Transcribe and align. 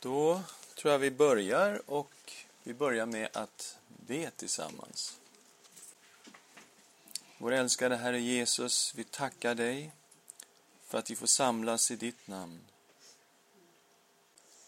Då 0.00 0.42
tror 0.74 0.92
jag 0.92 0.98
vi 0.98 1.10
börjar 1.10 1.90
och 1.90 2.32
vi 2.62 2.74
börjar 2.74 3.06
med 3.06 3.28
att 3.32 3.78
be 3.86 4.30
tillsammans. 4.30 5.20
Vår 7.38 7.52
älskade 7.52 7.96
Herre 7.96 8.20
Jesus, 8.20 8.94
vi 8.94 9.04
tackar 9.04 9.54
dig 9.54 9.92
för 10.86 10.98
att 10.98 11.10
vi 11.10 11.16
får 11.16 11.26
samlas 11.26 11.90
i 11.90 11.96
ditt 11.96 12.28
namn. 12.28 12.60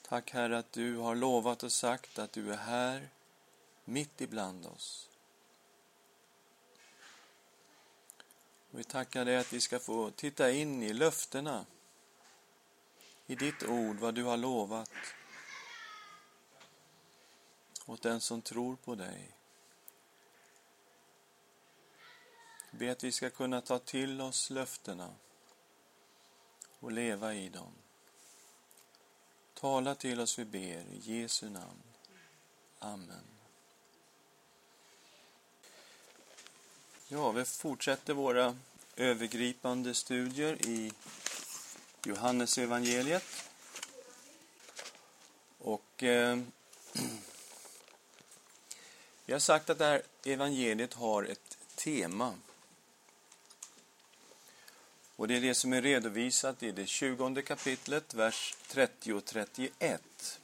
Tack 0.03 0.31
Herre 0.31 0.59
att 0.59 0.73
du 0.73 0.97
har 0.97 1.15
lovat 1.15 1.63
och 1.63 1.73
sagt 1.73 2.19
att 2.19 2.33
du 2.33 2.53
är 2.53 2.57
här 2.57 3.09
mitt 3.85 4.21
ibland 4.21 4.67
oss. 4.67 5.09
Vi 8.71 8.85
tackar 8.85 9.25
dig 9.25 9.37
att 9.37 9.53
vi 9.53 9.61
ska 9.61 9.79
få 9.79 10.11
titta 10.11 10.51
in 10.51 10.83
i 10.83 10.93
löftena, 10.93 11.67
i 13.27 13.35
ditt 13.35 13.63
ord, 13.63 13.97
vad 13.97 14.15
du 14.15 14.23
har 14.23 14.37
lovat 14.37 14.91
åt 17.91 18.03
den 18.03 18.21
som 18.21 18.43
tror 18.43 18.77
på 18.77 18.95
dig. 18.95 19.31
Be 22.71 22.93
att 22.93 23.05
vi 23.05 23.13
ska 23.13 23.31
kunna 23.31 23.61
ta 23.61 23.79
till 23.79 24.21
oss 24.21 24.51
löftena 24.51 25.15
och 26.79 26.93
leva 26.93 27.35
i 27.35 27.49
dem. 27.49 27.73
Tala 29.55 29.95
till 29.95 30.21
oss, 30.21 30.39
vi 30.39 30.45
ber, 30.45 30.85
i 30.93 31.01
Jesu 31.03 31.51
namn. 31.51 31.83
Amen. 32.79 33.25
Ja, 37.09 37.31
vi 37.31 37.45
fortsätter 37.45 38.15
våra 38.15 38.57
övergripande 38.97 39.95
studier 39.95 40.67
i 40.67 40.93
Johannesevangeliet. 42.05 43.25
Och 45.59 46.03
eh, 46.03 46.39
vi 49.31 49.35
har 49.35 49.41
sagt 49.41 49.71
att 49.71 49.79
det 49.79 49.85
här 49.85 50.03
evangeliet 50.25 50.95
har 50.95 51.23
ett 51.23 51.59
tema. 51.75 52.35
Och 55.17 55.29
det 55.29 55.37
är 55.37 55.41
det 55.41 55.55
som 55.55 55.73
är 55.73 55.83
redovisat 55.83 56.63
i 56.63 56.73
det 56.73 56.87
20 56.87 57.43
kapitlet, 57.43 58.15
vers 58.15 58.55
30 58.69 59.13
och 59.13 59.25
31. 59.25 60.41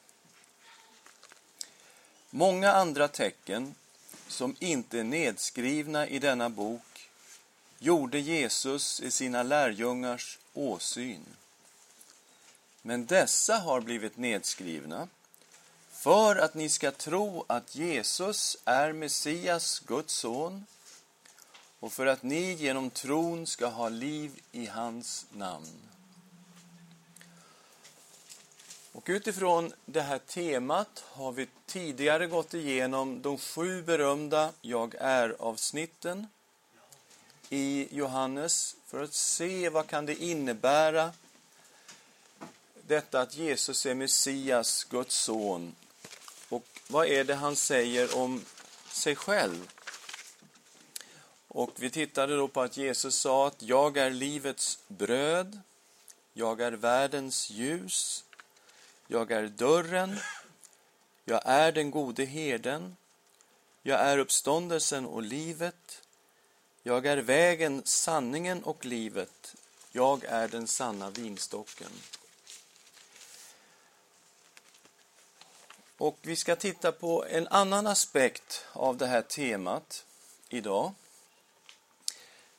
Många 2.31 2.73
andra 2.73 3.09
tecken 3.09 3.75
som 4.29 4.57
inte 4.59 4.99
är 4.99 5.05
nedskrivna 5.05 6.09
i 6.09 6.19
denna 6.19 6.51
bok 6.51 7.11
gjorde 7.79 8.19
Jesus 8.19 9.01
i 9.01 9.11
sina 9.11 9.43
lärjungars 9.43 10.39
åsyn. 10.55 11.27
Men 12.83 13.07
dessa 13.07 13.57
har 13.57 13.81
blivit 13.81 14.17
nedskrivna 14.17 15.09
för 16.07 16.37
att 16.37 16.55
ni 16.55 16.69
ska 16.69 16.91
tro 16.91 17.45
att 17.47 17.75
Jesus 17.75 18.57
är 18.65 18.93
Messias, 18.93 19.81
Guds 19.81 20.15
son, 20.15 20.67
och 21.81 21.93
för 21.93 22.07
att 22.07 22.23
ni 22.23 22.53
genom 22.53 22.91
tron 22.91 23.47
ska 23.47 23.67
ha 23.67 23.89
liv 23.89 24.41
i 24.53 24.67
hans 24.67 25.27
namn. 25.31 25.89
Och 28.93 29.05
utifrån 29.07 29.73
det 29.85 30.01
här 30.03 30.19
temat 30.19 31.05
har 31.07 31.33
vi 31.33 31.49
tidigare 31.67 32.27
gått 32.27 32.55
igenom 32.55 33.23
de 33.23 33.39
sju 33.39 33.83
berömda 33.83 34.53
Jag 34.61 34.95
är-avsnitten 34.95 36.27
i 37.49 37.89
Johannes 37.97 38.77
för 38.87 39.03
att 39.03 39.15
se 39.15 39.69
vad 39.69 39.87
kan 39.87 40.07
det 40.07 40.23
innebära 40.23 41.13
detta 42.87 43.21
att 43.21 43.37
Jesus 43.37 43.87
är 43.87 43.95
Messias, 43.95 44.85
Guds 44.85 45.17
son. 45.17 45.75
Och 46.49 46.67
vad 46.87 47.07
är 47.07 47.25
det 47.25 47.35
han 47.35 47.57
säger 47.57 48.17
om 48.17 48.45
sig 48.91 49.17
själv? 49.17 49.71
Och 51.49 51.71
vi 51.77 51.91
tittade 51.91 52.37
då 52.37 52.49
på 52.49 52.61
att 52.61 52.77
Jesus 52.77 53.17
sa 53.17 53.47
att 53.47 53.63
jag 53.63 53.97
är 53.97 54.11
livets 54.11 54.79
bröd, 54.89 55.61
jag 56.33 56.61
är 56.61 56.73
världens 56.73 57.51
ljus, 57.51 58.25
jag 59.07 59.31
är 59.31 59.49
dörren, 59.49 60.19
jag 61.25 61.43
är 61.45 61.73
den 61.73 61.91
gode 61.91 62.25
herden, 62.25 62.97
jag 63.83 64.01
är 64.01 64.19
uppståndelsen 64.19 65.07
och 65.07 65.23
livet, 65.23 66.03
jag 66.83 67.07
är 67.07 67.17
vägen, 67.17 67.83
sanningen 67.85 68.65
och 68.65 68.85
livet, 68.85 69.55
jag 69.93 70.25
är 70.25 70.49
den 70.49 70.67
sanna 70.67 71.11
vinstocken. 71.11 71.91
Och 75.99 76.19
vi 76.23 76.37
ska 76.37 76.57
titta 76.57 76.93
på 76.93 77.25
en 77.25 77.49
annan 77.49 77.87
aspekt 77.87 78.65
av 78.73 78.97
det 78.97 79.07
här 79.07 79.23
temat 79.23 80.05
idag. 80.49 80.93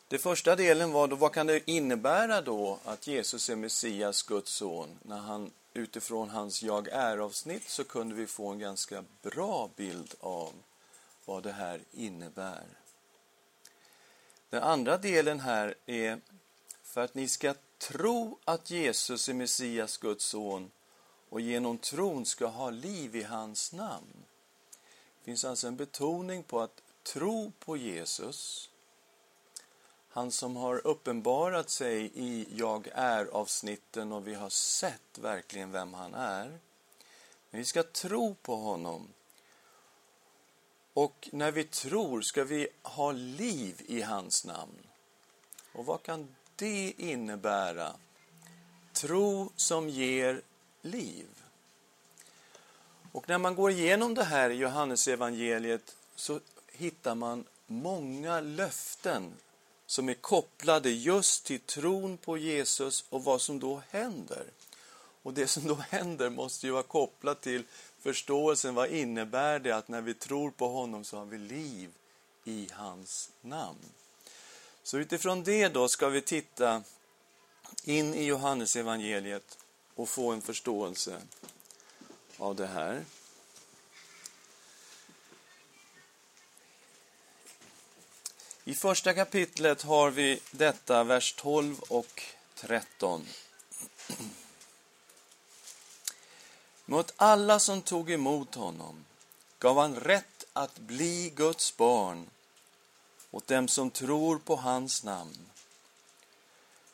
Det 0.07 0.17
första 0.17 0.55
delen 0.55 0.91
var 0.91 1.07
då, 1.07 1.15
vad 1.15 1.33
kan 1.33 1.47
det 1.47 1.71
innebära 1.71 2.41
då 2.41 2.79
att 2.85 3.07
Jesus 3.07 3.49
är 3.49 3.55
Messias, 3.55 4.23
Guds 4.23 4.51
son? 4.51 4.99
När 5.03 5.17
han 5.17 5.51
utifrån 5.73 6.29
hans 6.29 6.63
Jag 6.63 6.87
är-avsnitt 6.87 7.69
så 7.69 7.83
kunde 7.83 8.15
vi 8.15 8.27
få 8.27 8.47
en 8.47 8.59
ganska 8.59 9.03
bra 9.21 9.69
bild 9.75 10.13
av 10.19 10.53
vad 11.25 11.43
det 11.43 11.51
här 11.51 11.81
innebär. 11.91 12.63
Den 14.49 14.63
andra 14.63 14.97
delen 14.97 15.39
här 15.39 15.75
är 15.85 16.21
för 16.83 17.01
att 17.01 17.15
ni 17.15 17.27
ska 17.27 17.53
tro 17.77 18.37
att 18.45 18.69
Jesus 18.69 19.29
är 19.29 19.33
Messias, 19.33 19.97
Guds 19.97 20.25
son 20.25 20.71
och 21.29 21.41
genom 21.41 21.77
tron 21.77 22.25
ska 22.25 22.45
ha 22.45 22.69
liv 22.69 23.15
i 23.15 23.23
hans 23.23 23.73
namn. 23.73 24.25
Det 25.19 25.25
finns 25.25 25.45
alltså 25.45 25.67
en 25.67 25.75
betoning 25.75 26.43
på 26.43 26.61
att 26.61 26.81
tro 27.03 27.51
på 27.59 27.77
Jesus 27.77 28.69
han 30.17 30.31
som 30.31 30.55
har 30.55 30.87
uppenbarat 30.87 31.69
sig 31.69 32.11
i 32.13 32.47
Jag 32.51 32.87
är-avsnitten 32.93 34.11
och 34.11 34.27
vi 34.27 34.33
har 34.33 34.49
sett 34.49 35.17
verkligen 35.19 35.71
vem 35.71 35.93
han 35.93 36.13
är. 36.13 36.47
Men 37.49 37.59
vi 37.59 37.65
ska 37.65 37.83
tro 37.83 38.35
på 38.35 38.55
honom. 38.55 39.07
Och 40.93 41.29
när 41.31 41.51
vi 41.51 41.63
tror 41.63 42.21
ska 42.21 42.43
vi 42.43 42.67
ha 42.81 43.11
liv 43.11 43.81
i 43.87 44.01
hans 44.01 44.45
namn. 44.45 44.87
Och 45.73 45.85
vad 45.85 46.03
kan 46.03 46.35
det 46.55 46.93
innebära? 46.97 47.95
Tro 48.93 49.49
som 49.55 49.89
ger 49.89 50.41
liv. 50.81 51.27
Och 53.11 53.29
när 53.29 53.37
man 53.37 53.55
går 53.55 53.71
igenom 53.71 54.13
det 54.13 54.23
här 54.23 54.49
i 54.49 54.53
Johannesevangeliet 54.53 55.95
så 56.15 56.39
hittar 56.71 57.15
man 57.15 57.45
många 57.67 58.39
löften 58.39 59.33
som 59.85 60.09
är 60.09 60.13
kopplade 60.13 60.89
just 60.89 61.45
till 61.45 61.59
tron 61.59 62.17
på 62.17 62.37
Jesus 62.37 63.05
och 63.09 63.23
vad 63.23 63.41
som 63.41 63.59
då 63.59 63.81
händer. 63.89 64.45
Och 65.23 65.33
det 65.33 65.47
som 65.47 65.67
då 65.67 65.75
händer 65.89 66.29
måste 66.29 66.67
ju 66.67 66.73
vara 66.73 66.83
kopplat 66.83 67.41
till 67.41 67.63
förståelsen. 67.99 68.75
Vad 68.75 68.89
innebär 68.89 69.59
det 69.59 69.71
att 69.71 69.87
när 69.87 70.01
vi 70.01 70.13
tror 70.13 70.51
på 70.51 70.67
honom 70.67 71.03
så 71.03 71.17
har 71.17 71.25
vi 71.25 71.37
liv 71.37 71.89
i 72.43 72.69
hans 72.71 73.29
namn? 73.41 73.89
Så 74.83 74.97
utifrån 74.97 75.43
det 75.43 75.67
då 75.67 75.87
ska 75.87 76.09
vi 76.09 76.21
titta 76.21 76.83
in 77.83 78.13
i 78.13 78.23
Johannesevangeliet 78.23 79.57
och 79.97 80.09
få 80.09 80.31
en 80.31 80.41
förståelse 80.41 81.21
av 82.37 82.55
det 82.55 82.67
här. 82.67 83.05
I 88.63 88.75
första 88.75 89.13
kapitlet 89.13 89.81
har 89.81 90.11
vi 90.11 90.39
detta, 90.51 91.03
vers 91.03 91.33
12 91.33 91.79
och 91.79 92.23
13. 92.55 93.27
Mot 96.85 97.13
alla 97.15 97.59
som 97.59 97.81
tog 97.81 98.11
emot 98.11 98.55
honom 98.55 99.05
gav 99.59 99.77
han 99.77 99.95
rätt 99.95 100.45
att 100.53 100.79
bli 100.79 101.29
Guds 101.35 101.77
barn 101.77 102.29
åt 103.31 103.47
dem 103.47 103.67
som 103.67 103.91
tror 103.91 104.37
på 104.37 104.55
hans 104.55 105.03
namn. 105.03 105.49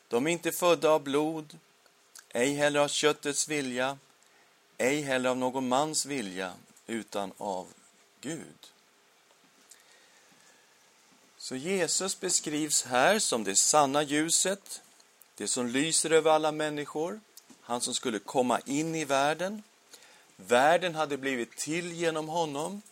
De 0.08 0.26
är 0.26 0.30
inte 0.30 0.52
födda 0.52 0.90
av 0.90 1.02
blod, 1.02 1.58
ej 2.34 2.54
heller 2.54 2.80
av 2.80 2.88
köttets 2.88 3.48
vilja, 3.48 3.98
ej 4.78 5.00
heller 5.00 5.30
av 5.30 5.36
någon 5.36 5.68
mans 5.68 6.06
vilja, 6.06 6.52
utan 6.86 7.32
av 7.38 7.66
Gud. 8.20 8.70
Så 11.38 11.56
Jesus 11.56 12.20
beskrivs 12.20 12.84
här 12.84 13.18
som 13.18 13.44
det 13.44 13.56
sanna 13.56 14.02
ljuset, 14.02 14.82
det 15.36 15.48
som 15.48 15.66
lyser 15.66 16.10
över 16.10 16.30
alla 16.30 16.52
människor, 16.52 17.20
han 17.60 17.80
som 17.80 17.94
skulle 17.94 18.18
komma 18.18 18.60
in 18.60 18.94
i 18.94 19.04
världen. 19.04 19.62
Världen 20.36 20.94
hade 20.94 21.16
blivit 21.16 21.56
till 21.56 21.92
genom 21.92 22.28
honom. 22.28 22.82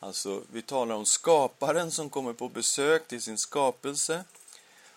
Alltså, 0.00 0.42
vi 0.52 0.62
talar 0.62 0.94
om 0.94 1.06
skaparen 1.06 1.90
som 1.90 2.10
kommer 2.10 2.32
på 2.32 2.48
besök 2.48 3.08
till 3.08 3.22
sin 3.22 3.38
skapelse. 3.38 4.24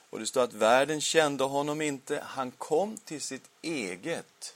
Och 0.09 0.19
det 0.19 0.27
står 0.27 0.43
att 0.43 0.53
världen 0.53 1.01
kände 1.01 1.43
honom 1.43 1.81
inte. 1.81 2.23
Han 2.25 2.51
kom 2.51 2.97
till 2.97 3.21
sitt 3.21 3.49
eget. 3.61 4.55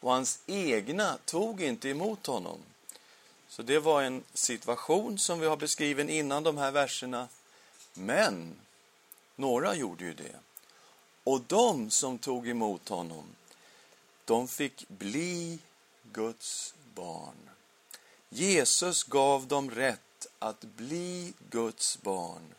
och 0.00 0.12
hans 0.12 0.38
egna 0.46 1.18
tog 1.24 1.62
inte 1.62 1.88
emot 1.88 2.26
honom. 2.26 2.58
Så 3.48 3.62
det 3.62 3.78
var 3.78 4.02
en 4.02 4.24
situation 4.34 5.18
som 5.18 5.40
vi 5.40 5.46
har 5.46 5.56
beskriven 5.56 6.08
innan 6.08 6.42
de 6.42 6.58
här 6.58 6.70
verserna. 6.70 7.28
Men 7.94 8.54
några 9.36 9.74
gjorde 9.74 10.04
ju 10.04 10.14
det. 10.14 10.36
Och 11.24 11.40
de 11.40 11.90
som 11.90 12.18
tog 12.18 12.48
emot 12.48 12.88
honom, 12.88 13.24
de 14.24 14.48
fick 14.48 14.88
bli 14.88 15.58
Guds 16.12 16.74
barn. 16.94 17.50
Jesus 18.28 19.04
gav 19.04 19.46
dem 19.46 19.70
rätt 19.70 20.26
att 20.38 20.60
bli 20.60 21.32
Guds 21.50 22.02
barn. 22.02 22.54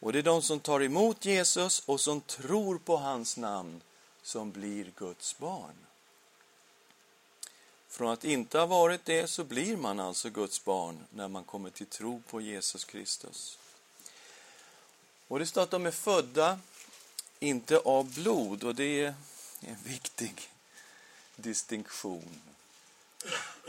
Och 0.00 0.12
det 0.12 0.18
är 0.18 0.22
de 0.22 0.42
som 0.42 0.60
tar 0.60 0.82
emot 0.82 1.24
Jesus 1.24 1.82
och 1.86 2.00
som 2.00 2.20
tror 2.20 2.78
på 2.78 2.96
hans 2.96 3.36
namn 3.36 3.80
som 4.22 4.50
blir 4.50 4.92
Guds 4.96 5.38
barn. 5.38 5.74
Från 7.88 8.12
att 8.12 8.24
inte 8.24 8.58
ha 8.58 8.66
varit 8.66 9.04
det 9.04 9.26
så 9.26 9.44
blir 9.44 9.76
man 9.76 10.00
alltså 10.00 10.30
Guds 10.30 10.64
barn 10.64 10.98
när 11.10 11.28
man 11.28 11.44
kommer 11.44 11.70
till 11.70 11.86
tro 11.86 12.22
på 12.30 12.40
Jesus 12.40 12.84
Kristus. 12.84 13.58
Och 15.28 15.38
det 15.38 15.46
står 15.46 15.62
att 15.62 15.70
de 15.70 15.86
är 15.86 15.90
födda 15.90 16.58
inte 17.38 17.78
av 17.78 18.14
blod 18.14 18.64
och 18.64 18.74
det 18.74 19.04
är 19.04 19.14
en 19.60 19.76
viktig 19.84 20.50
distinktion. 21.36 22.40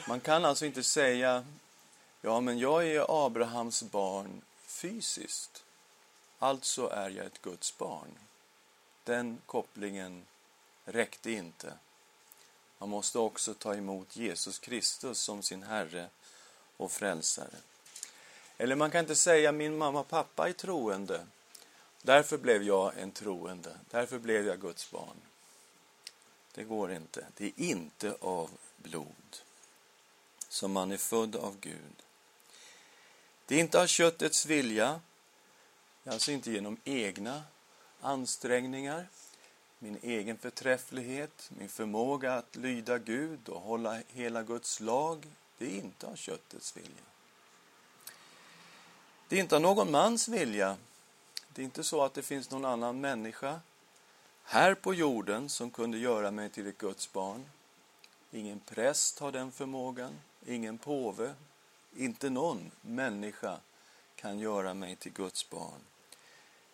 Man 0.07 0.19
kan 0.19 0.45
alltså 0.45 0.65
inte 0.65 0.83
säga 0.83 1.45
ja, 2.21 2.41
men 2.41 2.59
jag 2.59 2.87
är 2.87 3.25
Abrahams 3.25 3.83
barn 3.83 4.41
fysiskt. 4.65 5.63
Alltså 6.39 6.87
är 6.87 7.09
jag 7.09 7.25
ett 7.25 7.41
Guds 7.41 7.77
barn. 7.77 8.17
Den 9.03 9.41
kopplingen 9.45 10.25
räckte 10.85 11.31
inte. 11.31 11.73
Man 12.77 12.89
måste 12.89 13.19
också 13.19 13.53
ta 13.53 13.75
emot 13.75 14.15
Jesus 14.15 14.59
Kristus 14.59 15.19
som 15.19 15.43
sin 15.43 15.63
Herre 15.63 16.09
och 16.77 16.91
Frälsare. 16.91 17.55
Eller 18.57 18.75
man 18.75 18.91
kan 18.91 18.99
inte 18.99 19.15
säga 19.15 19.51
min 19.51 19.77
mamma 19.77 19.99
och 19.99 20.07
pappa 20.07 20.49
är 20.49 20.53
troende. 20.53 21.25
Därför 22.01 22.37
blev 22.37 22.63
jag 22.63 22.97
en 22.97 23.11
troende. 23.11 23.77
Därför 23.89 24.19
blev 24.19 24.47
jag 24.47 24.61
Guds 24.61 24.91
barn. 24.91 25.21
Det 26.51 26.63
går 26.63 26.91
inte. 26.91 27.25
Det 27.37 27.45
är 27.45 27.51
inte 27.57 28.15
av 28.19 28.49
blod 28.77 29.37
som 30.49 30.71
man 30.71 30.91
är 30.91 30.97
född 30.97 31.35
av 31.35 31.59
Gud. 31.59 32.03
Det 33.45 33.55
är 33.55 33.59
inte 33.59 33.81
av 33.81 33.87
köttets 33.87 34.45
vilja, 34.45 35.01
alltså 36.09 36.31
inte 36.31 36.51
genom 36.51 36.77
egna 36.83 37.43
ansträngningar, 38.01 39.07
min 39.79 39.99
egen 40.01 40.37
förträfflighet, 40.37 41.51
min 41.57 41.69
förmåga 41.69 42.33
att 42.33 42.55
lyda 42.55 42.97
Gud 42.97 43.49
och 43.49 43.61
hålla 43.61 44.01
hela 44.07 44.43
Guds 44.43 44.79
lag. 44.79 45.27
Det 45.57 45.65
är 45.65 45.79
inte 45.79 46.07
av 46.07 46.15
köttets 46.15 46.77
vilja. 46.77 47.03
Det 49.27 49.35
är 49.35 49.39
inte 49.39 49.55
av 49.55 49.61
någon 49.61 49.91
mans 49.91 50.27
vilja. 50.27 50.77
Det 51.53 51.61
är 51.61 51.63
inte 51.63 51.83
så 51.83 52.03
att 52.03 52.13
det 52.13 52.21
finns 52.21 52.51
någon 52.51 52.65
annan 52.65 53.01
människa 53.01 53.59
här 54.43 54.73
på 54.73 54.93
jorden 54.93 55.49
som 55.49 55.71
kunde 55.71 55.97
göra 55.97 56.31
mig 56.31 56.49
till 56.49 56.67
ett 56.67 56.77
Guds 56.77 57.13
barn. 57.13 57.45
Ingen 58.31 58.59
präst 58.59 59.19
har 59.19 59.31
den 59.31 59.51
förmågan, 59.51 60.19
ingen 60.45 60.77
påve, 60.77 61.33
inte 61.95 62.29
någon 62.29 62.71
människa 62.81 63.59
kan 64.15 64.39
göra 64.39 64.73
mig 64.73 64.95
till 64.95 65.13
Guds 65.13 65.49
barn. 65.49 65.81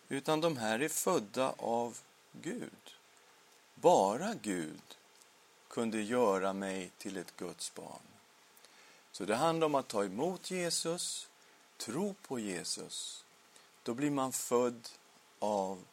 Utan 0.08 0.40
de 0.40 0.56
här 0.56 0.80
är 0.82 0.88
födda 0.88 1.54
av 1.58 1.98
Gud. 2.32 2.94
Bara 3.74 4.34
Gud 4.34 4.82
kunde 5.68 6.02
göra 6.02 6.52
mig 6.52 6.90
till 6.98 7.16
ett 7.16 7.36
Guds 7.36 7.74
barn. 7.74 8.00
Så 9.12 9.24
det 9.24 9.36
handlar 9.36 9.66
om 9.66 9.74
att 9.74 9.88
ta 9.88 10.04
emot 10.04 10.50
Jesus, 10.50 11.28
tro 11.76 12.14
på 12.22 12.38
Jesus. 12.38 13.24
Då 13.82 13.94
blir 13.94 14.10
man 14.10 14.32
född 14.32 14.88
av 15.38 15.84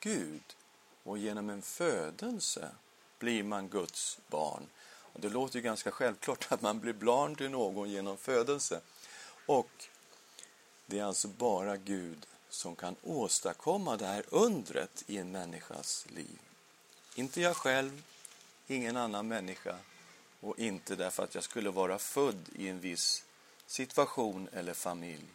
Gud 0.00 0.42
och 1.02 1.18
genom 1.18 1.50
en 1.50 1.62
födelse 1.62 2.70
blir 3.18 3.42
man 3.42 3.68
Guds 3.68 4.18
barn. 4.28 4.66
Och 5.12 5.20
det 5.20 5.28
låter 5.28 5.56
ju 5.56 5.62
ganska 5.62 5.90
självklart 5.90 6.52
att 6.52 6.62
man 6.62 6.80
blir 6.80 6.92
barn 6.92 7.36
till 7.36 7.50
någon 7.50 7.90
genom 7.90 8.16
födelse. 8.16 8.80
Och 9.46 9.70
det 10.86 10.98
är 10.98 11.04
alltså 11.04 11.28
bara 11.28 11.76
Gud 11.76 12.26
som 12.56 12.76
kan 12.76 12.96
åstadkomma 13.02 13.96
det 13.96 14.06
här 14.06 14.24
undret 14.28 15.04
i 15.06 15.18
en 15.18 15.32
människas 15.32 16.06
liv. 16.08 16.38
Inte 17.14 17.40
jag 17.40 17.56
själv, 17.56 18.02
ingen 18.66 18.96
annan 18.96 19.28
människa 19.28 19.76
och 20.40 20.58
inte 20.58 20.96
därför 20.96 21.24
att 21.24 21.34
jag 21.34 21.44
skulle 21.44 21.70
vara 21.70 21.98
född 21.98 22.48
i 22.54 22.68
en 22.68 22.80
viss 22.80 23.24
situation 23.66 24.48
eller 24.52 24.74
familj. 24.74 25.26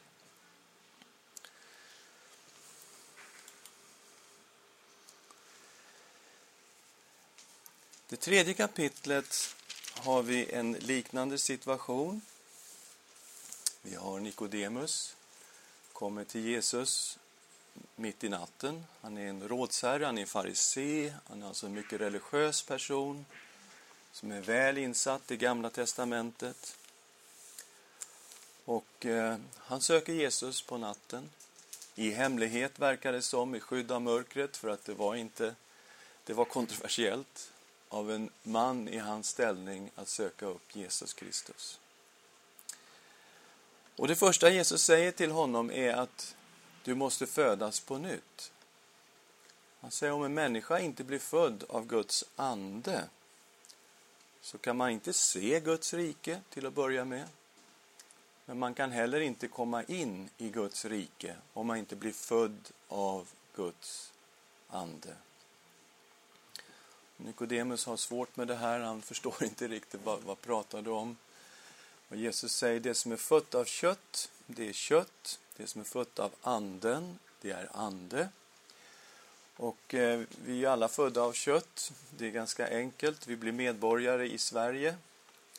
Det 8.08 8.18
tredje 8.18 8.54
kapitlet 8.54 9.56
har 9.96 10.24
vi 10.24 10.52
en 10.52 10.72
liknande 10.72 11.38
situation. 11.38 12.22
Vi 13.82 13.96
har 13.96 14.20
Nikodemus, 14.20 15.16
kommer 16.02 16.24
till 16.24 16.46
Jesus 16.46 17.20
mitt 17.96 18.24
i 18.24 18.30
natten. 18.30 18.86
Han 19.02 19.18
är 19.18 19.28
en 19.28 19.48
rådsherre, 19.48 20.06
han 20.06 20.18
är 20.18 20.22
en 20.22 20.28
farisé, 20.28 21.14
han 21.30 21.44
är 21.44 21.48
alltså 21.48 21.66
en 21.66 21.74
mycket 21.74 22.02
religiös 22.02 22.62
person 22.62 23.26
som 24.12 24.32
är 24.32 24.42
väl 24.42 24.78
insatt 24.78 25.32
i 25.32 25.38
Gamla 25.38 25.70
testamentet. 25.70 26.78
Och 28.66 29.06
eh, 29.06 29.38
han 29.58 29.82
söker 29.82 30.14
Jesus 30.14 30.62
på 30.62 30.78
natten. 30.78 31.30
I 31.96 32.12
hemlighet 32.12 32.80
verkar 32.80 33.12
det 33.12 33.22
som, 33.22 33.56
i 33.56 33.60
skydd 33.60 33.92
av 33.92 34.02
mörkret, 34.02 34.58
för 34.58 34.70
att 34.70 34.86
det 34.86 34.94
var 34.94 35.16
inte 35.16 35.56
det 36.24 36.34
var 36.34 36.46
kontroversiellt 36.46 37.52
av 37.90 38.12
en 38.12 38.30
man 38.44 38.88
i 38.88 38.98
hans 38.98 39.28
ställning 39.28 39.92
att 39.96 40.08
söka 40.08 40.46
upp 40.46 40.76
Jesus 40.76 41.14
Kristus. 41.14 41.81
Och 43.96 44.08
det 44.08 44.16
första 44.16 44.50
Jesus 44.50 44.84
säger 44.84 45.12
till 45.12 45.32
honom 45.32 45.72
är 45.72 45.94
att 45.94 46.36
du 46.84 46.96
måste 46.96 47.28
födas 47.28 47.80
på 47.80 47.98
nytt. 47.98 48.52
Han 49.80 49.92
säger 49.92 50.14
om 50.14 50.24
en 50.24 50.34
människa 50.34 50.80
inte 50.80 51.04
blir 51.04 51.20
född 51.20 51.64
av 51.70 51.88
Guds 51.88 52.26
ande 52.36 53.10
så 54.42 54.58
kan 54.58 54.78
man 54.78 54.90
inte 54.90 55.14
se 55.14 55.60
Guds 55.60 55.94
rike 55.94 56.42
till 56.50 56.66
att 56.66 56.74
börja 56.74 57.06
med. 57.06 57.28
Men 58.46 58.60
man 58.60 58.74
kan 58.74 58.92
heller 58.92 59.20
inte 59.20 59.48
komma 59.48 59.84
in 59.84 60.30
i 60.38 60.50
Guds 60.50 60.86
rike 60.86 61.36
om 61.54 61.68
man 61.68 61.78
inte 61.78 61.96
blir 61.96 62.12
född 62.12 62.70
av 62.88 63.28
Guds 63.56 64.14
ande. 64.68 65.16
Nikodemus 67.18 67.86
har 67.86 67.98
svårt 67.98 68.38
med 68.38 68.48
det 68.48 68.56
här, 68.56 68.80
han 68.80 69.02
förstår 69.02 69.44
inte 69.44 69.68
riktigt 69.68 70.02
vad, 70.04 70.22
vad 70.22 70.42
pratar 70.42 70.82
du 70.82 70.90
om. 70.90 71.18
Och 72.12 72.18
Jesus 72.18 72.56
säger 72.56 72.80
det 72.80 72.94
som 72.94 73.12
är 73.12 73.18
fött 73.18 73.56
av 73.56 73.66
kött, 73.66 74.32
det 74.48 74.70
är 74.70 74.74
kött. 74.74 75.40
Det 75.58 75.68
som 75.68 75.82
är 75.82 75.86
fött 75.86 76.20
av 76.20 76.32
anden, 76.42 77.20
det 77.42 77.52
är 77.52 77.70
ande. 77.72 78.30
Och 79.56 79.94
eh, 79.94 80.24
vi 80.46 80.66
är 80.66 80.70
alla 80.70 80.88
födda 80.88 81.22
av 81.22 81.34
kött. 81.34 81.92
Det 82.10 82.28
är 82.28 82.32
ganska 82.32 82.70
enkelt. 82.70 83.28
Vi 83.28 83.36
blir 83.36 83.52
medborgare 83.52 84.30
i 84.30 84.38
Sverige, 84.38 84.96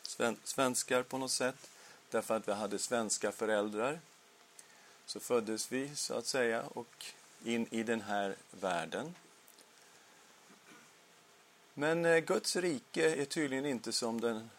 sven 0.03 0.37
svenskar 0.45 1.03
på 1.03 1.19
något 1.19 1.31
sätt, 1.31 1.71
därför 2.11 2.37
att 2.37 2.49
vi 2.49 2.53
hade 2.53 2.79
svenska 2.79 3.33
föräldrar. 3.33 4.01
Så 5.07 5.21
föddes 5.21 5.73
vi, 5.73 5.97
så 5.97 6.15
att 6.15 6.27
säga, 6.27 6.63
och 6.63 7.07
in 7.45 7.67
i 7.71 7.83
den 7.83 8.01
här 8.01 8.37
världen. 8.51 9.15
Men 11.75 12.05
eh, 12.05 12.19
Guds 12.19 12.57
rike 12.57 13.15
är 13.15 13.25
tydligen 13.25 13.67
inte 13.67 13.93
som 13.93 14.21
den 14.21 14.51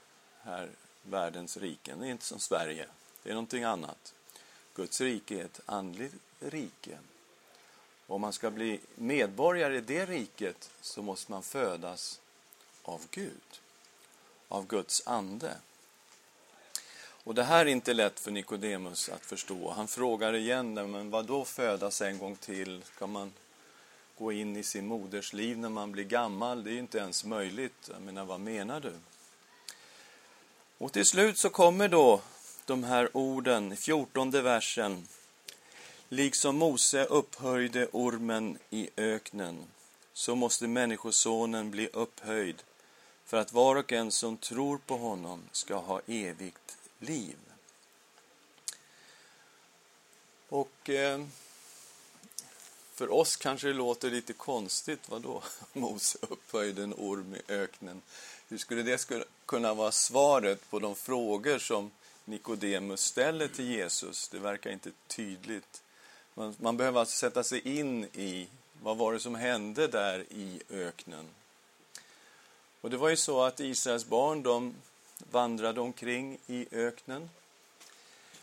här 0.42 0.70
världens 1.04 1.58
riken. 1.58 2.00
Det 2.00 2.08
är 2.08 2.12
inte 2.12 2.26
som 2.26 2.40
Sverige. 2.40 2.86
Det 3.24 3.30
är 3.30 3.34
någonting 3.34 3.64
annat. 3.64 4.14
Guds 4.76 5.02
rike 5.02 5.40
är 5.40 5.46
ett 5.46 5.60
andligt 5.66 6.16
rike. 6.40 6.98
Om 8.08 8.22
man 8.22 8.34
ska 8.34 8.52
bli 8.52 8.80
medborgare 8.96 9.78
i 9.78 9.82
det 9.82 10.06
riket 10.06 10.70
så 10.82 11.02
måste 11.02 11.32
man 11.32 11.44
födas 11.44 12.20
av 12.84 13.02
Gud, 13.12 13.60
av 14.48 14.68
Guds 14.68 15.08
ande. 15.08 15.58
Och 17.26 17.36
det 17.36 17.44
här 17.44 17.66
är 17.66 17.70
inte 17.70 17.94
lätt 17.94 18.20
för 18.20 18.32
Nikodemus 18.32 19.10
att 19.10 19.26
förstå. 19.26 19.72
Han 19.72 19.88
frågar 19.88 20.34
igen, 20.36 20.74
men 20.74 21.10
vad 21.10 21.26
då 21.26 21.46
födas 21.46 22.02
en 22.02 22.18
gång 22.18 22.36
till? 22.36 22.84
Ska 22.96 23.08
man 23.08 23.34
gå 24.18 24.32
in 24.32 24.58
i 24.58 24.64
sin 24.64 24.88
moders 24.88 25.34
liv 25.34 25.58
när 25.58 25.70
man 25.70 25.92
blir 25.92 26.04
gammal? 26.04 26.64
Det 26.64 26.70
är 26.70 26.74
ju 26.74 26.80
inte 26.80 26.98
ens 26.98 27.26
möjligt. 27.26 27.90
Jag 27.94 28.02
menar, 28.02 28.26
vad 28.26 28.40
menar 28.40 28.80
du? 28.80 28.94
Och 30.84 30.92
till 30.92 31.06
slut 31.06 31.38
så 31.38 31.50
kommer 31.50 31.88
då 31.88 32.22
de 32.66 32.84
här 32.84 33.18
orden 33.18 33.74
i 33.74 33.75
fjortonde 33.75 34.42
versen. 34.42 35.08
Liksom 36.10 36.58
Mose 36.58 37.06
upphöjde 37.06 37.88
ormen 37.92 38.58
i 38.70 38.90
öknen, 38.98 39.63
så 40.13 40.36
måste 40.36 40.68
Människosonen 40.68 41.72
bli 41.72 41.90
upphöjd 41.94 42.63
för 43.25 43.38
att 43.38 43.54
var 43.54 43.75
och 43.75 43.92
en 43.92 44.12
som 44.12 44.38
tror 44.38 44.78
på 44.78 44.98
honom 44.98 45.44
ska 45.52 45.75
ha 45.75 46.02
evigt 46.08 46.78
liv. 47.00 47.38
Och 50.50 50.90
eh, 50.90 51.25
för 52.94 53.12
oss 53.12 53.36
kanske 53.36 53.68
det 53.68 53.74
låter 53.74 54.10
lite 54.10 54.34
konstigt, 54.34 55.10
vadå? 55.10 55.44
Mose 55.74 56.18
upphöjde 56.22 56.84
en 56.84 56.94
orm 56.94 57.36
i 57.36 57.52
öknen. 57.54 58.02
Hur 58.54 58.58
skulle 58.58 58.84
det 58.84 59.26
kunna 59.46 59.74
vara 59.74 59.92
svaret 59.92 60.70
på 60.70 60.80
de 60.80 60.96
frågor 60.96 61.60
som 61.60 61.92
Nikodemus 62.26 63.02
ställer 63.02 63.48
till 63.48 63.66
Jesus? 63.66 64.30
Det 64.30 64.40
verkar 64.40 64.72
inte 64.72 64.92
tydligt. 65.08 65.82
Man, 66.34 66.56
man 66.60 66.78
behöver 66.78 67.00
alltså 67.00 67.18
sätta 67.18 67.44
sig 67.44 67.78
in 67.78 68.04
i 68.04 68.48
vad 68.82 68.98
var 68.98 69.14
det 69.14 69.20
som 69.20 69.36
hände 69.36 69.88
där 69.88 70.26
i 70.30 70.62
öknen. 70.70 71.26
Och 72.82 72.90
det 72.90 72.98
var 72.98 73.10
ju 73.10 73.16
så 73.16 73.42
att 73.42 73.60
Israels 73.60 74.06
barn, 74.06 74.44
de 74.44 74.76
vandrade 75.32 75.82
omkring 75.82 76.38
i 76.48 76.68
öknen 76.72 77.30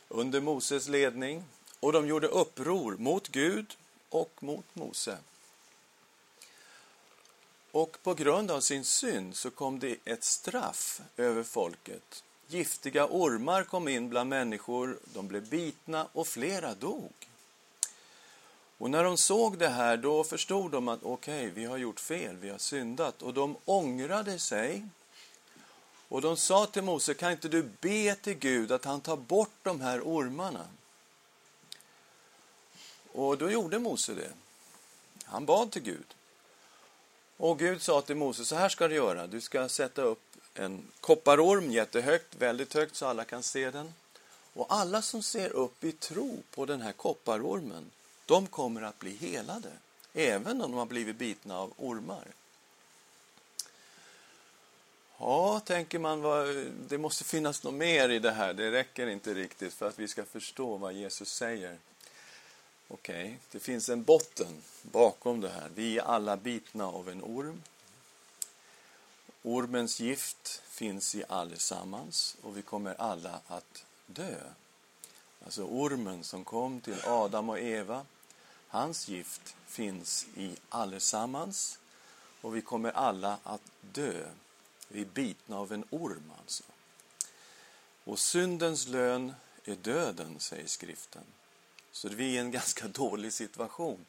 under 0.08 0.40
Moses 0.40 0.88
ledning 0.88 1.44
och 1.80 1.92
de 1.92 2.06
gjorde 2.06 2.26
uppror 2.26 2.96
mot 2.96 3.28
Gud 3.28 3.76
och 4.08 4.42
mot 4.42 4.64
Mose. 4.72 5.18
Och 7.72 7.98
på 8.02 8.14
grund 8.14 8.50
av 8.50 8.60
sin 8.60 8.84
synd 8.84 9.36
så 9.36 9.50
kom 9.50 9.78
det 9.78 9.96
ett 10.04 10.24
straff 10.24 11.00
över 11.16 11.42
folket. 11.42 12.24
Giftiga 12.46 13.06
ormar 13.10 13.64
kom 13.64 13.88
in 13.88 14.08
bland 14.08 14.30
människor, 14.30 14.98
de 15.04 15.28
blev 15.28 15.48
bitna 15.48 16.06
och 16.12 16.26
flera 16.26 16.74
dog. 16.74 17.12
Och 18.78 18.90
när 18.90 19.04
de 19.04 19.16
såg 19.16 19.58
det 19.58 19.68
här, 19.68 19.96
då 19.96 20.24
förstod 20.24 20.70
de 20.70 20.88
att 20.88 21.02
okej, 21.02 21.46
okay, 21.46 21.50
vi 21.50 21.64
har 21.64 21.76
gjort 21.76 22.00
fel, 22.00 22.36
vi 22.36 22.50
har 22.50 22.58
syndat. 22.58 23.22
Och 23.22 23.34
de 23.34 23.56
ångrade 23.64 24.38
sig. 24.38 24.86
Och 26.08 26.20
de 26.20 26.36
sa 26.36 26.66
till 26.66 26.82
Mose, 26.82 27.14
kan 27.14 27.32
inte 27.32 27.48
du 27.48 27.62
be 27.80 28.14
till 28.14 28.34
Gud 28.34 28.72
att 28.72 28.84
han 28.84 29.00
tar 29.00 29.16
bort 29.16 29.54
de 29.62 29.80
här 29.80 30.00
ormarna? 30.00 30.66
Och 33.12 33.38
då 33.38 33.50
gjorde 33.50 33.78
Mose 33.78 34.14
det. 34.14 34.32
Han 35.24 35.46
bad 35.46 35.70
till 35.70 35.82
Gud. 35.82 36.14
Och 37.40 37.58
Gud 37.58 37.82
sa 37.82 38.02
till 38.02 38.16
Moses, 38.16 38.48
så 38.48 38.54
här 38.54 38.68
ska 38.68 38.88
du 38.88 38.94
göra. 38.94 39.26
Du 39.26 39.40
ska 39.40 39.68
sätta 39.68 40.02
upp 40.02 40.22
en 40.54 40.82
kopparorm 41.00 41.70
jättehögt, 41.70 42.34
väldigt 42.38 42.74
högt 42.74 42.96
så 42.96 43.06
alla 43.06 43.24
kan 43.24 43.42
se 43.42 43.70
den. 43.70 43.94
Och 44.52 44.66
alla 44.68 45.02
som 45.02 45.22
ser 45.22 45.50
upp 45.50 45.84
i 45.84 45.92
tro 45.92 46.42
på 46.54 46.66
den 46.66 46.80
här 46.80 46.92
kopparormen, 46.92 47.90
de 48.26 48.46
kommer 48.46 48.82
att 48.82 48.98
bli 48.98 49.16
helade. 49.16 49.68
Även 50.14 50.62
om 50.62 50.70
de 50.70 50.78
har 50.78 50.86
blivit 50.86 51.16
bitna 51.16 51.58
av 51.58 51.72
ormar. 51.76 52.24
Ja, 55.18 55.60
tänker 55.60 55.98
man, 55.98 56.22
det 56.88 56.98
måste 56.98 57.24
finnas 57.24 57.62
något 57.62 57.74
mer 57.74 58.08
i 58.08 58.18
det 58.18 58.32
här. 58.32 58.54
Det 58.54 58.70
räcker 58.70 59.06
inte 59.06 59.34
riktigt 59.34 59.74
för 59.74 59.88
att 59.88 59.98
vi 59.98 60.08
ska 60.08 60.24
förstå 60.24 60.76
vad 60.76 60.92
Jesus 60.92 61.32
säger. 61.32 61.76
Okej, 62.92 63.24
okay. 63.24 63.36
det 63.50 63.60
finns 63.60 63.88
en 63.88 64.02
botten 64.02 64.62
bakom 64.82 65.40
det 65.40 65.48
här. 65.48 65.70
Vi 65.74 65.98
är 65.98 66.02
alla 66.02 66.36
bitna 66.36 66.86
av 66.86 67.08
en 67.08 67.22
orm. 67.22 67.62
Ormens 69.42 70.00
gift 70.00 70.62
finns 70.68 71.14
i 71.14 71.24
allesammans 71.28 72.36
och 72.42 72.56
vi 72.56 72.62
kommer 72.62 72.94
alla 72.94 73.40
att 73.46 73.84
dö. 74.06 74.36
Alltså 75.44 75.64
ormen 75.64 76.24
som 76.24 76.44
kom 76.44 76.80
till 76.80 77.00
Adam 77.04 77.48
och 77.48 77.58
Eva, 77.58 78.06
hans 78.68 79.08
gift 79.08 79.56
finns 79.66 80.26
i 80.36 80.56
allesammans 80.68 81.78
och 82.40 82.56
vi 82.56 82.62
kommer 82.62 82.90
alla 82.90 83.38
att 83.42 83.62
dö. 83.80 84.28
Vi 84.88 85.00
är 85.00 85.04
bitna 85.04 85.58
av 85.58 85.72
en 85.72 85.84
orm 85.90 86.32
alltså. 86.40 86.64
Och 88.04 88.18
syndens 88.18 88.86
lön 88.86 89.34
är 89.64 89.76
döden, 89.76 90.40
säger 90.40 90.66
skriften. 90.66 91.24
Så 91.92 92.08
vi 92.08 92.24
är 92.24 92.28
i 92.28 92.36
en 92.36 92.50
ganska 92.60 92.88
dålig 92.88 93.32
situation. 93.32 94.06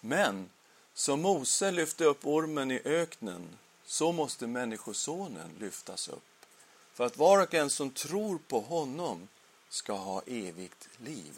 Men 0.00 0.50
som 0.94 1.22
Mose 1.22 1.70
lyfte 1.70 2.04
upp 2.04 2.26
ormen 2.26 2.70
i 2.70 2.80
öknen, 2.84 3.58
så 3.86 4.12
måste 4.12 4.46
Människosonen 4.46 5.50
lyftas 5.60 6.08
upp. 6.08 6.46
För 6.92 7.06
att 7.06 7.16
var 7.16 7.42
och 7.42 7.54
en 7.54 7.70
som 7.70 7.90
tror 7.90 8.38
på 8.38 8.60
honom 8.60 9.28
ska 9.68 9.92
ha 9.92 10.22
evigt 10.26 10.88
liv. 10.98 11.32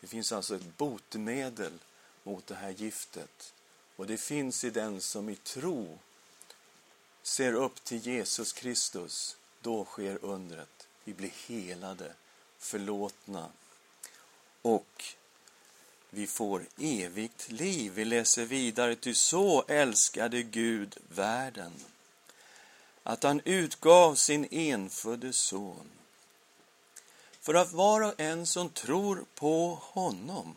Det 0.00 0.06
finns 0.06 0.32
alltså 0.32 0.56
ett 0.56 0.76
botemedel 0.76 1.72
mot 2.22 2.46
det 2.46 2.54
här 2.54 2.70
giftet. 2.70 3.54
Och 3.96 4.06
det 4.06 4.16
finns 4.16 4.64
i 4.64 4.70
den 4.70 5.00
som 5.00 5.28
i 5.28 5.36
tro 5.36 5.98
ser 7.22 7.52
upp 7.52 7.84
till 7.84 8.06
Jesus 8.06 8.52
Kristus. 8.52 9.36
Då 9.62 9.84
sker 9.84 10.24
undret. 10.24 10.88
Vi 11.04 11.14
blir 11.14 11.32
helade, 11.46 12.12
förlåtna 12.58 13.48
och 14.62 15.04
vi 16.10 16.26
får 16.26 16.66
evigt 16.78 17.50
liv. 17.50 17.92
Vi 17.94 18.04
läser 18.04 18.44
vidare, 18.44 18.96
ty 18.96 19.14
så 19.14 19.64
älskade 19.68 20.42
Gud 20.42 20.96
världen 21.08 21.72
att 23.02 23.22
han 23.22 23.40
utgav 23.44 24.14
sin 24.14 24.48
enfödde 24.50 25.32
son 25.32 25.90
för 27.40 27.54
att 27.54 27.72
var 27.72 28.00
och 28.00 28.20
en 28.20 28.46
som 28.46 28.70
tror 28.70 29.24
på 29.34 29.78
honom 29.82 30.56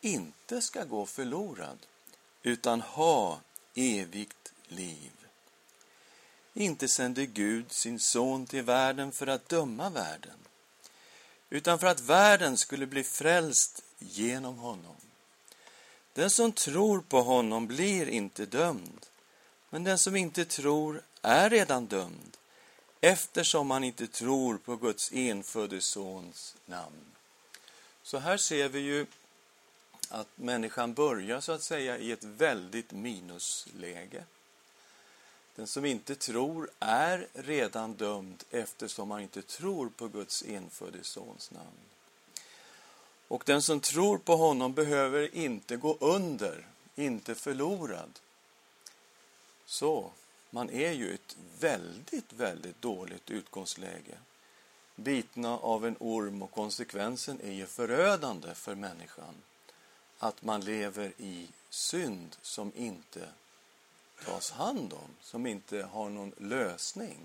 inte 0.00 0.62
ska 0.62 0.84
gå 0.84 1.06
förlorad 1.06 1.78
utan 2.42 2.80
ha 2.80 3.40
evigt 3.74 4.52
liv. 4.68 5.10
Inte 6.54 6.88
sände 6.88 7.26
Gud 7.26 7.72
sin 7.72 8.00
son 8.00 8.46
till 8.46 8.62
världen 8.62 9.12
för 9.12 9.26
att 9.26 9.48
döma 9.48 9.90
världen 9.90 10.41
utan 11.52 11.78
för 11.78 11.86
att 11.86 12.00
världen 12.00 12.56
skulle 12.58 12.86
bli 12.86 13.04
frälst 13.04 13.82
genom 13.98 14.58
honom. 14.58 14.96
Den 16.12 16.30
som 16.30 16.52
tror 16.52 17.00
på 17.00 17.22
honom 17.22 17.66
blir 17.66 18.08
inte 18.08 18.46
dömd, 18.46 19.06
men 19.70 19.84
den 19.84 19.98
som 19.98 20.16
inte 20.16 20.44
tror 20.44 21.02
är 21.22 21.50
redan 21.50 21.86
dömd 21.86 22.36
eftersom 23.00 23.70
han 23.70 23.84
inte 23.84 24.06
tror 24.06 24.58
på 24.58 24.76
Guds 24.76 25.12
enfödde 25.12 25.80
Sons 25.80 26.56
namn. 26.66 27.04
Så 28.02 28.18
här 28.18 28.36
ser 28.36 28.68
vi 28.68 28.80
ju 28.80 29.06
att 30.08 30.28
människan 30.34 30.94
börjar 30.94 31.40
så 31.40 31.52
att 31.52 31.62
säga 31.62 31.98
i 31.98 32.12
ett 32.12 32.24
väldigt 32.24 32.92
minusläge. 32.92 34.24
Den 35.56 35.66
som 35.66 35.84
inte 35.84 36.14
tror 36.14 36.70
är 36.80 37.28
redan 37.32 37.94
dömd 37.94 38.44
eftersom 38.50 39.10
han 39.10 39.20
inte 39.20 39.42
tror 39.42 39.88
på 39.88 40.08
Guds 40.08 40.42
infödde 40.42 41.04
Sons 41.04 41.50
namn. 41.50 41.78
Och 43.28 43.42
den 43.46 43.62
som 43.62 43.80
tror 43.80 44.18
på 44.18 44.36
honom 44.36 44.72
behöver 44.72 45.34
inte 45.34 45.76
gå 45.76 45.96
under, 46.00 46.66
inte 46.94 47.34
förlorad. 47.34 48.18
Så, 49.64 50.12
man 50.50 50.70
är 50.70 50.92
ju 50.92 51.14
ett 51.14 51.36
väldigt, 51.60 52.32
väldigt 52.32 52.82
dåligt 52.82 53.30
utgångsläge. 53.30 54.18
Bitna 54.96 55.58
av 55.58 55.86
en 55.86 55.96
orm 56.00 56.42
och 56.42 56.50
konsekvensen 56.50 57.40
är 57.40 57.52
ju 57.52 57.66
förödande 57.66 58.54
för 58.54 58.74
människan. 58.74 59.34
Att 60.18 60.42
man 60.42 60.60
lever 60.60 61.12
i 61.18 61.48
synd 61.70 62.36
som 62.42 62.72
inte 62.76 63.28
tas 64.24 64.50
hand 64.50 64.92
om, 64.92 65.10
som 65.20 65.46
inte 65.46 65.82
har 65.82 66.08
någon 66.08 66.32
lösning. 66.38 67.18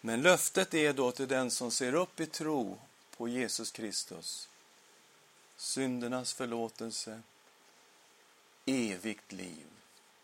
Men 0.00 0.22
löftet 0.22 0.74
är 0.74 0.92
då 0.92 1.12
till 1.12 1.28
den 1.28 1.50
som 1.50 1.70
ser 1.70 1.94
upp 1.94 2.20
i 2.20 2.26
tro 2.26 2.78
på 3.16 3.28
Jesus 3.28 3.70
Kristus. 3.70 4.48
Syndernas 5.56 6.34
förlåtelse, 6.34 7.22
evigt 8.64 9.32
liv. 9.32 9.66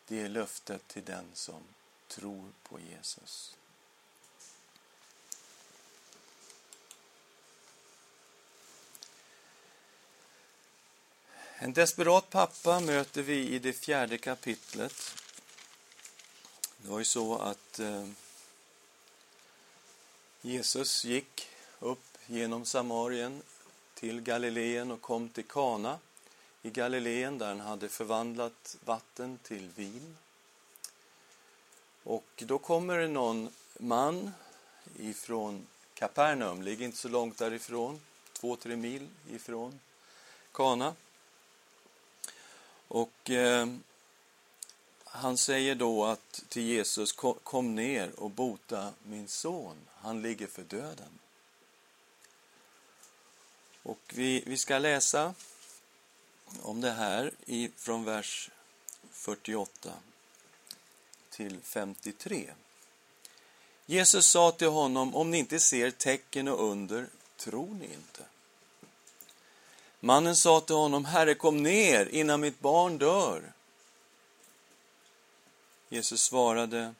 Det 0.08 0.20
är 0.20 0.28
löftet 0.28 0.88
till 0.88 1.04
den 1.04 1.24
som 1.32 1.62
tror 2.08 2.48
på 2.62 2.80
Jesus. 2.80 3.56
En 11.64 11.72
desperat 11.72 12.30
pappa 12.30 12.80
möter 12.80 13.22
vi 13.22 13.48
i 13.48 13.58
det 13.58 13.72
fjärde 13.72 14.18
kapitlet. 14.18 15.14
Det 16.76 16.90
var 16.90 16.98
ju 16.98 17.04
så 17.04 17.38
att 17.38 17.78
eh, 17.78 18.06
Jesus 20.40 21.04
gick 21.04 21.48
upp 21.80 22.18
genom 22.26 22.64
Samarien 22.64 23.42
till 23.94 24.20
Galileen 24.20 24.90
och 24.90 25.00
kom 25.00 25.28
till 25.28 25.44
Kana 25.44 25.98
i 26.62 26.70
Galileen 26.70 27.38
där 27.38 27.48
han 27.48 27.60
hade 27.60 27.88
förvandlat 27.88 28.76
vatten 28.84 29.38
till 29.42 29.68
vin. 29.74 30.16
Och 32.02 32.42
då 32.46 32.58
kommer 32.58 32.98
det 32.98 33.08
någon 33.08 33.48
man 33.78 34.32
ifrån 34.98 35.66
Kapernaum, 35.94 36.62
ligger 36.62 36.84
inte 36.84 36.98
så 36.98 37.08
långt 37.08 37.38
därifrån, 37.38 38.00
två, 38.32 38.56
tre 38.56 38.76
mil 38.76 39.08
ifrån 39.30 39.80
Kana. 40.52 40.94
Och 42.92 43.30
eh, 43.30 43.66
han 45.04 45.38
säger 45.38 45.74
då 45.74 46.04
att 46.04 46.44
till 46.48 46.62
Jesus, 46.62 47.12
kom 47.42 47.74
ner 47.74 48.20
och 48.20 48.30
bota 48.30 48.92
min 49.02 49.28
son. 49.28 49.76
Han 49.94 50.22
ligger 50.22 50.46
för 50.46 50.62
döden. 50.62 51.18
Och 53.82 53.98
vi, 54.14 54.42
vi 54.46 54.56
ska 54.56 54.78
läsa 54.78 55.34
om 56.62 56.80
det 56.80 56.90
här 56.90 57.30
i, 57.46 57.70
från 57.76 58.04
vers 58.04 58.50
48 59.10 59.92
till 61.30 61.60
53. 61.62 62.50
Jesus 63.86 64.26
sa 64.26 64.52
till 64.52 64.68
honom, 64.68 65.14
om 65.14 65.30
ni 65.30 65.38
inte 65.38 65.60
ser 65.60 65.90
tecken 65.90 66.48
och 66.48 66.70
under, 66.70 67.06
tror 67.36 67.74
ni 67.74 67.84
inte. 67.84 68.24
Mannen 70.04 70.36
sa 70.36 70.60
till 70.60 70.76
honom, 70.76 71.04
Herre, 71.04 71.34
kom 71.34 71.62
ner 71.62 72.06
innan 72.06 72.40
mitt 72.40 72.60
barn 72.60 72.98
dör. 72.98 73.52
Jesus 75.88 76.22
svarade, 76.22 76.94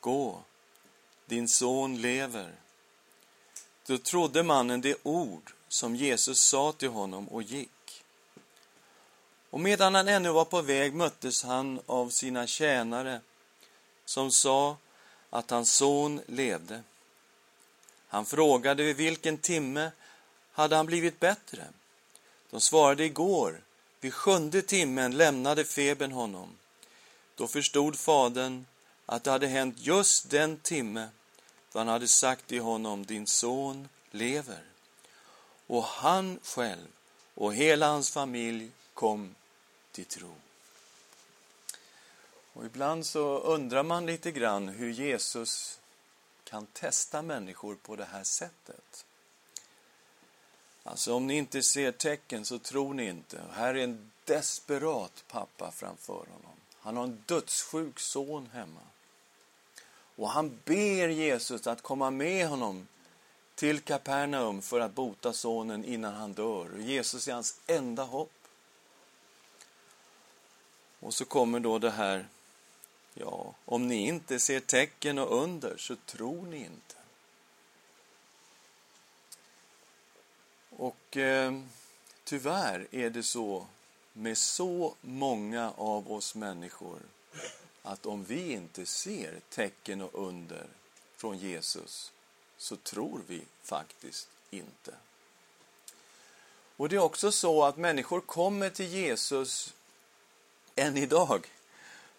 gå, 0.00 0.42
din 1.26 1.48
son 1.48 2.00
lever. 2.00 2.54
Då 3.86 3.98
trodde 3.98 4.42
mannen 4.42 4.80
det 4.80 4.96
ord 5.02 5.52
som 5.68 5.96
Jesus 5.96 6.40
sa 6.40 6.72
till 6.72 6.88
honom 6.88 7.28
och 7.28 7.42
gick. 7.42 8.04
Och 9.50 9.60
medan 9.60 9.94
han 9.94 10.08
ännu 10.08 10.30
var 10.30 10.44
på 10.44 10.62
väg 10.62 10.94
möttes 10.94 11.42
han 11.42 11.80
av 11.86 12.08
sina 12.08 12.46
tjänare 12.46 13.20
som 14.04 14.30
sa 14.30 14.76
att 15.30 15.50
hans 15.50 15.72
son 15.72 16.20
levde. 16.26 16.82
Han 18.08 18.26
frågade 18.26 18.82
vid 18.82 18.96
vilken 18.96 19.38
timme 19.38 19.90
hade 20.52 20.76
han 20.76 20.86
blivit 20.86 21.20
bättre. 21.20 21.64
De 22.50 22.60
svarade 22.60 23.04
igår, 23.04 23.62
vid 24.00 24.14
sjunde 24.14 24.62
timmen 24.62 25.16
lämnade 25.16 25.64
febern 25.64 26.12
honom. 26.12 26.56
Då 27.34 27.48
förstod 27.48 27.98
fadern 27.98 28.66
att 29.06 29.24
det 29.24 29.30
hade 29.30 29.46
hänt 29.46 29.76
just 29.78 30.30
den 30.30 30.56
timme 30.56 31.08
då 31.72 31.78
han 31.78 31.88
hade 31.88 32.08
sagt 32.08 32.46
till 32.46 32.60
honom, 32.60 33.06
din 33.06 33.26
son 33.26 33.88
lever. 34.10 34.62
Och 35.66 35.84
han 35.84 36.40
själv 36.42 36.88
och 37.34 37.54
hela 37.54 37.86
hans 37.86 38.10
familj 38.10 38.70
kom 38.94 39.34
till 39.92 40.04
tro. 40.04 40.34
Och 42.52 42.64
ibland 42.66 43.06
så 43.06 43.38
undrar 43.38 43.82
man 43.82 44.06
lite 44.06 44.30
grann 44.30 44.68
hur 44.68 44.90
Jesus 44.90 45.78
kan 46.44 46.66
testa 46.66 47.22
människor 47.22 47.74
på 47.74 47.96
det 47.96 48.04
här 48.04 48.24
sättet. 48.24 49.04
Alltså 50.82 51.14
om 51.14 51.26
ni 51.26 51.36
inte 51.36 51.62
ser 51.62 51.92
tecken 51.92 52.44
så 52.44 52.58
tror 52.58 52.94
ni 52.94 53.08
inte. 53.08 53.42
Och 53.48 53.54
här 53.54 53.74
är 53.74 53.84
en 53.84 54.10
desperat 54.24 55.24
pappa 55.28 55.70
framför 55.70 56.12
honom. 56.12 56.56
Han 56.78 56.96
har 56.96 57.04
en 57.04 57.22
dödssjuk 57.26 58.00
son 58.00 58.48
hemma. 58.52 58.80
Och 60.16 60.30
han 60.30 60.58
ber 60.64 61.08
Jesus 61.08 61.66
att 61.66 61.82
komma 61.82 62.10
med 62.10 62.48
honom 62.48 62.88
till 63.54 63.80
Kapernaum 63.80 64.62
för 64.62 64.80
att 64.80 64.94
bota 64.94 65.32
sonen 65.32 65.84
innan 65.84 66.14
han 66.14 66.32
dör. 66.32 66.70
Och 66.74 66.80
Jesus 66.80 67.28
är 67.28 67.32
hans 67.32 67.60
enda 67.66 68.02
hopp. 68.02 68.32
Och 71.00 71.14
så 71.14 71.24
kommer 71.24 71.60
då 71.60 71.78
det 71.78 71.90
här, 71.90 72.28
ja, 73.14 73.54
om 73.64 73.88
ni 73.88 74.06
inte 74.06 74.38
ser 74.38 74.60
tecken 74.60 75.18
och 75.18 75.42
under 75.42 75.76
så 75.76 75.96
tror 75.96 76.46
ni 76.46 76.56
inte. 76.56 76.99
Och 80.80 81.16
eh, 81.16 81.60
tyvärr 82.24 82.86
är 82.90 83.10
det 83.10 83.22
så 83.22 83.66
med 84.12 84.38
så 84.38 84.94
många 85.00 85.72
av 85.76 86.12
oss 86.12 86.34
människor 86.34 86.98
att 87.82 88.06
om 88.06 88.24
vi 88.24 88.52
inte 88.52 88.86
ser 88.86 89.40
tecken 89.48 90.00
och 90.00 90.28
under 90.28 90.66
från 91.16 91.38
Jesus 91.38 92.12
så 92.56 92.76
tror 92.76 93.20
vi 93.26 93.42
faktiskt 93.62 94.28
inte. 94.50 94.94
Och 96.76 96.88
det 96.88 96.96
är 96.96 97.00
också 97.00 97.32
så 97.32 97.64
att 97.64 97.76
människor 97.76 98.20
kommer 98.20 98.70
till 98.70 98.88
Jesus 98.88 99.74
än 100.76 100.96
idag 100.96 101.46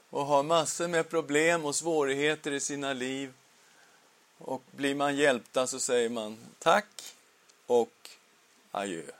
och 0.10 0.26
har 0.26 0.43
massor 0.43 0.88
med 0.88 1.10
problem 1.10 1.65
och 1.65 1.76
svårigheter 1.76 2.52
i 2.52 2.60
sina 2.60 2.93
liv. 2.93 3.34
Och 4.38 4.63
blir 4.71 4.95
man 4.95 5.15
hjälpta 5.15 5.67
så 5.67 5.80
säger 5.80 6.10
man 6.10 6.38
tack 6.60 7.15
och 7.65 8.12
adjö. 8.72 9.12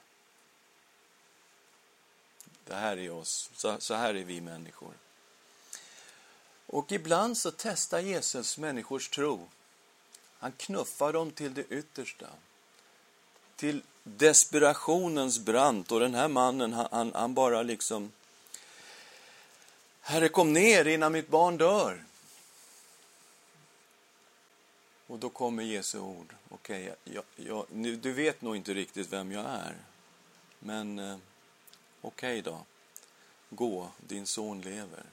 Det 2.66 2.76
här 2.76 2.98
är 2.98 3.12
oss, 3.12 3.50
så, 3.56 3.76
så 3.80 3.94
här 3.94 4.14
är 4.16 4.24
vi 4.24 4.42
människor. 4.42 4.94
Och 6.68 6.92
ibland 6.92 7.38
så 7.38 7.52
testar 7.52 8.00
Jesus 8.00 8.58
människors 8.58 9.10
tro. 9.10 9.50
Han 10.40 10.52
knuffar 10.52 11.14
dem 11.14 11.32
till 11.32 11.54
det 11.54 11.66
yttersta. 11.70 12.28
Till 13.56 13.82
desperationens 14.04 15.40
brant. 15.40 15.92
Och 15.92 16.00
den 16.00 16.16
här 16.16 16.28
mannen, 16.28 16.74
han, 16.74 17.12
han 17.14 17.34
bara 17.34 17.64
liksom... 17.64 18.12
Herre, 20.02 20.30
kom 20.30 20.54
ner 20.54 20.88
innan 20.88 21.12
mitt 21.12 21.28
barn 21.28 21.58
dör. 21.58 22.04
Och 25.12 25.20
då 25.20 25.30
kommer 25.30 25.64
Jesu 25.64 26.00
ord. 26.00 26.36
Okej, 26.50 26.94
okay, 27.06 27.96
du 27.96 28.14
vet 28.14 28.42
nog 28.42 28.56
inte 28.56 28.74
riktigt 28.74 29.14
vem 29.14 29.32
jag 29.32 29.46
är. 29.46 29.76
Men 30.60 31.00
eh, 31.00 31.18
okej 32.02 32.40
okay 32.40 32.42
då. 32.42 32.66
Gå, 33.50 33.92
din 33.98 34.26
son 34.26 34.62
lever. 34.62 35.04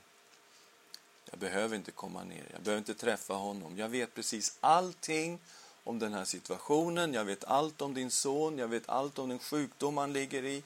Jag 1.31 1.39
behöver 1.39 1.77
inte 1.77 1.91
komma 1.91 2.25
ner, 2.25 2.45
jag 2.53 2.63
behöver 2.63 2.79
inte 2.79 2.95
träffa 2.95 3.35
honom. 3.35 3.79
Jag 3.79 3.89
vet 3.89 4.15
precis 4.15 4.57
allting 4.61 5.39
om 5.85 5.99
den 5.99 6.13
här 6.13 6.25
situationen. 6.25 7.15
Jag 7.15 7.25
vet 7.25 7.45
allt 7.45 7.81
om 7.81 7.95
din 7.95 8.11
son, 8.11 8.59
jag 8.59 8.69
vet 8.69 8.89
allt 8.89 9.19
om 9.19 9.29
den 9.29 9.39
sjukdom 9.39 9.97
han 9.97 10.13
ligger 10.13 10.45
i. 10.45 10.63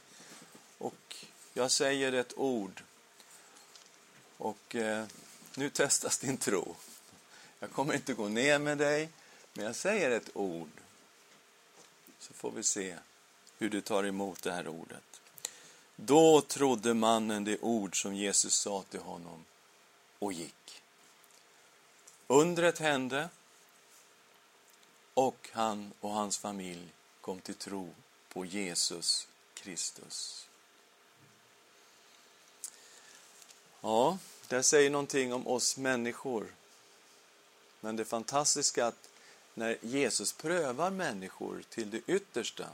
Och 0.79 1.17
jag 1.55 1.71
säger 1.71 2.13
ett 2.13 2.39
ord. 2.39 2.83
Och 4.39 4.77
eh, 4.77 5.05
nu 5.55 5.71
testas 5.71 6.19
din 6.19 6.37
tro. 6.37 6.77
Jag 7.61 7.71
kommer 7.71 7.95
inte 7.95 8.15
gå 8.15 8.29
ner 8.29 8.59
med 8.59 8.79
dig, 8.79 9.09
men 9.53 9.65
jag 9.65 9.77
säger 9.77 10.11
ett 10.11 10.31
ord. 10.37 10.71
Så 12.19 12.35
får 12.35 12.51
vi 12.51 12.63
se 12.63 12.97
hur 13.59 13.71
du 13.71 13.81
tar 13.81 14.05
emot 14.05 14.43
det 14.43 14.53
här 14.53 14.69
ordet. 14.69 15.21
Då 15.97 16.41
trodde 16.41 16.95
mannen 16.95 17.45
det 17.45 17.59
ord 17.61 18.03
som 18.03 18.15
Jesus 18.15 18.55
sa 18.55 18.83
till 18.83 19.01
honom 19.01 19.45
och 20.19 20.33
gick. 20.33 20.83
Undret 22.27 22.79
hände 22.79 23.29
och 25.15 25.49
han 25.53 25.93
och 26.01 26.11
hans 26.11 26.39
familj 26.39 26.89
kom 27.21 27.41
till 27.41 27.55
tro 27.55 27.95
på 28.29 28.45
Jesus 28.45 29.29
Kristus. 29.55 30.49
Ja, 33.81 34.19
det 34.49 34.63
säger 34.63 34.91
någonting 34.91 35.33
om 35.33 35.47
oss 35.47 35.77
människor. 35.77 36.55
Men 37.81 37.97
det 37.97 38.05
fantastiska 38.05 38.85
är 38.85 38.89
att 38.89 39.09
när 39.55 39.79
Jesus 39.81 40.33
prövar 40.33 40.91
människor 40.91 41.63
till 41.69 41.91
det 41.91 42.01
yttersta 42.07 42.69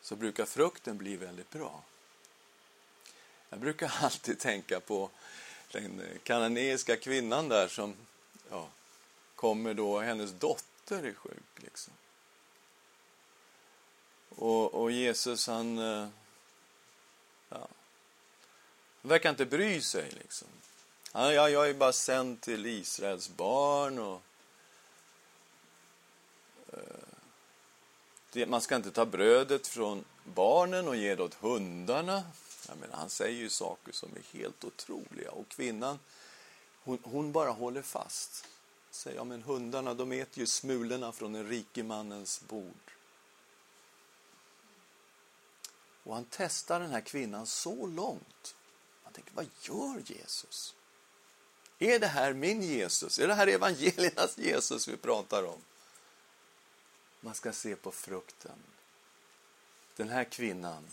så 0.00 0.16
brukar 0.16 0.46
frukten 0.46 0.98
bli 0.98 1.16
väldigt 1.16 1.50
bra. 1.50 1.82
Jag 3.48 3.58
brukar 3.58 3.92
alltid 4.02 4.38
tänka 4.38 4.80
på 4.80 5.10
den 5.72 6.02
kananeiska 6.22 6.96
kvinnan 6.96 7.48
där 7.48 7.68
som 7.68 7.94
ja, 8.50 8.68
kommer 9.34 9.74
då, 9.74 10.00
hennes 10.00 10.32
dotter 10.32 11.02
är 11.02 11.14
sjuk. 11.14 11.56
Liksom. 11.56 11.92
Och, 14.28 14.74
och 14.74 14.90
Jesus 14.90 15.46
han, 15.46 15.78
eh, 15.78 16.08
ja, 17.48 17.68
verkar 19.02 19.30
inte 19.30 19.46
bry 19.46 19.80
sig. 19.80 20.10
Liksom. 20.10 20.48
Han, 21.12 21.34
ja, 21.34 21.48
jag 21.48 21.68
är 21.68 21.74
bara 21.74 21.92
sänd 21.92 22.40
till 22.40 22.66
Israels 22.66 23.28
barn 23.28 23.98
och 23.98 24.22
man 28.46 28.60
ska 28.60 28.76
inte 28.76 28.90
ta 28.90 29.06
brödet 29.06 29.66
från 29.66 30.04
barnen 30.24 30.88
och 30.88 30.96
ge 30.96 31.14
det 31.14 31.22
åt 31.22 31.34
hundarna. 31.34 32.22
Jag 32.68 32.78
menar, 32.78 32.96
han 32.96 33.10
säger 33.10 33.38
ju 33.38 33.48
saker 33.48 33.92
som 33.92 34.08
är 34.16 34.38
helt 34.38 34.64
otroliga. 34.64 35.30
Och 35.30 35.48
kvinnan, 35.48 35.98
hon, 36.84 36.98
hon 37.02 37.32
bara 37.32 37.50
håller 37.50 37.82
fast. 37.82 38.44
Säger, 38.90 39.16
ja 39.16 39.24
men 39.24 39.42
hundarna, 39.42 39.94
de 39.94 40.12
äter 40.12 40.38
ju 40.38 40.46
smulorna 40.46 41.12
från 41.12 41.32
den 41.32 41.48
rike 41.48 41.82
mannens 41.82 42.40
bord. 42.48 42.92
Och 46.04 46.14
han 46.14 46.26
testar 46.30 46.80
den 46.80 46.90
här 46.90 47.00
kvinnan 47.00 47.46
så 47.46 47.86
långt. 47.86 48.54
Man 49.04 49.12
tänker, 49.12 49.32
vad 49.34 49.46
gör 49.62 50.02
Jesus? 50.04 50.74
Är 51.78 51.98
det 51.98 52.06
här 52.06 52.32
min 52.32 52.62
Jesus? 52.62 53.18
Är 53.18 53.28
det 53.28 53.34
här 53.34 53.46
evangeliernas 53.46 54.38
Jesus 54.38 54.88
vi 54.88 54.96
pratar 54.96 55.42
om? 55.42 55.60
Man 57.20 57.34
ska 57.34 57.52
se 57.52 57.76
på 57.76 57.92
frukten. 57.92 58.58
Den 59.96 60.08
här 60.08 60.24
kvinnan, 60.24 60.84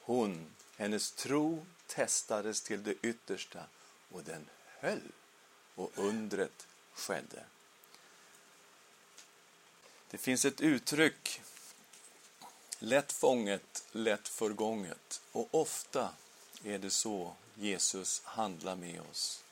hon 0.00 0.54
hennes 0.76 1.12
tro 1.12 1.66
testades 1.86 2.60
till 2.60 2.82
det 2.82 2.94
yttersta 3.02 3.64
och 4.12 4.24
den 4.24 4.48
höll 4.66 5.12
och 5.74 5.90
undret 5.94 6.66
skedde. 6.92 7.44
Det 10.10 10.18
finns 10.18 10.44
ett 10.44 10.60
uttryck, 10.60 11.42
lätt 12.78 13.12
fånget, 13.12 13.84
lätt 13.92 14.28
förgånget. 14.28 15.22
Och 15.32 15.48
ofta 15.50 16.14
är 16.64 16.78
det 16.78 16.90
så 16.90 17.34
Jesus 17.54 18.22
handlar 18.24 18.76
med 18.76 19.00
oss. 19.10 19.44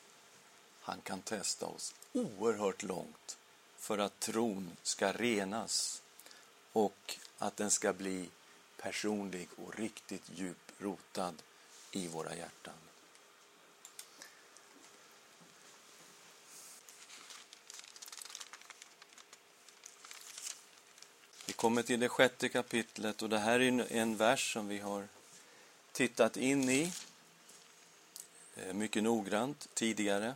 Han 0.81 1.01
kan 1.01 1.23
testa 1.23 1.67
oss 1.67 1.95
oerhört 2.13 2.83
långt 2.83 3.39
för 3.83 3.99
att 3.99 4.21
tron 4.21 4.77
ska 4.83 5.13
renas 5.13 6.03
och 6.73 7.19
att 7.39 7.57
den 7.57 7.71
ska 7.71 7.93
bli 7.93 8.29
personlig 8.77 9.49
och 9.57 9.79
riktigt 9.79 10.23
djupt 10.35 10.73
rotad 10.79 11.35
i 11.91 12.09
våra 12.09 12.37
hjärtan. 12.37 12.75
Vi 21.47 21.53
kommer 21.53 21.83
till 21.83 22.01
det 22.01 22.09
sjätte 22.09 22.49
kapitlet 22.49 23.23
och 23.23 23.29
det 23.29 23.39
här 23.39 23.61
är 23.61 23.93
en 23.93 24.17
vers 24.17 24.53
som 24.53 24.69
vi 24.69 24.79
har 24.79 25.09
tittat 25.93 26.37
in 26.37 26.69
i 26.71 26.93
eh, 28.57 28.75
mycket 28.75 29.03
noggrant 29.03 29.69
tidigare. 29.75 30.35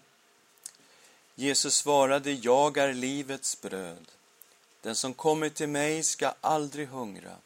Jesus 1.39 1.77
svarade, 1.77 2.33
jag 2.33 2.77
är 2.77 2.95
livets 2.95 3.61
bröd. 3.61 4.13
Den 4.81 4.97
som 4.97 5.15
kommer 5.15 5.49
till 5.49 5.69
mig 5.69 6.03
ska 6.03 6.35
aldrig 6.41 6.89
hungra 6.89 7.37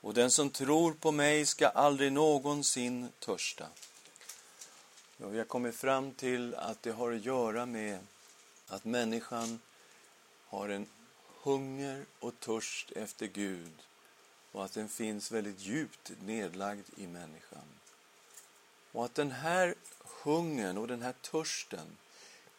och 0.00 0.14
den 0.14 0.30
som 0.30 0.50
tror 0.50 0.92
på 0.92 1.12
mig 1.12 1.46
ska 1.46 1.68
aldrig 1.68 2.12
någonsin 2.12 3.08
törsta. 3.18 3.66
Och 5.18 5.34
vi 5.34 5.38
har 5.38 5.44
kommit 5.44 5.74
fram 5.74 6.12
till 6.12 6.54
att 6.54 6.82
det 6.82 6.90
har 6.90 7.12
att 7.12 7.24
göra 7.24 7.66
med 7.66 7.98
att 8.68 8.84
människan 8.84 9.60
har 10.46 10.68
en 10.68 10.86
hunger 11.42 12.04
och 12.20 12.40
törst 12.40 12.90
efter 12.90 13.26
Gud 13.26 13.72
och 14.52 14.64
att 14.64 14.72
den 14.72 14.88
finns 14.88 15.32
väldigt 15.32 15.60
djupt 15.60 16.12
nedlagd 16.22 16.86
i 16.96 17.06
människan. 17.06 17.68
Och 18.92 19.04
att 19.04 19.14
den 19.14 19.30
här 19.30 19.74
hungern 20.22 20.78
och 20.78 20.88
den 20.88 21.02
här 21.02 21.14
törsten 21.20 21.96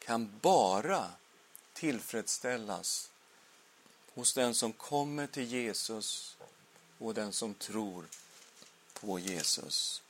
kan 0.10 0.39
bara 0.41 1.12
tillfredsställas 1.74 3.12
hos 4.13 4.34
den 4.34 4.56
som 4.56 4.74
kommer 4.74 5.28
till 5.28 5.43
Jesus 5.43 6.38
och 6.98 7.13
den 7.13 7.34
som 7.34 7.54
tror 7.54 8.06
på 8.93 9.19
Jesus. 9.19 10.02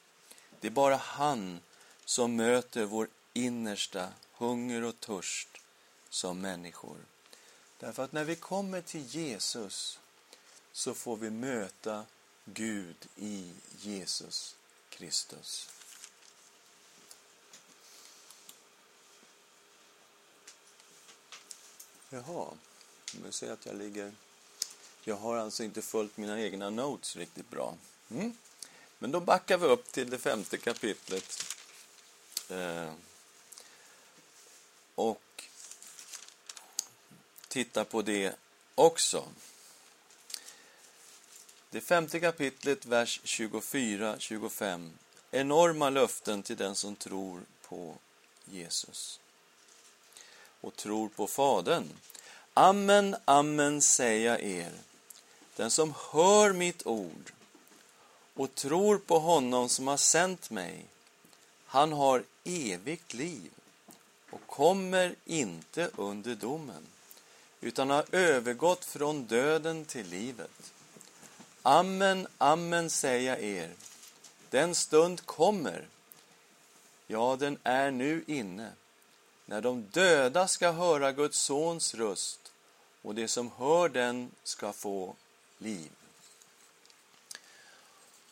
Det 0.59 0.67
är 0.67 0.71
bara 0.71 0.95
han 0.95 1.59
som 2.05 2.35
möter 2.35 2.85
vår 2.85 3.07
innersta 3.33 4.09
hunger 4.33 4.83
och 4.83 4.99
törst 4.99 5.49
som 6.09 6.41
människor. 6.41 6.97
Därför 7.79 8.03
att 8.03 8.11
när 8.11 8.23
vi 8.23 8.35
kommer 8.35 8.81
till 8.81 9.05
Jesus 9.05 9.99
så 10.71 10.93
får 10.93 11.17
vi 11.17 11.29
möta 11.29 12.05
Gud 12.45 13.07
i 13.15 13.53
Jesus 13.79 14.55
Kristus. 14.89 15.69
Jaha, 22.11 22.47
nu 23.23 23.31
ser 23.31 23.47
jag 23.47 23.53
att 23.53 23.65
jag 23.65 23.75
ligger... 23.75 24.11
Jag 25.03 25.15
har 25.15 25.37
alltså 25.37 25.63
inte 25.63 25.81
följt 25.81 26.17
mina 26.17 26.41
egna 26.41 26.69
notes 26.69 27.15
riktigt 27.15 27.49
bra. 27.49 27.75
Mm. 28.11 28.37
Men 28.99 29.11
då 29.11 29.19
backar 29.19 29.57
vi 29.57 29.65
upp 29.65 29.91
till 29.91 30.09
det 30.09 30.17
femte 30.17 30.57
kapitlet. 30.57 31.55
Eh, 32.49 32.93
och 34.95 35.43
tittar 37.47 37.83
på 37.83 38.01
det 38.01 38.35
också. 38.75 39.27
Det 41.69 41.81
femte 41.81 42.19
kapitlet, 42.19 42.85
vers 42.85 43.21
24-25. 43.23 44.91
Enorma 45.31 45.89
löften 45.89 46.43
till 46.43 46.57
den 46.57 46.75
som 46.75 46.95
tror 46.95 47.41
på 47.61 47.97
Jesus 48.45 49.19
och 50.61 50.75
tror 50.75 51.09
på 51.09 51.27
Fadern. 51.27 51.89
Amen, 52.53 53.15
amen 53.25 53.81
säger 53.81 54.29
jag 54.31 54.41
er. 54.41 54.71
Den 55.55 55.71
som 55.71 55.93
hör 56.11 56.53
mitt 56.53 56.87
ord 56.87 57.31
och 58.33 58.55
tror 58.55 58.97
på 58.97 59.19
honom 59.19 59.69
som 59.69 59.87
har 59.87 59.97
sänt 59.97 60.49
mig, 60.49 60.85
han 61.65 61.91
har 61.91 62.23
evigt 62.43 63.13
liv 63.13 63.51
och 64.29 64.47
kommer 64.47 65.15
inte 65.25 65.89
under 65.95 66.35
domen, 66.35 66.87
utan 67.61 67.89
har 67.89 68.05
övergått 68.11 68.85
från 68.85 69.25
döden 69.25 69.85
till 69.85 70.07
livet. 70.07 70.71
Amen, 71.61 72.27
amen 72.37 72.89
säger 72.89 73.29
jag 73.29 73.43
er. 73.43 73.69
Den 74.49 74.75
stund 74.75 75.25
kommer, 75.25 75.87
ja, 77.07 77.35
den 77.39 77.57
är 77.63 77.91
nu 77.91 78.23
inne, 78.27 78.71
när 79.49 79.61
de 79.61 79.83
döda 79.91 80.47
ska 80.47 80.71
höra 80.71 81.11
Guds 81.11 81.39
sons 81.39 81.95
röst 81.95 82.51
och 83.01 83.15
det 83.15 83.27
som 83.27 83.51
hör 83.57 83.89
den 83.89 84.31
ska 84.43 84.73
få 84.73 85.15
liv. 85.57 85.91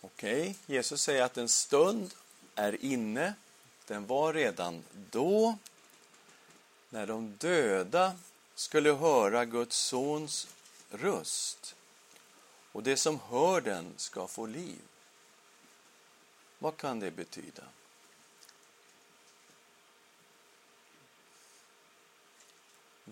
Okej, 0.01 0.41
okay. 0.41 0.75
Jesus 0.75 1.01
säger 1.01 1.23
att 1.23 1.37
en 1.37 1.49
stund 1.49 2.13
är 2.55 2.85
inne. 2.85 3.33
Den 3.87 4.07
var 4.07 4.33
redan 4.33 4.83
då, 5.11 5.57
när 6.89 7.07
de 7.07 7.35
döda 7.37 8.15
skulle 8.55 8.93
höra 8.93 9.45
Guds 9.45 9.77
sons 9.77 10.47
röst 10.91 11.75
och 12.71 12.83
det 12.83 12.97
som 12.97 13.19
hör 13.29 13.61
den 13.61 13.93
ska 13.97 14.27
få 14.27 14.45
liv. 14.45 14.81
Vad 16.59 16.77
kan 16.77 16.99
det 16.99 17.11
betyda? 17.11 17.63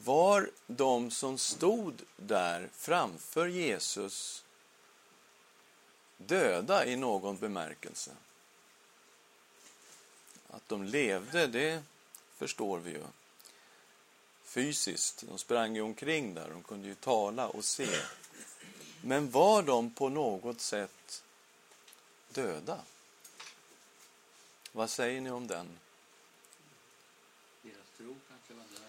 Var 0.03 0.51
de 0.67 1.12
som 1.12 1.38
stod 1.38 2.01
där 2.17 2.69
framför 2.73 3.47
Jesus 3.47 4.43
döda 6.17 6.86
i 6.86 6.95
någon 6.95 7.38
bemärkelse? 7.38 8.12
Att 10.49 10.69
de 10.69 10.84
levde, 10.84 11.47
det 11.47 11.84
förstår 12.38 12.79
vi 12.79 12.91
ju. 12.91 13.03
Fysiskt, 14.43 15.23
de 15.27 15.38
sprang 15.38 15.75
ju 15.75 15.81
omkring 15.81 16.34
där, 16.34 16.49
de 16.49 16.63
kunde 16.63 16.88
ju 16.88 16.95
tala 16.95 17.47
och 17.47 17.65
se. 17.65 17.88
Men 19.01 19.31
var 19.31 19.63
de 19.63 19.93
på 19.93 20.10
något 20.10 20.62
sätt 20.62 21.23
döda? 22.29 22.79
Vad 24.71 24.89
säger 24.89 25.21
ni 25.21 25.31
om 25.31 25.47
den? 25.47 25.79
Deras 27.62 27.88
tro 27.97 28.15
kanske 28.29 28.53
var 28.53 28.63
död. 28.63 28.81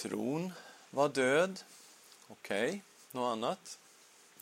Tron 0.00 0.52
var 0.90 1.08
död. 1.08 1.60
Okej, 2.28 2.68
okay. 2.68 2.80
något 3.10 3.32
annat? 3.32 3.78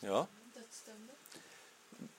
Ja. 0.01 0.27
Dödsdömda. 0.55 1.13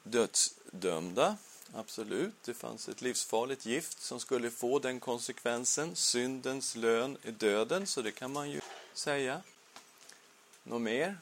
Dödsdömda, 0.04 1.38
absolut. 1.74 2.44
Det 2.44 2.54
fanns 2.54 2.90
ett 2.90 3.02
livsfarligt 3.02 3.66
gift 3.66 4.02
som 4.02 4.20
skulle 4.20 4.52
få 4.52 4.80
den 4.80 5.00
konsekvensen. 5.00 5.96
Syndens 5.96 6.76
lön 6.76 7.18
är 7.24 7.32
döden, 7.32 7.88
så 7.88 8.02
det 8.02 8.12
kan 8.12 8.34
man 8.34 8.52
ju 8.52 8.62
säga. 8.94 9.42
Något 10.64 10.82
mer? 10.82 11.18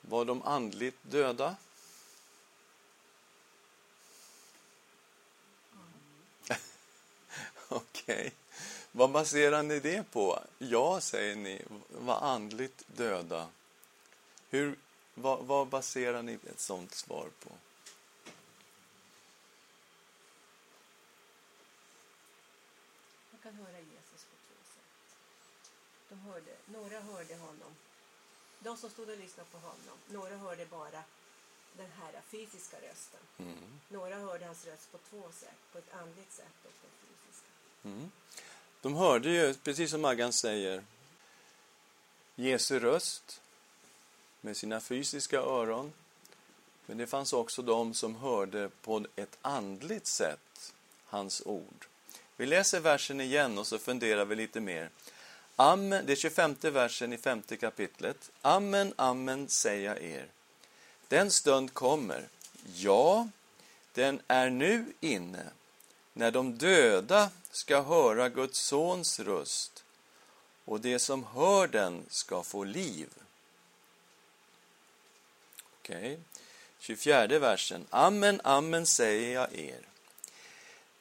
Var 0.00 0.24
de 0.24 0.42
andligt 0.42 0.98
döda? 1.02 1.56
Okej. 7.68 8.16
Okay. 8.16 8.30
Vad 8.96 9.10
baserar 9.10 9.62
ni 9.62 9.80
det 9.80 10.10
på? 10.10 10.38
Ja, 10.58 11.00
säger 11.00 11.36
ni, 11.36 11.62
var 11.88 12.20
andligt 12.20 12.84
döda. 12.86 13.48
Hur, 14.50 14.78
vad, 15.14 15.44
vad 15.44 15.68
baserar 15.68 16.22
ni 16.22 16.34
ett 16.34 16.60
sånt 16.60 16.94
svar 16.94 17.28
på? 17.40 17.50
Man 23.30 23.40
kan 23.42 23.54
höra 23.54 23.78
Jesus 23.78 24.24
på 24.24 24.36
två 24.46 24.58
sätt. 24.74 25.20
De 26.08 26.20
hörde, 26.20 26.52
några 26.66 27.00
hörde 27.00 27.36
honom 27.36 27.74
de 28.64 28.76
som 28.76 28.90
stod 28.90 29.10
och 29.10 29.18
lyssnade 29.18 29.50
på 29.50 29.58
honom, 29.58 29.98
några 30.08 30.36
hörde 30.36 30.66
bara 30.66 31.02
den 31.76 31.90
här 31.90 32.20
fysiska 32.26 32.76
rösten. 32.76 33.20
Mm. 33.38 33.80
Några 33.88 34.16
hörde 34.16 34.46
hans 34.46 34.66
röst 34.66 34.92
på 34.92 34.98
två 34.98 35.32
sätt, 35.32 35.58
på 35.72 35.78
ett 35.78 35.94
andligt 35.94 36.32
sätt 36.32 36.58
och 36.64 36.80
på 36.80 36.86
ett 36.86 37.00
fysiska. 37.00 37.48
Mm. 37.84 38.10
De 38.84 38.94
hörde 38.94 39.30
ju, 39.30 39.54
precis 39.54 39.90
som 39.90 40.00
Maggan 40.00 40.32
säger, 40.32 40.82
Jesu 42.34 42.78
röst 42.78 43.40
med 44.40 44.56
sina 44.56 44.80
fysiska 44.80 45.38
öron. 45.38 45.92
Men 46.86 46.98
det 46.98 47.06
fanns 47.06 47.32
också 47.32 47.62
de 47.62 47.94
som 47.94 48.16
hörde 48.16 48.70
på 48.82 49.04
ett 49.16 49.38
andligt 49.42 50.06
sätt 50.06 50.72
hans 51.06 51.42
ord. 51.46 51.86
Vi 52.36 52.46
läser 52.46 52.80
versen 52.80 53.20
igen 53.20 53.58
och 53.58 53.66
så 53.66 53.78
funderar 53.78 54.24
vi 54.24 54.36
lite 54.36 54.60
mer. 54.60 54.90
Amen, 55.56 56.06
det 56.06 56.12
är 56.12 56.16
25 56.16 56.54
versen 56.60 57.12
i 57.12 57.18
femte 57.18 57.56
kapitlet. 57.56 58.30
Amen, 58.42 58.94
amen 58.96 59.48
säger 59.48 59.88
jag 59.88 60.02
er. 60.02 60.26
Den 61.08 61.30
stund 61.30 61.74
kommer, 61.74 62.28
ja, 62.74 63.28
den 63.92 64.20
är 64.26 64.50
nu 64.50 64.92
inne, 65.00 65.44
när 66.12 66.30
de 66.30 66.58
döda 66.58 67.30
ska 67.54 67.82
höra 67.82 68.28
Guds 68.28 68.58
sons 68.58 69.20
röst 69.20 69.84
och 70.64 70.80
det 70.80 70.98
som 70.98 71.24
hör 71.24 71.66
den 71.66 72.06
ska 72.08 72.42
få 72.42 72.64
liv. 72.64 73.08
Okej. 75.78 76.12
Okay. 76.12 76.18
24 76.78 77.38
versen. 77.38 77.86
Amen, 77.90 78.40
amen 78.44 78.86
säger 78.86 79.34
jag 79.34 79.54
er. 79.54 79.80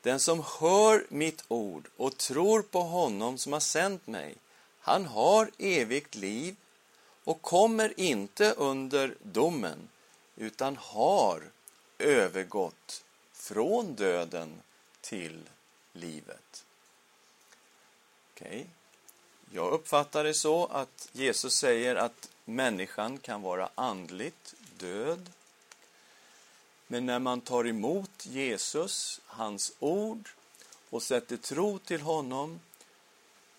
Den 0.01 0.19
som 0.19 0.43
hör 0.59 1.05
mitt 1.09 1.43
ord 1.47 1.87
och 1.97 2.17
tror 2.17 2.61
på 2.61 2.81
honom 2.81 3.37
som 3.37 3.53
har 3.53 3.59
sänt 3.59 4.07
mig, 4.07 4.35
han 4.79 5.05
har 5.05 5.51
evigt 5.57 6.15
liv 6.15 6.55
och 7.23 7.41
kommer 7.41 7.99
inte 7.99 8.51
under 8.51 9.15
domen, 9.21 9.89
utan 10.35 10.77
har 10.77 11.43
övergått 11.97 13.03
från 13.33 13.95
döden 13.95 14.61
till 15.01 15.49
livet. 15.93 16.65
Okej. 18.33 18.47
Okay. 18.47 18.65
Jag 19.51 19.73
uppfattar 19.73 20.23
det 20.23 20.33
så 20.33 20.65
att 20.65 21.09
Jesus 21.11 21.55
säger 21.55 21.95
att 21.95 22.29
människan 22.45 23.17
kan 23.17 23.41
vara 23.41 23.69
andligt 23.75 24.53
död. 24.77 25.29
Men 26.87 27.05
när 27.05 27.19
man 27.19 27.41
tar 27.41 27.67
emot 27.67 28.25
Jesus, 28.25 29.21
hans 29.25 29.73
ord 29.79 30.29
och 30.89 31.03
sätter 31.03 31.37
tro 31.37 31.79
till 31.79 32.01
honom 32.01 32.59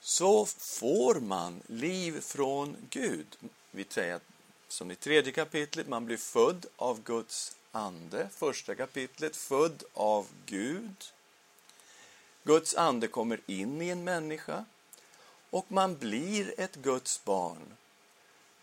så 0.00 0.46
får 0.46 1.20
man 1.20 1.62
liv 1.66 2.20
från 2.20 2.76
Gud. 2.90 3.26
Vi 3.70 3.84
säger 3.88 4.20
som 4.68 4.90
i 4.90 4.94
tredje 4.94 5.32
kapitlet, 5.32 5.88
man 5.88 6.06
blir 6.06 6.16
född 6.16 6.66
av 6.76 7.02
Guds 7.02 7.56
ande. 7.72 8.28
Första 8.32 8.74
kapitlet, 8.74 9.36
född 9.36 9.84
av 9.92 10.26
Gud. 10.46 10.96
Guds 12.44 12.74
ande 12.74 13.08
kommer 13.08 13.40
in 13.46 13.82
i 13.82 13.88
en 13.88 14.04
människa 14.04 14.64
och 15.50 15.72
man 15.72 15.96
blir 15.98 16.54
ett 16.60 16.76
Guds 16.76 17.24
barn. 17.24 17.76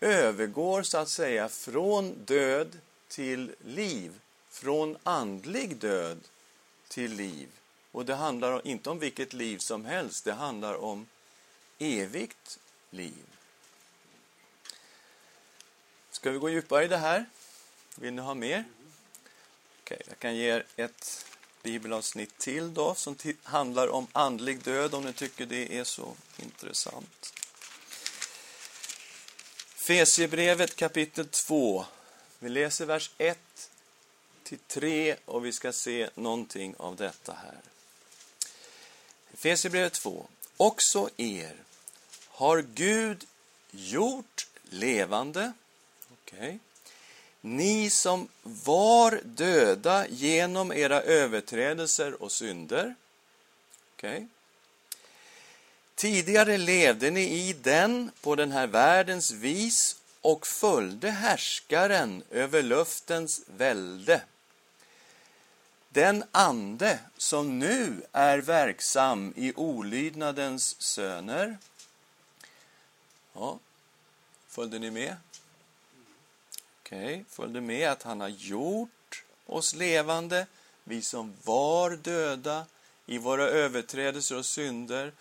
Övergår 0.00 0.82
så 0.82 0.98
att 0.98 1.08
säga 1.08 1.48
från 1.48 2.24
död 2.24 2.78
till 3.08 3.54
liv, 3.64 4.20
från 4.50 4.96
andlig 5.02 5.76
död 5.76 6.20
till 6.88 7.12
liv. 7.12 7.48
Och 7.92 8.04
det 8.04 8.14
handlar 8.14 8.66
inte 8.66 8.90
om 8.90 8.98
vilket 8.98 9.32
liv 9.32 9.58
som 9.58 9.84
helst, 9.84 10.24
det 10.24 10.32
handlar 10.32 10.74
om 10.74 11.06
evigt 11.78 12.58
liv. 12.90 13.24
Ska 16.10 16.30
vi 16.30 16.38
gå 16.38 16.50
djupare 16.50 16.84
i 16.84 16.88
det 16.88 16.96
här? 16.96 17.24
Vill 17.96 18.12
ni 18.12 18.22
ha 18.22 18.34
mer? 18.34 18.64
Okej, 19.82 19.96
okay, 19.96 20.06
jag 20.08 20.18
kan 20.18 20.36
ge 20.36 20.50
er 20.50 20.64
ett 20.76 21.26
bibelavsnitt 21.62 22.38
till 22.38 22.74
då 22.74 22.94
som 22.94 23.16
handlar 23.42 23.88
om 23.88 24.06
andlig 24.12 24.62
död 24.62 24.94
om 24.94 25.04
ni 25.04 25.12
tycker 25.12 25.46
det 25.46 25.78
är 25.78 25.84
så 25.84 26.14
intressant. 26.36 27.34
Fesebrevet 29.86 30.76
kapitel 30.76 31.26
2. 31.28 31.84
Vi 32.38 32.48
läser 32.48 32.86
vers 32.86 33.10
1 33.18 33.38
till 34.42 34.58
3 34.58 35.16
och 35.24 35.44
vi 35.44 35.52
ska 35.52 35.72
se 35.72 36.10
någonting 36.14 36.74
av 36.78 36.96
detta 36.96 37.32
här. 37.32 37.60
Fesebrevet 39.34 39.92
2. 39.92 40.26
Också 40.56 41.10
er 41.16 41.56
har 42.28 42.62
Gud 42.62 43.26
gjort 43.70 44.46
levande. 44.62 45.52
Okay. 46.12 46.58
Ni 47.44 47.90
som 47.90 48.28
var 48.42 49.20
döda 49.24 50.06
genom 50.08 50.72
era 50.72 51.02
överträdelser 51.02 52.22
och 52.22 52.32
synder. 52.32 52.94
Okay. 53.96 54.26
Tidigare 55.94 56.58
levde 56.58 57.10
ni 57.10 57.48
i 57.48 57.52
den 57.52 58.10
på 58.20 58.36
den 58.36 58.52
här 58.52 58.66
världens 58.66 59.30
vis 59.30 59.96
och 60.20 60.46
följde 60.46 61.10
härskaren 61.10 62.22
över 62.30 62.62
luftens 62.62 63.42
välde. 63.46 64.22
Den 65.88 66.24
ande 66.32 66.98
som 67.16 67.58
nu 67.58 68.02
är 68.12 68.38
verksam 68.38 69.32
i 69.36 69.52
olydnadens 69.56 70.82
söner. 70.82 71.58
Ja, 73.32 73.58
följde 74.48 74.78
ni 74.78 74.90
med? 74.90 75.16
Okej, 76.92 77.04
okay. 77.04 77.24
följde 77.28 77.60
med 77.60 77.90
att 77.90 78.02
han 78.02 78.20
har 78.20 78.28
gjort 78.28 79.24
oss 79.46 79.74
levande, 79.74 80.46
vi 80.84 81.02
som 81.02 81.34
var 81.44 81.90
döda 81.90 82.66
i 83.06 83.18
våra 83.18 83.48
överträdelser 83.48 84.36
och 84.36 84.46
synder. 84.46 85.12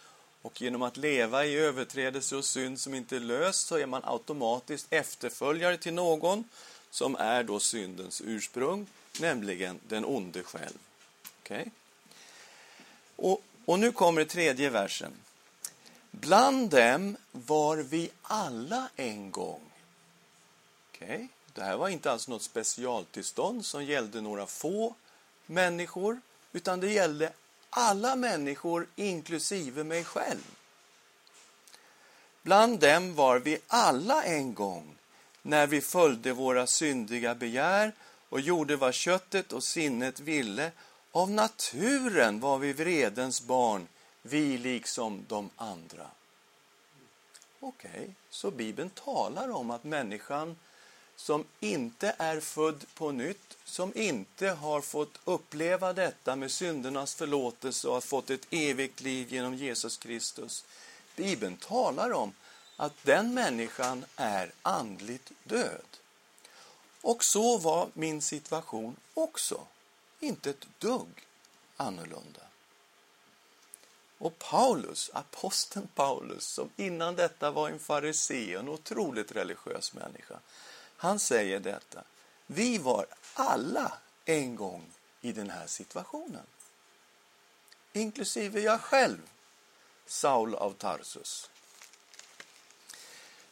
Och 0.41 0.62
genom 0.62 0.81
att 0.81 0.97
leva 0.97 1.45
i 1.45 1.55
överträdelser 1.55 2.38
och 2.38 2.45
synd 2.45 2.79
som 2.79 2.93
inte 2.93 3.15
är 3.15 3.19
löst 3.19 3.67
så 3.67 3.77
är 3.77 3.86
man 3.86 4.01
automatiskt 4.05 4.88
efterföljare 4.89 5.77
till 5.77 5.93
någon 5.93 6.43
som 6.89 7.15
är 7.15 7.43
då 7.43 7.60
syndens 7.60 8.21
ursprung, 8.25 8.88
nämligen 9.19 9.79
den 9.88 10.05
onde 10.05 10.43
själv. 10.43 10.77
Okay? 11.43 11.65
Och, 13.15 13.43
och 13.65 13.79
nu 13.79 13.91
kommer 13.91 14.25
tredje 14.25 14.69
versen. 14.69 15.12
Bland 16.12 16.69
dem 16.69 17.17
var 17.31 17.77
vi 17.77 18.10
alla 18.21 18.89
en 18.95 19.31
gång. 19.31 19.62
Okay? 20.91 21.27
Det 21.53 21.63
här 21.63 21.77
var 21.77 21.89
inte 21.89 22.11
alls 22.11 22.27
något 22.27 22.41
specialtillstånd 22.41 23.65
som 23.65 23.85
gällde 23.85 24.21
några 24.21 24.45
få 24.45 24.95
människor, 25.45 26.21
utan 26.51 26.79
det 26.79 26.91
gällde 26.91 27.33
alla 27.69 28.15
människor, 28.15 28.87
inklusive 28.95 29.83
mig 29.83 30.03
själv. 30.03 30.55
Bland 32.41 32.79
dem 32.79 33.15
var 33.15 33.39
vi 33.39 33.57
alla 33.67 34.23
en 34.23 34.53
gång, 34.53 34.95
när 35.41 35.67
vi 35.67 35.81
följde 35.81 36.33
våra 36.33 36.67
syndiga 36.67 37.35
begär 37.35 37.91
och 38.29 38.41
gjorde 38.41 38.75
vad 38.75 38.93
köttet 38.93 39.53
och 39.53 39.63
sinnet 39.63 40.19
ville. 40.19 40.71
Av 41.11 41.31
naturen 41.31 42.39
var 42.39 42.57
vi 42.57 42.73
vredens 42.73 43.41
barn, 43.41 43.87
vi 44.21 44.57
liksom 44.57 45.25
de 45.27 45.49
andra. 45.55 46.07
Okej, 47.59 47.91
okay, 47.91 48.07
så 48.29 48.51
Bibeln 48.51 48.89
talar 48.89 49.51
om 49.51 49.71
att 49.71 49.83
människan 49.83 50.55
som 51.21 51.45
inte 51.60 52.15
är 52.17 52.39
född 52.39 52.86
på 52.93 53.12
nytt, 53.12 53.57
som 53.65 53.97
inte 53.97 54.47
har 54.47 54.81
fått 54.81 55.19
uppleva 55.25 55.93
detta 55.93 56.36
med 56.36 56.51
syndernas 56.51 57.15
förlåtelse 57.15 57.88
och 57.88 57.93
har 57.93 58.01
fått 58.01 58.29
ett 58.29 58.47
evigt 58.49 59.01
liv 59.01 59.34
genom 59.34 59.55
Jesus 59.55 59.97
Kristus. 59.97 60.65
Bibeln 61.15 61.57
talar 61.57 62.13
om 62.13 62.34
att 62.77 62.93
den 63.03 63.34
människan 63.34 64.05
är 64.15 64.51
andligt 64.62 65.31
död. 65.43 65.86
Och 67.01 67.23
så 67.23 67.57
var 67.57 67.89
min 67.93 68.21
situation 68.21 68.95
också. 69.13 69.62
Inte 70.19 70.49
ett 70.49 70.67
dugg 70.79 71.27
annorlunda. 71.77 72.41
Och 74.17 74.39
Paulus, 74.39 75.12
aposteln 75.13 75.88
Paulus, 75.95 76.43
som 76.43 76.69
innan 76.75 77.15
detta 77.15 77.51
var 77.51 77.69
en 77.69 77.79
farisé, 77.79 78.55
en 78.55 78.69
otroligt 78.69 79.31
religiös 79.31 79.93
människa, 79.93 80.39
han 81.01 81.19
säger 81.19 81.59
detta. 81.59 82.03
Vi 82.47 82.77
var 82.77 83.05
alla 83.33 83.97
en 84.25 84.55
gång 84.55 84.91
i 85.21 85.31
den 85.31 85.49
här 85.49 85.67
situationen. 85.67 86.45
Inklusive 87.93 88.59
jag 88.59 88.81
själv, 88.81 89.29
Saul 90.05 90.55
av 90.55 90.73
Tarsus. 90.73 91.49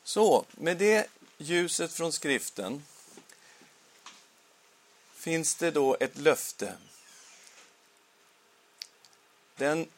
Så, 0.03 0.45
med 0.51 0.77
det 0.77 1.09
ljuset 1.37 1.93
från 1.93 2.11
skriften 2.11 2.85
finns 5.13 5.55
det 5.55 5.71
då 5.71 5.97
ett 5.99 6.17
löfte. 6.17 6.77
Den, 9.55 9.89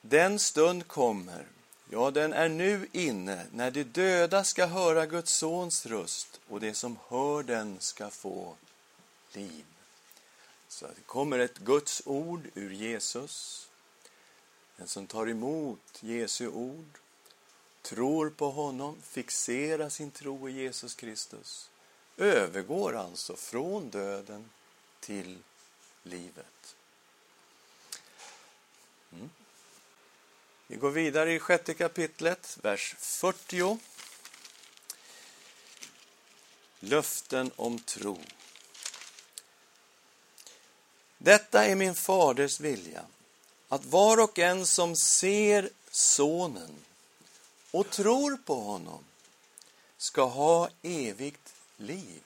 den 0.00 0.38
stund 0.38 0.88
kommer 0.88 1.46
Ja, 1.92 2.10
den 2.10 2.32
är 2.32 2.48
nu 2.48 2.88
inne 2.92 3.46
när 3.52 3.70
de 3.70 3.84
döda 3.84 4.44
ska 4.44 4.66
höra 4.66 5.06
Guds 5.06 5.32
sons 5.32 5.86
röst 5.86 6.40
och 6.48 6.60
det 6.60 6.74
som 6.74 6.98
hör 7.08 7.42
den 7.42 7.80
ska 7.80 8.10
få 8.10 8.54
liv. 9.32 9.64
Så 10.68 10.86
det 10.86 11.06
kommer 11.06 11.38
ett 11.38 11.58
Guds 11.58 12.02
ord 12.04 12.48
ur 12.54 12.70
Jesus. 12.72 13.68
Den 14.76 14.88
som 14.88 15.06
tar 15.06 15.28
emot 15.28 15.98
Jesu 16.00 16.48
ord, 16.48 16.98
tror 17.82 18.30
på 18.30 18.50
honom, 18.50 18.96
fixerar 19.02 19.88
sin 19.88 20.10
tro 20.10 20.48
i 20.48 20.52
Jesus 20.52 20.94
Kristus, 20.94 21.70
övergår 22.16 22.96
alltså 22.96 23.36
från 23.36 23.90
döden 23.90 24.50
till 25.00 25.38
livet. 26.02 26.76
Mm. 29.12 29.30
Vi 30.70 30.76
går 30.76 30.90
vidare 30.90 31.32
i 31.32 31.38
sjätte 31.38 31.74
kapitlet, 31.74 32.58
vers 32.62 32.94
40. 32.98 33.78
Löften 36.80 37.50
om 37.56 37.78
tro. 37.78 38.18
Detta 41.18 41.66
är 41.66 41.74
min 41.74 41.94
faders 41.94 42.60
vilja, 42.60 43.02
att 43.68 43.84
var 43.84 44.20
och 44.20 44.38
en 44.38 44.66
som 44.66 44.96
ser 44.96 45.70
Sonen 45.90 46.76
och 47.70 47.90
tror 47.90 48.36
på 48.36 48.54
honom 48.54 49.04
ska 49.98 50.24
ha 50.24 50.68
evigt 50.82 51.54
liv. 51.76 52.22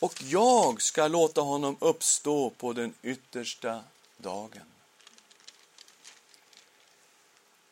Och 0.00 0.22
jag 0.22 0.82
ska 0.82 1.08
låta 1.08 1.40
honom 1.40 1.76
uppstå 1.80 2.50
på 2.50 2.72
den 2.72 2.94
yttersta 3.02 3.84
dagen. 4.16 4.75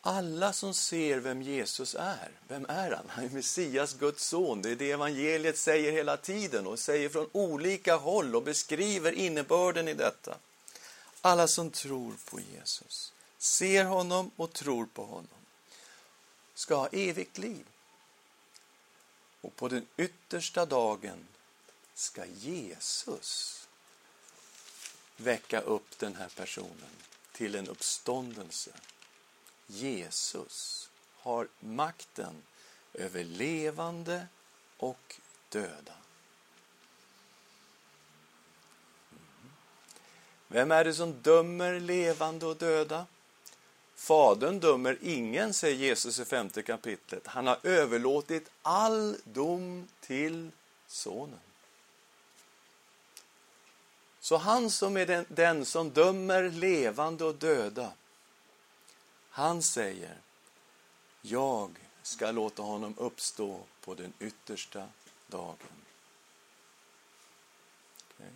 Alla 0.07 0.53
som 0.53 0.73
ser 0.73 1.17
vem 1.17 1.41
Jesus 1.41 1.95
är, 1.95 2.31
vem 2.47 2.65
är 2.69 2.91
han? 2.91 3.09
Han 3.09 3.25
är 3.25 3.29
Messias, 3.29 3.93
Guds 3.93 4.25
son. 4.25 4.61
Det 4.61 4.71
är 4.71 4.75
det 4.75 4.91
evangeliet 4.91 5.57
säger 5.57 5.91
hela 5.91 6.17
tiden 6.17 6.67
och 6.67 6.79
säger 6.79 7.09
från 7.09 7.29
olika 7.31 7.95
håll 7.95 8.35
och 8.35 8.43
beskriver 8.43 9.11
innebörden 9.11 9.87
i 9.87 9.93
detta. 9.93 10.37
Alla 11.21 11.47
som 11.47 11.71
tror 11.71 12.13
på 12.29 12.39
Jesus, 12.39 13.13
ser 13.37 13.85
honom 13.85 14.31
och 14.35 14.53
tror 14.53 14.85
på 14.85 15.05
honom, 15.05 15.27
ska 16.55 16.75
ha 16.75 16.87
evigt 16.87 17.37
liv. 17.37 17.65
Och 19.41 19.55
på 19.55 19.67
den 19.67 19.85
yttersta 19.97 20.65
dagen 20.65 21.27
ska 21.95 22.25
Jesus 22.25 23.67
väcka 25.17 25.61
upp 25.61 25.99
den 25.99 26.15
här 26.15 26.29
personen 26.35 26.95
till 27.31 27.55
en 27.55 27.67
uppståndelse 27.67 28.71
Jesus 29.67 30.89
har 31.13 31.47
makten 31.59 32.43
över 32.93 33.23
levande 33.23 34.27
och 34.77 35.15
döda. 35.49 35.93
Vem 40.47 40.71
är 40.71 40.83
det 40.83 40.93
som 40.93 41.21
dömer 41.21 41.79
levande 41.79 42.45
och 42.45 42.57
döda? 42.57 43.05
Fadern 43.95 44.59
dömer 44.59 44.97
ingen, 45.01 45.53
säger 45.53 45.75
Jesus 45.75 46.19
i 46.19 46.25
femte 46.25 46.61
kapitlet. 46.61 47.27
Han 47.27 47.47
har 47.47 47.59
överlåtit 47.63 48.49
all 48.61 49.17
dom 49.23 49.87
till 50.01 50.51
Sonen. 50.87 51.39
Så 54.19 54.37
han 54.37 54.69
som 54.69 54.97
är 54.97 55.05
den, 55.05 55.25
den 55.29 55.65
som 55.65 55.89
dömer 55.89 56.49
levande 56.49 57.25
och 57.25 57.35
döda, 57.35 57.91
han 59.35 59.63
säger, 59.63 60.17
jag 61.21 61.75
ska 62.03 62.31
låta 62.31 62.61
honom 62.61 62.95
uppstå 62.97 63.59
på 63.81 63.95
den 63.95 64.13
yttersta 64.19 64.87
dagen. 65.27 65.55
Okay. 68.15 68.29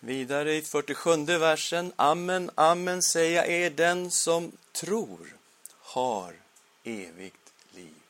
Vidare 0.00 0.54
i 0.54 0.62
47 0.62 1.24
versen, 1.24 1.92
Amen, 1.96 2.50
amen 2.54 3.02
säger 3.02 3.36
jag 3.36 3.48
er, 3.48 3.70
den 3.70 4.10
som 4.10 4.52
tror 4.72 5.36
har 5.70 6.34
evigt 6.84 7.52
liv. 7.74 8.02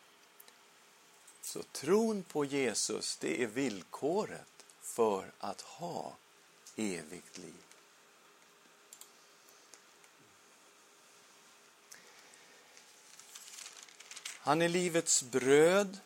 Så 1.42 1.62
tron 1.62 2.22
på 2.22 2.44
Jesus, 2.44 3.16
det 3.16 3.42
är 3.42 3.46
villkoret 3.46 4.64
för 4.83 5.30
att 5.38 5.61
ha 5.61 6.16
evigt 6.76 7.38
liv. 7.38 7.54
Han 14.42 14.62
är 14.62 14.68
livets 14.68 15.22
bröd. 15.22 15.98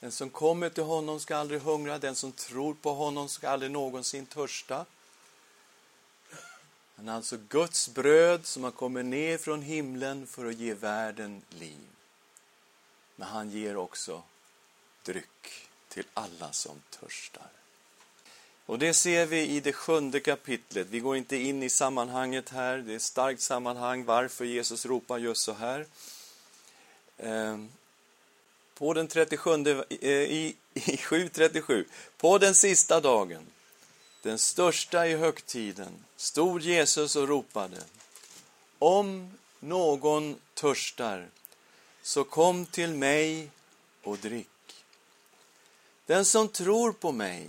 Den 0.00 0.12
som 0.12 0.30
kommer 0.30 0.70
till 0.70 0.82
honom 0.82 1.20
ska 1.20 1.36
aldrig 1.36 1.60
hungra, 1.60 1.98
den 1.98 2.14
som 2.14 2.32
tror 2.32 2.74
på 2.74 2.92
honom 2.92 3.28
ska 3.28 3.48
aldrig 3.48 3.70
någonsin 3.70 4.26
törsta. 4.26 4.86
Han 6.96 7.08
är 7.08 7.12
alltså 7.12 7.36
Guds 7.48 7.88
bröd 7.88 8.46
som 8.46 8.64
har 8.64 8.70
kommit 8.70 9.04
ner 9.04 9.38
från 9.38 9.62
himlen 9.62 10.26
för 10.26 10.46
att 10.46 10.54
ge 10.54 10.74
världen 10.74 11.42
liv. 11.48 11.78
Men 13.16 13.28
han 13.28 13.50
ger 13.50 13.76
också 13.76 14.22
dryck 15.02 15.68
till 15.88 16.04
alla 16.14 16.52
som 16.52 16.82
törstar. 16.90 17.50
Och 18.66 18.78
det 18.78 18.94
ser 18.94 19.26
vi 19.26 19.48
i 19.48 19.60
det 19.60 19.72
sjunde 19.72 20.20
kapitlet. 20.20 20.86
Vi 20.90 21.00
går 21.00 21.16
inte 21.16 21.36
in 21.36 21.62
i 21.62 21.70
sammanhanget 21.70 22.48
här. 22.48 22.78
Det 22.78 22.92
är 22.92 22.96
ett 22.96 23.02
starkt 23.02 23.40
sammanhang 23.40 24.04
varför 24.04 24.44
Jesus 24.44 24.86
ropar 24.86 25.18
just 25.18 25.42
så 25.42 25.52
här. 25.52 25.86
Ehm, 27.22 27.68
på 28.74 28.94
den 28.94 29.08
37, 29.08 29.84
eh, 30.00 30.08
i, 30.10 30.56
i 30.74 30.96
7.37, 30.96 31.84
på 32.16 32.38
den 32.38 32.54
sista 32.54 33.00
dagen, 33.00 33.46
den 34.22 34.38
största 34.38 35.06
i 35.06 35.16
högtiden, 35.16 36.04
stod 36.16 36.60
Jesus 36.60 37.16
och 37.16 37.28
ropade 37.28 37.82
Om 38.78 39.30
någon 39.60 40.36
törstar, 40.54 41.28
så 42.02 42.24
kom 42.24 42.66
till 42.66 42.94
mig 42.94 43.50
och 44.02 44.18
drick. 44.18 44.48
Den 46.06 46.24
som 46.24 46.48
tror 46.48 46.92
på 46.92 47.12
mig, 47.12 47.48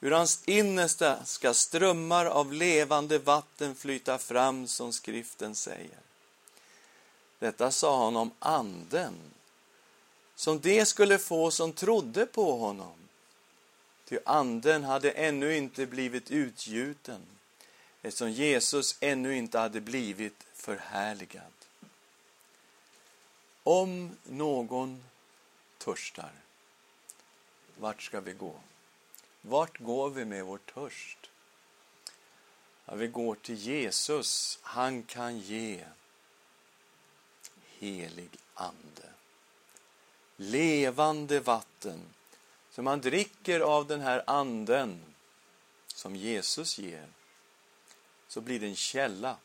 ur 0.00 0.10
hans 0.10 0.42
innersta 0.44 1.24
ska 1.24 1.54
strömmar 1.54 2.26
av 2.26 2.52
levande 2.52 3.18
vatten 3.18 3.74
flyta 3.74 4.18
fram, 4.18 4.68
som 4.68 4.92
skriften 4.92 5.54
säger. 5.54 5.98
Detta 7.42 7.70
sa 7.70 8.04
han 8.04 8.16
om 8.16 8.30
anden, 8.38 9.14
som 10.34 10.60
det 10.60 10.86
skulle 10.86 11.18
få 11.18 11.50
som 11.50 11.72
trodde 11.72 12.26
på 12.26 12.56
honom. 12.56 12.94
Ty 14.04 14.18
anden 14.24 14.84
hade 14.84 15.10
ännu 15.10 15.56
inte 15.56 15.86
blivit 15.86 16.30
utgjuten, 16.30 17.22
eftersom 18.02 18.30
Jesus 18.30 18.96
ännu 19.00 19.36
inte 19.36 19.58
hade 19.58 19.80
blivit 19.80 20.46
förhärligad. 20.54 21.52
Om 23.62 24.16
någon 24.24 25.04
törstar, 25.78 26.32
vart 27.76 28.02
ska 28.02 28.20
vi 28.20 28.32
gå? 28.32 28.54
Vart 29.40 29.78
går 29.78 30.10
vi 30.10 30.24
med 30.24 30.44
vår 30.44 30.58
törst? 30.58 31.30
Ja, 32.84 32.94
vi 32.94 33.08
går 33.08 33.34
till 33.34 33.56
Jesus. 33.56 34.58
Han 34.62 35.02
kan 35.02 35.38
ge 35.38 35.84
helig 37.82 38.30
ande. 38.54 39.12
Levande 40.36 41.40
vatten. 41.40 42.00
Så 42.70 42.82
man 42.82 43.00
dricker 43.00 43.60
av 43.60 43.86
den 43.86 44.00
här 44.00 44.22
anden 44.26 45.00
som 45.86 46.16
Jesus 46.16 46.78
ger, 46.78 47.08
så 48.28 48.40
blir 48.40 48.60
det 48.60 48.66
en 48.66 48.76
källa 48.76 49.36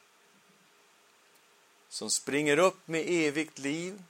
som 1.90 2.10
springer 2.10 2.58
upp 2.58 2.88
med 2.88 3.04
evigt 3.08 3.60
liv. 3.60 4.04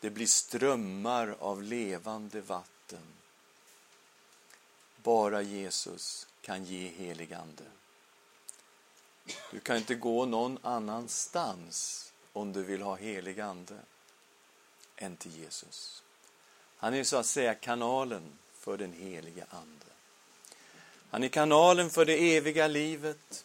Det 0.00 0.10
blir 0.10 0.26
strömmar 0.26 1.36
av 1.38 1.62
levande 1.62 2.40
vatten. 2.40 3.06
Bara 4.96 5.42
Jesus 5.42 6.26
kan 6.40 6.64
ge 6.64 6.88
helig 6.88 7.32
ande. 7.32 7.64
Du 9.50 9.60
kan 9.60 9.76
inte 9.76 9.94
gå 9.94 10.26
någon 10.26 10.58
annanstans 10.62 12.05
om 12.36 12.52
du 12.52 12.62
vill 12.62 12.82
ha 12.82 12.96
helig 12.96 13.40
ande 13.40 13.78
än 14.96 15.16
till 15.16 15.36
Jesus. 15.36 16.02
Han 16.76 16.94
är 16.94 17.04
så 17.04 17.16
att 17.16 17.26
säga 17.26 17.54
kanalen 17.54 18.38
för 18.54 18.76
den 18.76 18.92
heliga 18.92 19.46
ande. 19.50 19.86
Han 21.10 21.22
är 21.22 21.28
kanalen 21.28 21.90
för 21.90 22.04
det 22.04 22.36
eviga 22.36 22.68
livet. 22.68 23.44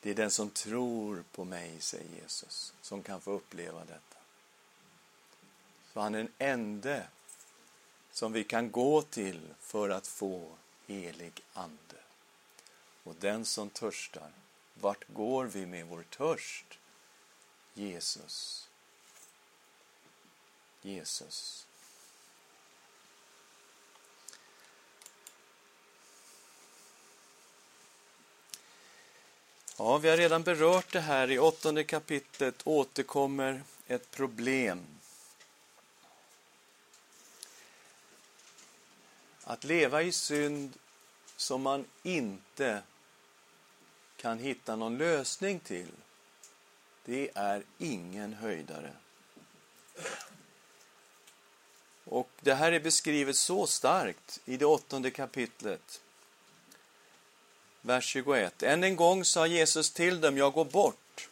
Det 0.00 0.10
är 0.10 0.14
den 0.14 0.30
som 0.30 0.50
tror 0.50 1.24
på 1.32 1.44
mig, 1.44 1.80
säger 1.80 2.22
Jesus, 2.22 2.74
som 2.80 3.02
kan 3.02 3.20
få 3.20 3.32
uppleva 3.32 3.80
detta. 3.80 4.18
Så 5.92 6.00
han 6.00 6.14
är 6.14 6.20
en 6.20 6.32
ände 6.38 7.06
som 8.12 8.32
vi 8.32 8.44
kan 8.44 8.70
gå 8.70 9.02
till 9.02 9.40
för 9.60 9.90
att 9.90 10.06
få 10.06 10.48
helig 10.86 11.42
ande. 11.52 12.00
Och 13.04 13.14
den 13.20 13.44
som 13.44 13.70
törstar 13.70 14.30
vart 14.80 15.04
går 15.08 15.44
vi 15.44 15.66
med 15.66 15.86
vår 15.86 16.02
törst? 16.02 16.78
Jesus. 17.74 18.68
Jesus. 20.82 21.66
Ja, 29.78 29.98
vi 29.98 30.08
har 30.08 30.16
redan 30.16 30.42
berört 30.42 30.92
det 30.92 31.00
här. 31.00 31.30
I 31.30 31.38
åttonde 31.38 31.84
kapitlet 31.84 32.66
återkommer 32.66 33.62
ett 33.86 34.10
problem. 34.10 34.86
Att 39.44 39.64
leva 39.64 40.02
i 40.02 40.12
synd 40.12 40.78
som 41.36 41.62
man 41.62 41.84
inte 42.02 42.82
kan 44.26 44.38
hitta 44.38 44.76
någon 44.76 44.98
lösning 44.98 45.60
till, 45.60 45.90
det 47.04 47.30
är 47.34 47.62
ingen 47.78 48.34
höjdare. 48.34 48.92
Och 52.04 52.30
Det 52.40 52.54
här 52.54 52.72
är 52.72 52.80
beskrivet 52.80 53.36
så 53.36 53.66
starkt 53.66 54.40
i 54.44 54.56
det 54.56 54.66
åttonde 54.66 55.10
kapitlet, 55.10 56.00
vers 57.80 58.04
21. 58.04 58.62
Än 58.62 58.84
en 58.84 58.96
gång 58.96 59.24
sa 59.24 59.46
Jesus 59.46 59.90
till 59.90 60.20
dem, 60.20 60.36
jag 60.36 60.52
går 60.52 60.64
bort 60.64 61.28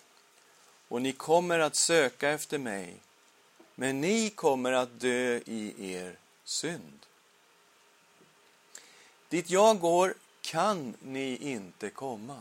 och 0.88 1.02
ni 1.02 1.12
kommer 1.12 1.58
att 1.58 1.76
söka 1.76 2.30
efter 2.30 2.58
mig, 2.58 2.96
men 3.74 4.00
ni 4.00 4.30
kommer 4.30 4.72
att 4.72 5.00
dö 5.00 5.40
i 5.46 5.92
er 5.94 6.16
synd. 6.44 7.06
Dit 9.28 9.50
jag 9.50 9.80
går 9.80 10.14
kan 10.40 10.94
ni 11.00 11.36
inte 11.36 11.90
komma. 11.90 12.40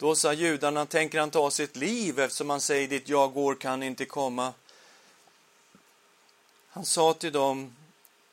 Då 0.00 0.14
sa 0.14 0.32
judarna, 0.32 0.86
tänker 0.86 1.20
han 1.20 1.30
ta 1.30 1.50
sitt 1.50 1.76
liv 1.76 2.18
eftersom 2.18 2.50
han 2.50 2.60
säger 2.60 2.88
dit 2.88 3.08
jag 3.08 3.32
går 3.32 3.54
kan 3.54 3.82
inte 3.82 4.04
komma. 4.04 4.52
Han 6.68 6.84
sa 6.84 7.14
till 7.14 7.32
dem, 7.32 7.76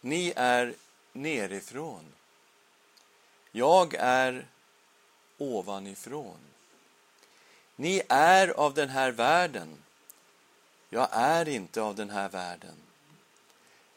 ni 0.02 0.34
är 0.36 0.74
nerifrån. 1.14 2.06
Jag 3.52 3.96
är 4.00 4.46
ovanifrån. 5.38 6.38
Ni 7.76 8.02
är 8.10 8.48
av 8.48 8.74
den 8.74 8.90
här 8.90 9.12
världen. 9.12 9.78
Jag 10.90 11.08
är 11.12 11.48
inte 11.48 11.82
av 11.82 11.96
den 11.96 12.10
här 12.10 12.30
världen. 12.30 12.76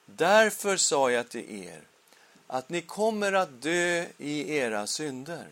Därför 0.07 0.77
sa 0.77 1.11
jag 1.11 1.29
till 1.29 1.65
er 1.65 1.83
att 2.47 2.69
ni 2.69 2.83
kommer 2.83 3.33
att 3.33 3.63
dö 3.63 4.07
i 4.19 4.57
era 4.57 4.87
synder. 4.87 5.47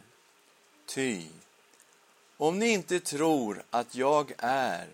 Ty, 0.87 1.27
om 2.39 2.59
ni 2.59 2.69
inte 2.69 3.01
tror 3.01 3.63
att 3.71 3.95
jag 3.95 4.33
är, 4.39 4.89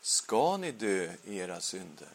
ska 0.00 0.56
ni 0.56 0.72
dö 0.72 1.12
i 1.24 1.38
era 1.38 1.60
synder. 1.60 2.08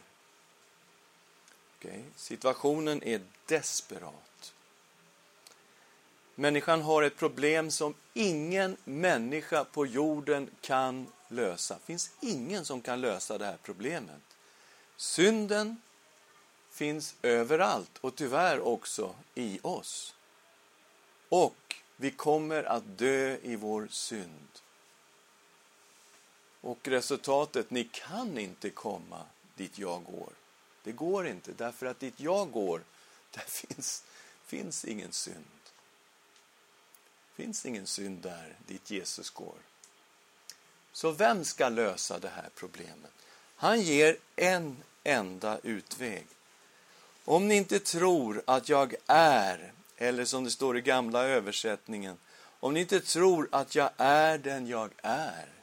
Okay. 1.79 2.01
Situationen 2.15 3.03
är 3.03 3.21
desperat. 3.45 4.53
Människan 6.35 6.81
har 6.81 7.03
ett 7.03 7.17
problem 7.17 7.71
som 7.71 7.93
ingen 8.13 8.77
människa 8.83 9.63
på 9.63 9.85
jorden 9.85 10.49
kan 10.61 11.07
lösa. 11.27 11.73
Det 11.73 11.85
finns 11.85 12.11
ingen 12.21 12.65
som 12.65 12.81
kan 12.81 13.01
lösa 13.01 13.37
det 13.37 13.45
här 13.45 13.57
problemet. 13.63 14.21
Synden 14.97 15.81
finns 16.71 17.15
överallt 17.21 17.97
och 18.01 18.15
tyvärr 18.15 18.59
också 18.59 19.15
i 19.35 19.59
oss. 19.61 20.15
Och 21.29 21.75
vi 21.95 22.11
kommer 22.11 22.63
att 22.63 22.97
dö 22.97 23.37
i 23.43 23.55
vår 23.55 23.87
synd. 23.91 24.49
Och 26.61 26.87
resultatet, 26.87 27.71
ni 27.71 27.83
kan 27.83 28.37
inte 28.37 28.69
komma 28.69 29.25
dit 29.55 29.77
jag 29.77 30.03
går. 30.03 30.29
Det 30.83 30.91
går 30.91 31.27
inte, 31.27 31.51
därför 31.53 31.85
att 31.85 31.99
dit 31.99 32.19
jag 32.19 32.51
går, 32.51 32.81
där 33.31 33.45
finns, 33.47 34.03
finns 34.45 34.85
ingen 34.85 35.11
synd. 35.11 35.45
finns 37.35 37.65
ingen 37.65 37.87
synd 37.87 38.21
där, 38.21 38.55
dit 38.67 38.91
Jesus 38.91 39.29
går. 39.29 39.55
Så 40.91 41.11
vem 41.11 41.45
ska 41.45 41.69
lösa 41.69 42.19
det 42.19 42.29
här 42.29 42.49
problemet? 42.55 43.11
Han 43.55 43.81
ger 43.81 44.17
en 44.35 44.77
enda 45.03 45.59
utväg. 45.63 46.27
Om 47.25 47.47
ni 47.47 47.55
inte 47.55 47.79
tror 47.79 48.41
att 48.45 48.69
jag 48.69 48.95
är, 49.07 49.71
eller 49.97 50.25
som 50.25 50.43
det 50.43 50.51
står 50.51 50.77
i 50.77 50.81
gamla 50.81 51.23
översättningen, 51.23 52.17
om 52.59 52.73
ni 52.73 52.79
inte 52.79 52.99
tror 52.99 53.49
att 53.51 53.75
jag 53.75 53.89
är 53.97 54.37
den 54.37 54.67
jag 54.67 54.91
är, 55.01 55.58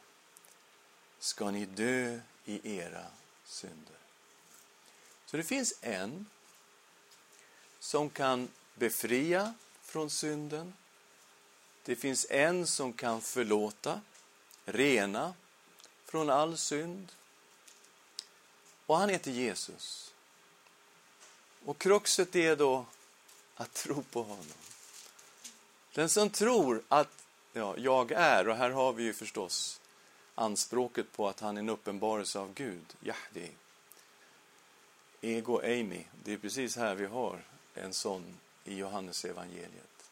ska 1.19 1.51
ni 1.51 1.67
dö 1.67 2.21
i 2.45 2.79
era 2.79 3.07
synder. 3.45 3.97
Så 5.27 5.37
det 5.37 5.43
finns 5.43 5.75
en 5.81 6.27
som 7.79 8.11
kan 8.11 8.49
befria 8.75 9.55
från 9.83 10.11
synden. 10.11 10.75
Det 11.85 11.97
finns 11.97 12.27
en 12.31 12.67
som 12.67 12.93
kan 12.93 13.21
förlåta, 13.21 14.01
rena 14.65 15.35
från 16.05 16.31
all 16.31 16.57
synd. 16.57 17.13
Och 18.87 18.97
han 18.97 19.09
heter 19.09 19.31
Jesus. 19.31 20.15
Och 21.65 21.79
kruxet 21.79 22.37
är 22.37 22.57
då 22.57 22.87
att 23.55 23.73
tro 23.75 24.03
på 24.03 24.23
honom. 24.23 24.47
Den 25.95 26.09
som 26.09 26.31
tror 26.31 26.83
att 26.89 27.25
ja, 27.53 27.75
jag 27.77 28.13
är, 28.13 28.49
och 28.49 28.57
här 28.57 28.71
har 28.71 28.93
vi 28.93 29.03
ju 29.03 29.15
förstås 29.15 29.81
anspråket 30.39 31.13
på 31.13 31.29
att 31.29 31.41
han 31.41 31.57
är 31.57 31.61
en 31.61 31.69
uppenbarelse 31.69 32.39
av 32.39 32.55
Gud, 32.55 32.97
Yahdi. 33.01 33.51
Ego 35.21 35.59
Amy, 35.59 36.05
det 36.25 36.33
är 36.33 36.37
precis 36.37 36.77
här 36.77 36.95
vi 36.95 37.07
har 37.07 37.45
en 37.75 37.93
sån 37.93 38.39
i 38.65 38.75
Johannes 38.75 39.25
evangeliet. 39.25 40.11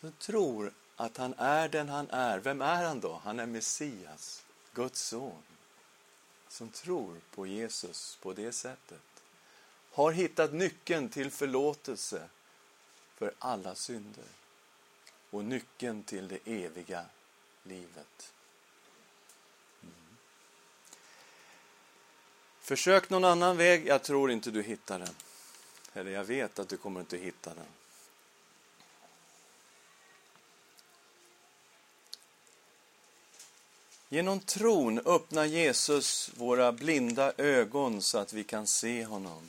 Som 0.00 0.12
tror 0.12 0.72
att 0.96 1.16
han 1.16 1.34
är 1.38 1.68
den 1.68 1.88
han 1.88 2.10
är. 2.10 2.38
Vem 2.38 2.62
är 2.62 2.84
han 2.84 3.00
då? 3.00 3.20
Han 3.24 3.40
är 3.40 3.46
Messias, 3.46 4.44
Guds 4.72 5.00
son. 5.00 5.42
Som 6.48 6.68
tror 6.68 7.16
på 7.34 7.46
Jesus 7.46 8.18
på 8.22 8.32
det 8.32 8.52
sättet. 8.52 9.22
Har 9.90 10.12
hittat 10.12 10.52
nyckeln 10.52 11.08
till 11.08 11.30
förlåtelse 11.30 12.28
för 13.14 13.34
alla 13.38 13.74
synder. 13.74 14.24
Och 15.30 15.44
nyckeln 15.44 16.02
till 16.02 16.28
det 16.28 16.38
eviga 16.44 17.04
livet. 17.62 18.32
Försök 22.64 23.10
någon 23.10 23.24
annan 23.24 23.56
väg. 23.56 23.86
Jag 23.86 24.02
tror 24.02 24.30
inte 24.30 24.50
du 24.50 24.62
hittar 24.62 24.98
den. 24.98 25.14
Eller 25.92 26.10
jag 26.10 26.24
vet 26.24 26.58
att 26.58 26.68
du 26.68 26.76
kommer 26.76 27.00
inte 27.00 27.16
hitta 27.16 27.54
den. 27.54 27.66
Genom 34.08 34.40
tron 34.40 34.98
öppnar 34.98 35.44
Jesus 35.44 36.30
våra 36.36 36.72
blinda 36.72 37.32
ögon 37.36 38.02
så 38.02 38.18
att 38.18 38.32
vi 38.32 38.44
kan 38.44 38.66
se 38.66 39.04
honom. 39.04 39.48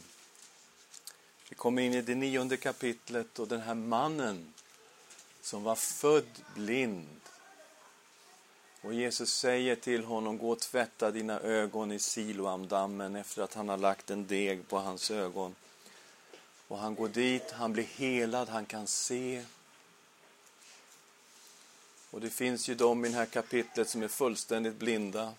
Vi 1.50 1.56
kommer 1.56 1.82
in 1.82 1.94
i 1.94 2.02
det 2.02 2.16
nionde 2.16 2.58
kapitlet 2.58 3.40
och 3.40 3.48
den 3.48 3.62
här 3.62 3.76
mannen 3.76 4.54
som 5.42 5.64
var 5.64 5.76
född 5.76 6.42
blind 6.56 7.25
och 8.86 8.94
Jesus 8.94 9.34
säger 9.34 9.76
till 9.76 10.04
honom, 10.04 10.38
gå 10.38 10.50
och 10.50 10.60
tvätta 10.60 11.12
dina 11.12 11.40
ögon 11.40 11.92
i 11.92 12.00
Siloamdammen 12.00 13.16
efter 13.16 13.42
att 13.42 13.54
han 13.54 13.70
har 13.70 13.78
lagt 13.78 14.10
en 14.10 14.28
deg 14.28 14.68
på 14.68 14.78
hans 14.78 15.12
ögon. 15.12 15.56
Och 16.68 16.78
han 16.78 16.96
går 16.96 17.08
dit, 17.08 17.52
han 17.52 17.74
blir 17.74 17.84
helad, 17.84 18.50
han 18.50 18.66
kan 18.66 18.88
se. 18.88 19.46
Och 22.12 22.22
det 22.22 22.30
finns 22.30 22.68
ju 22.68 22.76
de 22.76 23.06
i 23.06 23.10
det 23.10 23.16
här 23.16 23.26
kapitlet 23.26 23.90
som 23.90 24.04
är 24.04 24.08
fullständigt 24.08 24.76
blinda. 24.76 25.34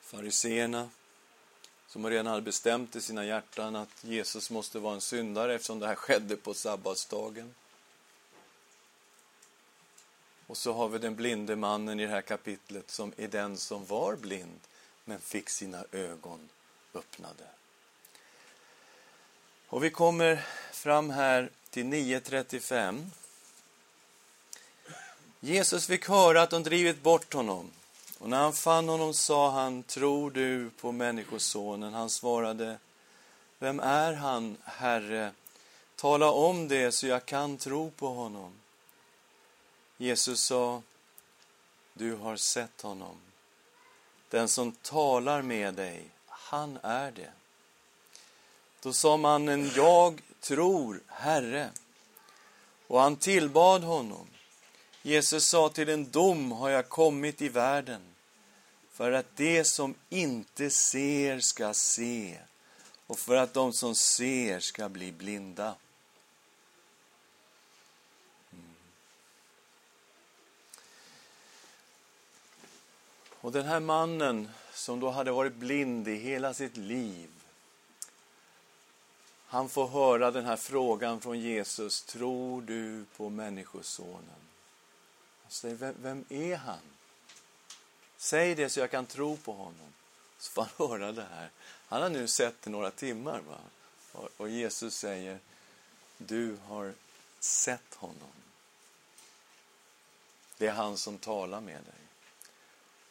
Fariseerna, 0.00 0.88
som 1.86 2.06
redan 2.06 2.26
hade 2.26 2.42
bestämt 2.42 2.96
i 2.96 3.00
sina 3.00 3.24
hjärtan 3.24 3.76
att 3.76 4.04
Jesus 4.04 4.50
måste 4.50 4.78
vara 4.78 4.94
en 4.94 5.00
syndare 5.00 5.54
eftersom 5.54 5.78
det 5.78 5.86
här 5.86 5.94
skedde 5.94 6.36
på 6.36 6.54
sabbatsdagen. 6.54 7.54
Och 10.46 10.56
så 10.56 10.72
har 10.72 10.88
vi 10.88 10.98
den 10.98 11.14
blinde 11.14 11.56
mannen 11.56 12.00
i 12.00 12.06
det 12.06 12.10
här 12.10 12.20
kapitlet 12.20 12.90
som 12.90 13.12
är 13.16 13.28
den 13.28 13.56
som 13.56 13.84
var 13.86 14.16
blind 14.16 14.60
men 15.04 15.20
fick 15.20 15.50
sina 15.50 15.84
ögon 15.92 16.48
öppnade. 16.94 17.44
Och 19.66 19.84
vi 19.84 19.90
kommer 19.90 20.44
fram 20.72 21.10
här 21.10 21.50
till 21.70 21.84
9.35. 21.84 23.06
Jesus 25.40 25.86
fick 25.86 26.08
höra 26.08 26.42
att 26.42 26.50
de 26.50 26.62
drivit 26.62 27.02
bort 27.02 27.34
honom. 27.34 27.70
Och 28.18 28.28
när 28.28 28.38
han 28.38 28.52
fann 28.52 28.88
honom 28.88 29.14
sa 29.14 29.50
han, 29.50 29.82
tror 29.82 30.30
du 30.30 30.70
på 30.70 30.92
Människosonen? 30.92 31.94
Han 31.94 32.10
svarade, 32.10 32.78
vem 33.58 33.80
är 33.80 34.12
han, 34.12 34.56
Herre? 34.64 35.32
Tala 35.96 36.30
om 36.30 36.68
det 36.68 36.92
så 36.92 37.06
jag 37.06 37.26
kan 37.26 37.56
tro 37.56 37.90
på 37.90 38.08
honom. 38.08 38.52
Jesus 39.96 40.40
sa, 40.40 40.82
du 41.92 42.14
har 42.14 42.36
sett 42.36 42.80
honom. 42.80 43.16
Den 44.28 44.48
som 44.48 44.72
talar 44.72 45.42
med 45.42 45.74
dig, 45.74 46.08
han 46.26 46.78
är 46.82 47.12
det. 47.12 47.32
Då 48.82 48.92
sa 48.92 49.16
mannen, 49.16 49.70
jag 49.76 50.22
tror, 50.40 51.00
Herre. 51.06 51.70
Och 52.86 53.00
han 53.00 53.16
tillbad 53.16 53.82
honom. 53.82 54.26
Jesus 55.02 55.46
sa, 55.46 55.68
till 55.68 55.88
en 55.88 56.10
dom 56.10 56.52
har 56.52 56.70
jag 56.70 56.88
kommit 56.88 57.42
i 57.42 57.48
världen, 57.48 58.02
för 58.92 59.12
att 59.12 59.36
de 59.36 59.64
som 59.64 59.94
inte 60.08 60.70
ser 60.70 61.40
ska 61.40 61.74
se 61.74 62.38
och 63.06 63.18
för 63.18 63.36
att 63.36 63.54
de 63.54 63.72
som 63.72 63.94
ser 63.94 64.60
ska 64.60 64.88
bli 64.88 65.12
blinda. 65.12 65.74
Och 73.44 73.52
den 73.52 73.66
här 73.66 73.80
mannen 73.80 74.50
som 74.72 75.00
då 75.00 75.10
hade 75.10 75.32
varit 75.32 75.54
blind 75.54 76.08
i 76.08 76.14
hela 76.14 76.54
sitt 76.54 76.76
liv 76.76 77.30
han 79.46 79.68
får 79.68 79.88
höra 79.88 80.30
den 80.30 80.44
här 80.44 80.56
frågan 80.56 81.20
från 81.20 81.40
Jesus. 81.40 82.02
Tror 82.02 82.62
du 82.62 83.04
på 83.16 83.30
Människosonen? 83.30 84.40
Han 85.42 85.50
säger, 85.50 85.74
vem, 85.74 85.94
vem 86.02 86.24
är 86.28 86.56
han? 86.56 86.78
Säg 88.16 88.54
det 88.54 88.68
så 88.68 88.80
jag 88.80 88.90
kan 88.90 89.06
tro 89.06 89.36
på 89.36 89.52
honom. 89.52 89.92
Så 90.38 90.50
får 90.52 90.62
han 90.62 90.88
höra 90.88 91.12
det 91.12 91.26
här. 91.34 91.50
Han 91.88 92.02
har 92.02 92.10
nu 92.10 92.28
sett 92.28 92.62
det 92.62 92.70
några 92.70 92.90
timmar. 92.90 93.40
Va? 93.40 93.58
Och 94.36 94.48
Jesus 94.48 94.96
säger, 94.96 95.38
du 96.18 96.56
har 96.66 96.94
sett 97.40 97.94
honom. 97.94 98.32
Det 100.58 100.66
är 100.66 100.72
han 100.72 100.96
som 100.96 101.18
talar 101.18 101.60
med 101.60 101.82
dig. 101.84 102.03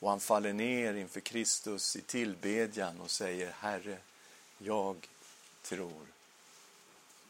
Och 0.04 0.10
han 0.10 0.20
faller 0.20 0.54
ner 0.54 0.94
inför 0.94 1.20
Kristus 1.20 1.96
i 1.96 2.02
tillbedjan 2.02 3.02
och 3.02 3.12
säger, 3.12 3.52
Herre, 3.52 3.98
jag 4.58 5.08
tror 5.62 6.08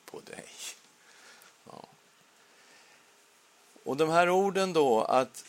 på 0.05 0.19
dig. 0.19 0.45
Ja. 1.65 1.85
Och 3.83 3.97
de 3.97 4.09
här 4.09 4.29
orden 4.29 4.73
då, 4.73 5.01
att 5.01 5.45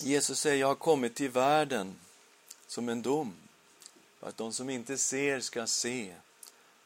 Jesus 0.00 0.40
säger, 0.40 0.56
jag 0.56 0.66
har 0.66 0.74
kommit 0.74 1.14
till 1.14 1.30
världen 1.30 1.94
som 2.66 2.88
en 2.88 3.02
dom. 3.02 3.34
För 4.20 4.28
att 4.28 4.36
de 4.36 4.52
som 4.52 4.70
inte 4.70 4.98
ser 4.98 5.40
ska 5.40 5.66
se, 5.66 6.14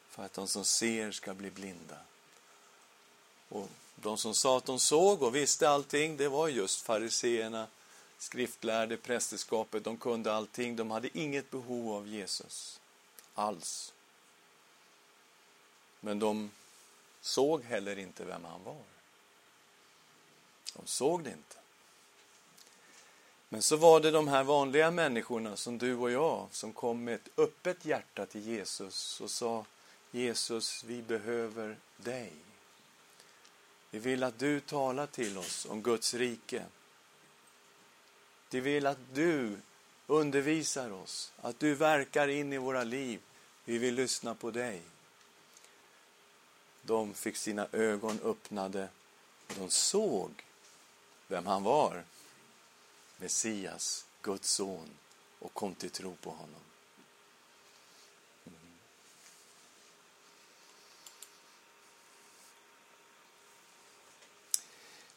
för 0.09 0.23
att 0.23 0.33
de 0.33 0.47
som 0.47 0.65
ser 0.65 1.11
ska 1.11 1.33
bli 1.33 1.51
blinda. 1.51 1.97
Och 3.49 3.69
de 3.95 4.17
som 4.17 4.35
sa 4.35 4.57
att 4.57 4.65
de 4.65 4.79
såg 4.79 5.23
och 5.23 5.35
visste 5.35 5.69
allting, 5.69 6.17
det 6.17 6.27
var 6.27 6.47
just 6.47 6.81
fariseerna, 6.81 7.67
skriftlärde, 8.17 8.97
prästerskapet. 8.97 9.83
De 9.83 9.97
kunde 9.97 10.33
allting. 10.33 10.75
De 10.75 10.91
hade 10.91 11.17
inget 11.17 11.51
behov 11.51 11.95
av 11.95 12.07
Jesus 12.07 12.79
alls. 13.33 13.93
Men 15.99 16.19
de 16.19 16.51
såg 17.21 17.63
heller 17.63 17.99
inte 17.99 18.25
vem 18.25 18.45
han 18.45 18.63
var. 18.63 18.83
De 20.73 20.87
såg 20.87 21.23
det 21.23 21.29
inte. 21.29 21.55
Men 23.49 23.61
så 23.61 23.75
var 23.75 23.99
det 23.99 24.11
de 24.11 24.27
här 24.27 24.43
vanliga 24.43 24.91
människorna 24.91 25.55
som 25.55 25.77
du 25.77 25.95
och 25.95 26.11
jag 26.11 26.47
som 26.51 26.73
kom 26.73 27.03
med 27.03 27.15
ett 27.15 27.39
öppet 27.39 27.85
hjärta 27.85 28.25
till 28.25 28.47
Jesus 28.47 29.21
och 29.21 29.31
sa 29.31 29.65
Jesus, 30.11 30.83
vi 30.83 31.01
behöver 31.01 31.77
dig. 31.97 32.31
Vi 33.89 33.99
vill 33.99 34.23
att 34.23 34.39
du 34.39 34.59
talar 34.59 35.07
till 35.07 35.37
oss 35.37 35.65
om 35.69 35.81
Guds 35.81 36.13
rike. 36.13 36.65
Vi 38.49 38.59
vill 38.59 38.87
att 38.87 38.97
du 39.13 39.57
undervisar 40.07 40.91
oss, 40.91 41.31
att 41.41 41.59
du 41.59 41.75
verkar 41.75 42.27
in 42.27 42.53
i 42.53 42.57
våra 42.57 42.83
liv. 42.83 43.19
Vi 43.65 43.77
vill 43.77 43.95
lyssna 43.95 44.35
på 44.35 44.51
dig. 44.51 44.81
De 46.81 47.13
fick 47.13 47.37
sina 47.37 47.67
ögon 47.71 48.19
öppnade 48.23 48.89
och 49.47 49.53
de 49.55 49.69
såg 49.69 50.43
vem 51.27 51.45
han 51.45 51.63
var. 51.63 52.03
Messias, 53.17 54.05
Guds 54.21 54.49
son, 54.49 54.89
och 55.39 55.53
kom 55.53 55.75
till 55.75 55.89
tro 55.89 56.15
på 56.15 56.29
honom. 56.29 56.61
Mm. 58.45 58.57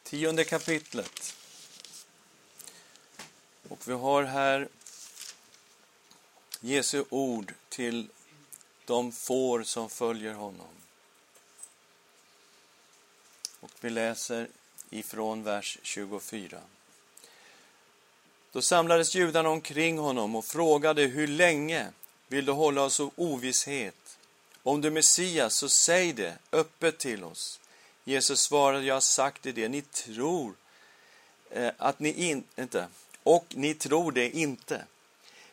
Tionde 0.02 0.44
kapitlet. 0.44 1.39
Och 3.70 3.88
vi 3.88 3.92
har 3.92 4.22
här 4.22 4.68
Jesu 6.60 7.04
ord 7.10 7.54
till 7.68 8.08
de 8.84 9.12
får 9.12 9.62
som 9.62 9.90
följer 9.90 10.34
honom. 10.34 10.66
Och 13.60 13.70
vi 13.80 13.90
läser 13.90 14.48
ifrån 14.90 15.42
vers 15.42 15.78
24. 15.82 16.60
Då 18.52 18.62
samlades 18.62 19.14
judarna 19.14 19.48
omkring 19.48 19.98
honom 19.98 20.36
och 20.36 20.44
frågade 20.44 21.02
hur 21.02 21.26
länge 21.26 21.88
vill 22.28 22.44
du 22.44 22.52
hålla 22.52 22.82
oss 22.82 23.00
av 23.00 23.10
ovisshet? 23.16 24.18
Om 24.62 24.80
du 24.80 24.88
är 24.88 24.92
Messias, 24.92 25.54
så 25.54 25.68
säg 25.68 26.12
det 26.12 26.38
öppet 26.52 26.98
till 26.98 27.24
oss. 27.24 27.60
Jesus 28.04 28.40
svarade, 28.40 28.84
jag 28.84 28.94
har 28.94 29.00
sagt 29.00 29.42
det, 29.42 29.68
ni 29.68 29.82
tror 29.82 30.54
eh, 31.50 31.72
att 31.78 31.98
ni 31.98 32.12
in, 32.12 32.44
inte, 32.56 32.88
och 33.34 33.46
ni 33.50 33.74
tror 33.74 34.12
det 34.12 34.30
inte. 34.30 34.84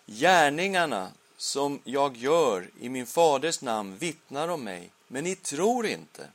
Gärningarna 0.05 1.11
som 1.37 1.79
jag 1.83 2.17
gör 2.17 2.69
i 2.79 2.89
min 2.89 3.05
faders 3.05 3.61
namn 3.61 3.97
vittnar 3.97 4.47
om 4.47 4.63
mig, 4.63 4.89
men 5.07 5.23
ni 5.23 5.35
tror 5.35 5.85
inte 5.85 6.27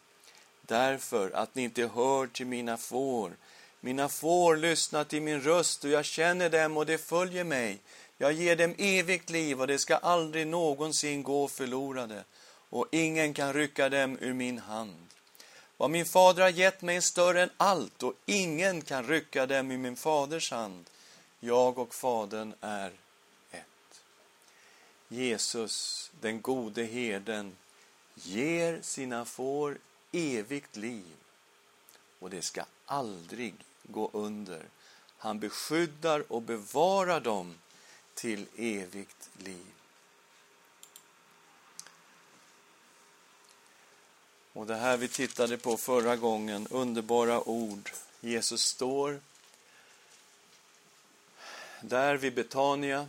därför 0.62 1.30
att 1.30 1.55
ni 1.55 1.62
inte 1.62 1.90
hör 1.95 2.26
till 2.26 2.47
mina 2.47 2.76
får. 2.76 3.32
Mina 3.80 4.09
får 4.09 4.57
lyssnar 4.57 5.05
till 5.05 5.22
min 5.22 5.40
röst 5.40 5.84
och 5.84 5.90
jag 5.90 6.05
känner 6.05 6.51
dem 6.51 6.76
och 6.76 6.86
de 6.86 6.99
följer 6.99 7.45
mig. 7.45 7.78
Jag 8.18 8.32
ger 8.32 8.57
dem 8.57 8.74
evigt 8.78 9.30
liv 9.30 9.61
och 9.61 9.66
de 9.66 9.78
ska 9.78 9.97
aldrig 9.97 10.47
någonsin 10.47 11.22
gå 11.22 11.49
förlorade 11.49 12.24
och 12.70 12.86
ingen 12.90 13.34
kan 13.34 13.53
rycka 13.53 13.88
dem 13.88 14.18
ur 14.20 14.32
min 14.32 14.59
hand. 14.59 15.07
Vad 15.76 15.90
min 15.90 16.07
fader 16.07 16.43
har 16.43 16.51
gett 16.51 16.82
mig 16.82 16.97
är 16.97 17.01
större 17.01 17.43
än 17.43 17.51
allt 17.57 18.03
och 18.03 18.14
ingen 18.26 18.82
kan 18.82 19.07
rycka 19.07 19.47
dem 19.47 19.70
ur 19.70 19.78
min 19.78 19.97
faders 19.97 20.51
hand. 20.51 20.84
Jag 21.45 21.78
och 21.78 21.95
Fadern 21.95 22.55
är 22.61 22.93
ett. 23.51 24.03
Jesus, 25.09 26.11
den 26.20 26.40
gode 26.40 26.84
herden, 26.84 27.57
ger 28.14 28.82
sina 28.82 29.24
får 29.24 29.78
evigt 30.12 30.76
liv 30.76 31.16
och 32.18 32.30
det 32.30 32.43
ska 32.43 32.64
aldrig 32.86 33.55
gå 33.82 34.11
under. 34.12 34.62
Han 35.18 35.38
beskyddar 35.38 36.32
och 36.32 36.43
bevarar 36.43 37.20
dem 37.20 37.59
till 38.14 38.47
evigt 38.57 39.30
liv. 39.38 39.72
Och 44.53 44.66
det 44.66 44.76
här 44.76 44.97
vi 44.97 45.09
tittade 45.09 45.59
på 45.59 45.76
förra 45.76 46.16
gången, 46.16 46.66
underbara 46.70 47.49
ord. 47.49 47.90
Jesus 48.20 48.62
står 48.62 49.20
där 51.83 52.16
vid 52.16 52.35
Betania. 52.35 53.09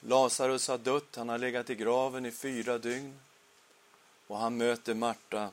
Lazarus 0.00 0.68
har 0.68 0.78
dött, 0.78 1.16
han 1.16 1.28
har 1.28 1.38
legat 1.38 1.70
i 1.70 1.74
graven 1.74 2.26
i 2.26 2.30
fyra 2.30 2.78
dygn. 2.78 3.20
Och 4.26 4.38
han 4.38 4.56
möter 4.56 4.94
Marta 4.94 5.50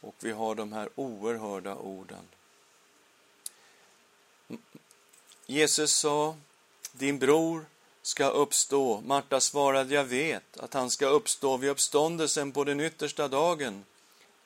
och 0.00 0.14
vi 0.20 0.32
har 0.32 0.54
de 0.54 0.72
här 0.72 0.88
oerhörda 0.94 1.76
orden. 1.76 2.28
Jesus 5.46 5.92
sa, 5.92 6.36
din 6.92 7.18
bror 7.18 7.66
ska 8.02 8.28
uppstå. 8.28 9.00
Marta 9.00 9.40
svarade, 9.40 9.94
jag 9.94 10.04
vet 10.04 10.56
att 10.56 10.74
han 10.74 10.90
ska 10.90 11.06
uppstå 11.06 11.56
vid 11.56 11.70
uppståndelsen 11.70 12.52
på 12.52 12.64
den 12.64 12.80
yttersta 12.80 13.28
dagen. 13.28 13.84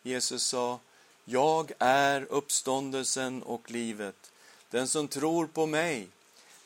Jesus 0.03 0.47
sa, 0.47 0.79
jag 1.25 1.73
är 1.79 2.27
uppståndelsen 2.31 3.43
och 3.43 3.71
livet. 3.71 4.33
Den 4.71 4.89
som 4.89 5.09
tror 5.09 5.47
på 5.47 5.67
mig 5.67 6.09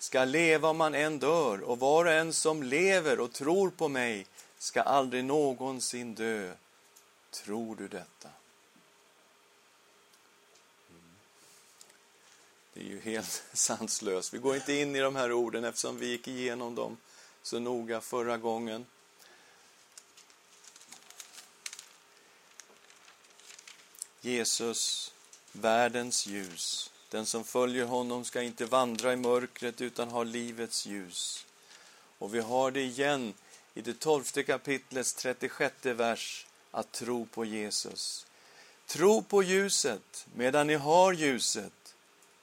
ska 0.01 0.25
leva 0.25 0.69
om 0.69 0.77
man 0.77 0.95
än 0.95 1.19
dör, 1.19 1.61
och 1.61 1.79
var 1.79 2.05
och 2.05 2.13
en 2.13 2.33
som 2.33 2.63
lever 2.63 3.21
och 3.21 3.33
tror 3.33 3.71
på 3.71 3.89
mig 3.89 4.27
ska 4.59 4.83
aldrig 4.83 5.25
någonsin 5.25 6.15
dö. 6.15 6.55
Tror 7.31 7.77
du 7.77 7.89
detta? 7.89 8.29
Mm. 10.91 11.03
Det 12.75 12.81
är 12.81 12.85
ju 12.85 13.01
helt 13.01 13.45
sanslöst. 13.53 14.35
Vi 14.35 14.39
går 14.39 14.57
inte 14.57 14.73
in 14.73 14.97
i 14.97 15.01
de 15.01 15.17
här 15.17 15.33
orden 15.33 15.65
eftersom 15.65 15.99
vi 15.99 16.07
gick 16.07 16.29
igenom 16.29 16.75
dem 16.75 16.97
så 17.43 17.59
noga 17.59 18.01
förra 18.01 18.39
gången. 18.39 18.87
Jesus, 24.21 25.13
världens 25.53 26.27
ljus. 26.27 26.91
Den 27.11 27.27
som 27.27 27.45
följer 27.45 27.85
honom 27.85 28.25
ska 28.25 28.43
inte 28.43 28.65
vandra 28.65 29.13
i 29.13 29.17
mörkret 29.17 29.81
utan 29.81 30.09
ha 30.09 30.23
livets 30.23 30.87
ljus. 30.87 31.47
Och 32.19 32.35
vi 32.35 32.41
har 32.41 32.71
det 32.71 32.81
igen 32.81 33.35
i 33.75 33.81
det 33.81 34.01
tolfte 34.01 34.43
kapitlets 34.43 35.15
36 35.15 35.75
vers, 35.87 36.47
att 36.71 36.93
tro 36.93 37.27
på 37.27 37.45
Jesus. 37.45 38.27
Tro 38.87 39.23
på 39.23 39.43
ljuset 39.43 40.27
medan 40.35 40.67
ni 40.67 40.75
har 40.75 41.13
ljuset 41.13 41.95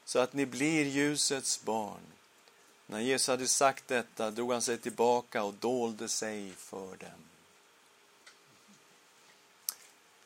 så 0.05 0.19
att 0.19 0.33
ni 0.33 0.45
blir 0.45 0.85
ljusets 0.85 1.63
barn. 1.63 2.01
När 2.85 2.99
Jesus 2.99 3.27
hade 3.27 3.47
sagt 3.47 3.87
detta 3.87 4.31
drog 4.31 4.51
han 4.51 4.61
sig 4.61 4.77
tillbaka 4.77 5.43
och 5.43 5.53
dolde 5.53 6.09
sig 6.09 6.51
för 6.51 6.95
dem. 6.97 7.27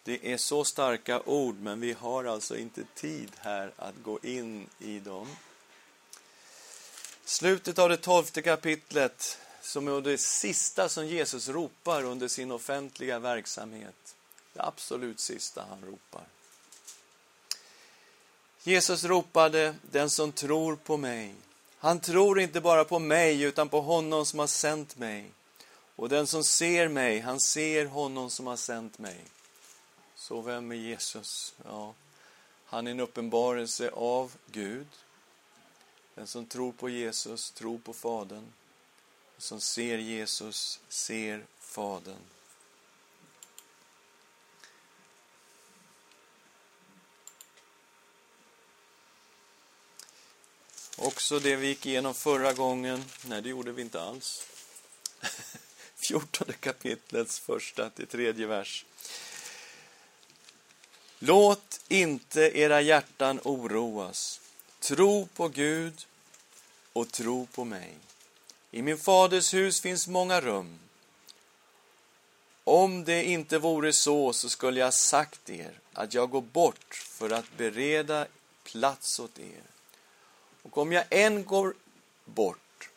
Det 0.03 0.33
är 0.33 0.37
så 0.37 0.63
starka 0.63 1.21
ord, 1.25 1.55
men 1.59 1.79
vi 1.79 1.93
har 1.93 2.23
alltså 2.23 2.57
inte 2.57 2.83
tid 2.95 3.31
här 3.39 3.71
att 3.75 3.95
gå 4.03 4.19
in 4.23 4.67
i 4.79 4.99
dem. 4.99 5.27
Slutet 7.25 7.79
av 7.79 7.89
det 7.89 7.97
tolfte 7.97 8.41
kapitlet, 8.41 9.39
som 9.61 9.87
är 9.87 10.01
det 10.01 10.17
sista 10.17 10.89
som 10.89 11.07
Jesus 11.07 11.49
ropar 11.49 12.03
under 12.03 12.27
sin 12.27 12.51
offentliga 12.51 13.19
verksamhet. 13.19 14.15
Det 14.53 14.61
absolut 14.61 15.19
sista 15.19 15.65
han 15.69 15.81
ropar. 15.85 16.23
Jesus 18.63 19.03
ropade, 19.03 19.75
den 19.81 20.09
som 20.09 20.31
tror 20.31 20.75
på 20.75 20.97
mig. 20.97 21.35
Han 21.77 21.99
tror 21.99 22.39
inte 22.39 22.61
bara 22.61 22.85
på 22.85 22.99
mig, 22.99 23.41
utan 23.41 23.69
på 23.69 23.81
honom 23.81 24.25
som 24.25 24.39
har 24.39 24.47
sänt 24.47 24.97
mig. 24.97 25.31
Och 25.95 26.09
den 26.09 26.27
som 26.27 26.43
ser 26.43 26.87
mig, 26.87 27.19
han 27.19 27.39
ser 27.39 27.85
honom 27.85 28.29
som 28.29 28.47
har 28.47 28.57
sänt 28.57 28.99
mig. 28.99 29.17
Så 30.21 30.41
vem 30.41 30.71
är 30.71 30.75
Jesus? 30.75 31.55
Ja, 31.65 31.93
han 32.65 32.87
är 32.87 32.91
en 32.91 32.99
uppenbarelse 32.99 33.89
av 33.89 34.35
Gud. 34.51 34.87
Den 36.15 36.27
som 36.27 36.45
tror 36.45 36.71
på 36.71 36.89
Jesus 36.89 37.51
tror 37.51 37.79
på 37.79 37.93
Fadern. 37.93 38.53
Den 39.31 39.41
som 39.41 39.61
ser 39.61 39.97
Jesus 39.97 40.79
ser 40.89 41.45
Fadern. 41.59 42.21
Också 50.97 51.39
det 51.39 51.55
vi 51.55 51.67
gick 51.67 51.85
igenom 51.85 52.13
förra 52.13 52.53
gången. 52.53 53.03
Nej, 53.25 53.41
det 53.41 53.49
gjorde 53.49 53.71
vi 53.71 53.81
inte 53.81 54.01
alls. 54.01 54.47
14 56.07 56.53
kapitlets 56.59 57.39
första 57.39 57.89
till 57.89 58.07
tredje 58.07 58.47
vers. 58.47 58.85
Låt 61.23 61.79
inte 61.87 62.41
era 62.41 62.81
hjärtan 62.81 63.39
oroas. 63.43 64.41
Tro 64.79 65.27
på 65.27 65.47
Gud 65.47 66.05
och 66.93 67.11
tro 67.11 67.45
på 67.45 67.65
mig. 67.65 67.95
I 68.71 68.81
min 68.81 68.97
faders 68.97 69.53
hus 69.53 69.81
finns 69.81 70.07
många 70.07 70.41
rum. 70.41 70.79
Om 72.63 73.03
det 73.03 73.23
inte 73.23 73.57
vore 73.57 73.93
så, 73.93 74.33
så 74.33 74.49
skulle 74.49 74.79
jag 74.79 74.93
sagt 74.93 75.49
er 75.49 75.79
att 75.93 76.13
jag 76.13 76.29
går 76.29 76.41
bort 76.41 76.93
för 76.93 77.29
att 77.29 77.57
bereda 77.57 78.27
plats 78.63 79.19
åt 79.19 79.39
er. 79.39 79.63
Och 80.61 80.77
om 80.77 80.91
jag 80.91 81.05
än 81.09 81.45
går 81.45 81.73
bort 82.25 82.89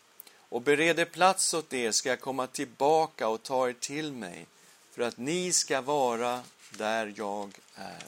och 0.49 0.62
bereder 0.62 1.05
plats 1.05 1.55
åt 1.55 1.72
er 1.72 1.91
ska 1.91 2.09
jag 2.09 2.20
komma 2.20 2.47
tillbaka 2.47 3.29
och 3.29 3.43
ta 3.43 3.68
er 3.68 3.72
till 3.72 4.12
mig 4.12 4.47
för 4.93 5.03
att 5.03 5.18
ni 5.18 5.53
ska 5.53 5.81
vara 5.81 6.43
där 6.77 7.14
jag 7.16 7.59
är. 7.75 8.05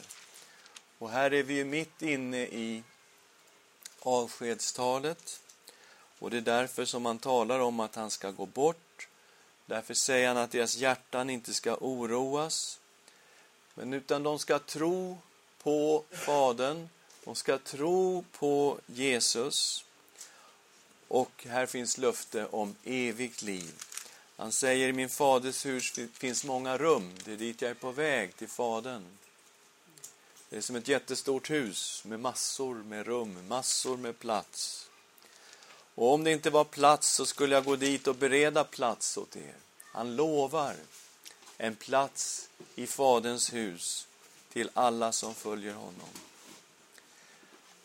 Och 0.99 1.11
här 1.11 1.35
är 1.35 1.43
vi 1.43 1.55
ju 1.55 1.65
mitt 1.65 2.03
inne 2.03 2.43
i 2.43 2.83
avskedstalet. 4.01 5.41
Och 6.19 6.31
det 6.31 6.37
är 6.37 6.41
därför 6.41 6.85
som 6.85 7.07
han 7.07 7.19
talar 7.19 7.61
om 7.61 7.81
att 7.81 7.95
han 7.95 8.11
ska 8.11 8.31
gå 8.31 8.47
bort. 8.47 9.09
Därför 9.67 9.95
säger 9.95 10.29
han 10.29 10.37
att 10.37 10.51
deras 10.51 10.77
hjärtan 10.77 11.31
inte 11.31 11.55
ska 11.55 11.77
oroas. 11.81 12.81
Men 13.75 13.93
utan 13.93 14.23
de 14.23 14.39
ska 14.39 14.59
tro 14.59 15.19
på 15.63 16.05
Fadern. 16.11 16.89
De 17.25 17.35
ska 17.35 17.59
tro 17.59 18.25
på 18.33 18.79
Jesus. 18.87 19.85
Och 21.09 21.47
här 21.49 21.67
finns 21.67 21.99
löfte 21.99 22.47
om 22.47 22.75
evigt 22.85 23.43
liv. 23.43 23.75
Han 24.37 24.53
säger 24.53 24.89
i 24.89 24.93
min 24.93 25.09
faders 25.09 25.67
hus 25.67 25.93
finns 26.13 26.45
många 26.45 26.79
rum. 26.79 27.13
Det 27.25 27.33
är 27.33 27.37
dit 27.37 27.63
jag 27.63 27.71
är 27.71 27.75
på 27.75 27.91
väg, 27.91 28.37
till 28.37 28.49
Fadern. 28.49 29.05
Det 30.49 30.57
är 30.57 30.61
som 30.61 30.77
ett 30.77 30.89
jättestort 30.89 31.51
hus 31.51 32.03
med 32.05 32.21
massor 32.21 32.75
med 32.75 33.07
rum, 33.07 33.49
massor 33.49 33.97
med 33.97 34.19
plats. 34.19 34.89
Och 35.95 36.15
om 36.15 36.25
det 36.25 36.33
inte 36.33 36.51
var 36.51 36.65
plats 36.65 37.15
så 37.15 37.27
skulle 37.27 37.55
jag 37.55 37.65
gå 37.65 37.77
dit 37.77 38.07
och 38.07 38.17
bereda 38.17 38.65
plats 38.65 39.17
åt 39.17 39.37
er. 39.37 39.55
Han 39.83 40.17
lovar 40.17 40.77
en 41.59 41.77
plats 41.77 42.49
i 42.75 42.87
Faderns 42.87 43.53
hus 43.53 44.07
till 44.53 44.71
alla 44.75 45.13
som 45.13 45.35
följer 45.35 45.75
honom. 45.75 46.09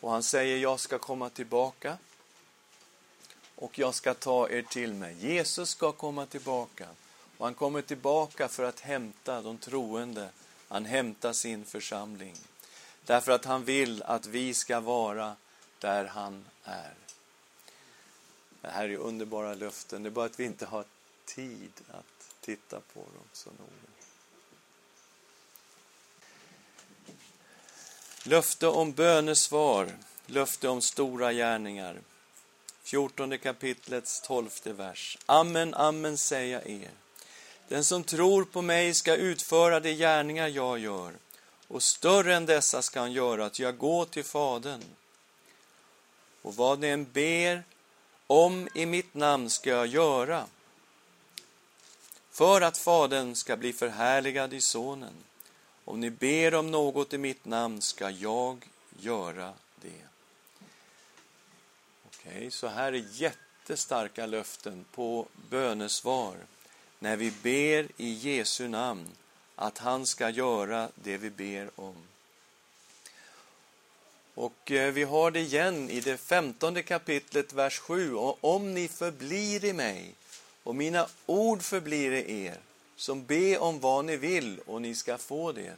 Och 0.00 0.10
han 0.10 0.22
säger, 0.22 0.58
jag 0.58 0.80
ska 0.80 0.98
komma 0.98 1.30
tillbaka 1.30 1.98
och 3.62 3.78
jag 3.78 3.94
ska 3.94 4.14
ta 4.14 4.48
er 4.48 4.62
till 4.62 4.94
mig. 4.94 5.16
Jesus 5.20 5.70
ska 5.70 5.92
komma 5.92 6.26
tillbaka. 6.26 6.88
Och 7.38 7.46
han 7.46 7.54
kommer 7.54 7.82
tillbaka 7.82 8.48
för 8.48 8.64
att 8.64 8.80
hämta 8.80 9.42
de 9.42 9.58
troende. 9.58 10.28
Han 10.68 10.84
hämtar 10.84 11.32
sin 11.32 11.64
församling. 11.64 12.36
Därför 13.06 13.32
att 13.32 13.44
han 13.44 13.64
vill 13.64 14.02
att 14.02 14.26
vi 14.26 14.54
ska 14.54 14.80
vara 14.80 15.36
där 15.78 16.04
han 16.04 16.44
är. 16.64 16.94
Det 18.60 18.68
här 18.68 18.88
är 18.88 18.96
underbara 18.96 19.54
löften. 19.54 20.02
Det 20.02 20.08
är 20.08 20.10
bara 20.10 20.26
att 20.26 20.40
vi 20.40 20.44
inte 20.44 20.66
har 20.66 20.84
tid 21.24 21.72
att 21.90 22.34
titta 22.40 22.80
på 22.80 23.00
dem 23.00 23.28
så 23.32 23.50
noga. 23.50 23.92
Löfte 28.24 28.66
om 28.66 28.92
bönesvar, 28.92 29.92
löfte 30.26 30.68
om 30.68 30.80
stora 30.80 31.32
gärningar. 31.32 32.00
14 32.82 33.38
kapitlets 33.38 34.20
12 34.20 34.50
vers. 34.64 35.18
Amen, 35.26 35.74
amen 35.74 36.18
säger 36.18 36.52
jag 36.52 36.70
er. 36.70 36.90
Den 37.68 37.84
som 37.84 38.04
tror 38.04 38.44
på 38.44 38.62
mig 38.62 38.94
ska 38.94 39.16
utföra 39.16 39.80
de 39.80 39.94
gärningar 39.94 40.48
jag 40.48 40.78
gör 40.78 41.12
och 41.72 41.82
större 41.82 42.34
än 42.34 42.46
dessa 42.46 42.82
ska 42.82 43.00
han 43.00 43.12
göra, 43.12 43.46
att 43.46 43.58
jag 43.58 43.78
går 43.78 44.04
till 44.04 44.24
Fadern. 44.24 44.82
Och 46.42 46.56
vad 46.56 46.78
ni 46.78 46.88
än 46.88 47.12
ber 47.12 47.64
om 48.26 48.68
i 48.74 48.86
mitt 48.86 49.14
namn 49.14 49.50
ska 49.50 49.70
jag 49.70 49.86
göra, 49.86 50.46
för 52.30 52.60
att 52.60 52.78
Fadern 52.78 53.34
ska 53.34 53.56
bli 53.56 53.72
förhärligad 53.72 54.54
i 54.54 54.60
Sonen. 54.60 55.14
Om 55.84 56.00
ni 56.00 56.10
ber 56.10 56.54
om 56.54 56.70
något 56.70 57.12
i 57.12 57.18
mitt 57.18 57.44
namn 57.44 57.82
ska 57.82 58.10
jag 58.10 58.68
göra 59.00 59.52
det. 59.76 60.11
Okej, 62.24 62.36
okay, 62.36 62.50
så 62.50 62.66
här 62.66 62.92
är 62.92 63.04
jättestarka 63.12 64.26
löften 64.26 64.84
på 64.92 65.26
bönesvar 65.50 66.36
när 66.98 67.16
vi 67.16 67.32
ber 67.42 67.88
i 67.96 68.12
Jesu 68.12 68.68
namn 68.68 69.08
att 69.56 69.78
han 69.78 70.06
ska 70.06 70.30
göra 70.30 70.88
det 70.94 71.16
vi 71.16 71.30
ber 71.30 71.70
om. 71.76 71.96
Och 74.34 74.70
eh, 74.70 74.92
vi 74.92 75.02
har 75.02 75.30
det 75.30 75.40
igen 75.40 75.90
i 75.90 76.00
det 76.00 76.16
femtonde 76.16 76.82
kapitlet, 76.82 77.52
vers 77.52 77.78
7. 77.78 78.14
Och 78.14 78.44
om 78.44 78.74
ni 78.74 78.88
förblir 78.88 79.64
i 79.64 79.72
mig 79.72 80.14
och 80.62 80.74
mina 80.74 81.08
ord 81.26 81.62
förblir 81.62 82.12
i 82.12 82.44
er, 82.44 82.58
som 82.96 83.24
be 83.24 83.58
om 83.58 83.80
vad 83.80 84.04
ni 84.04 84.16
vill 84.16 84.60
och 84.66 84.82
ni 84.82 84.94
ska 84.94 85.18
få 85.18 85.52
det. 85.52 85.62
Det 85.62 85.76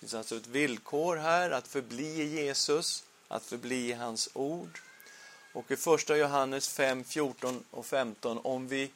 finns 0.00 0.14
alltså 0.14 0.36
ett 0.36 0.46
villkor 0.46 1.16
här 1.16 1.50
att 1.50 1.68
förbli 1.68 2.22
i 2.22 2.44
Jesus, 2.44 3.04
att 3.28 3.44
förbli 3.44 3.88
i 3.88 3.92
hans 3.92 4.28
ord. 4.32 4.80
Och 5.52 5.70
i 5.70 5.76
första 5.76 6.16
Johannes 6.16 6.68
5, 6.68 7.04
14 7.04 7.64
och 7.70 7.86
15, 7.86 8.40
om 8.42 8.68
vi 8.68 8.90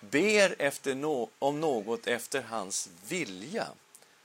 ber 0.00 0.54
efter 0.58 0.94
no 0.94 1.30
om 1.38 1.60
något 1.60 2.06
efter 2.06 2.42
hans 2.42 2.88
vilja 3.08 3.66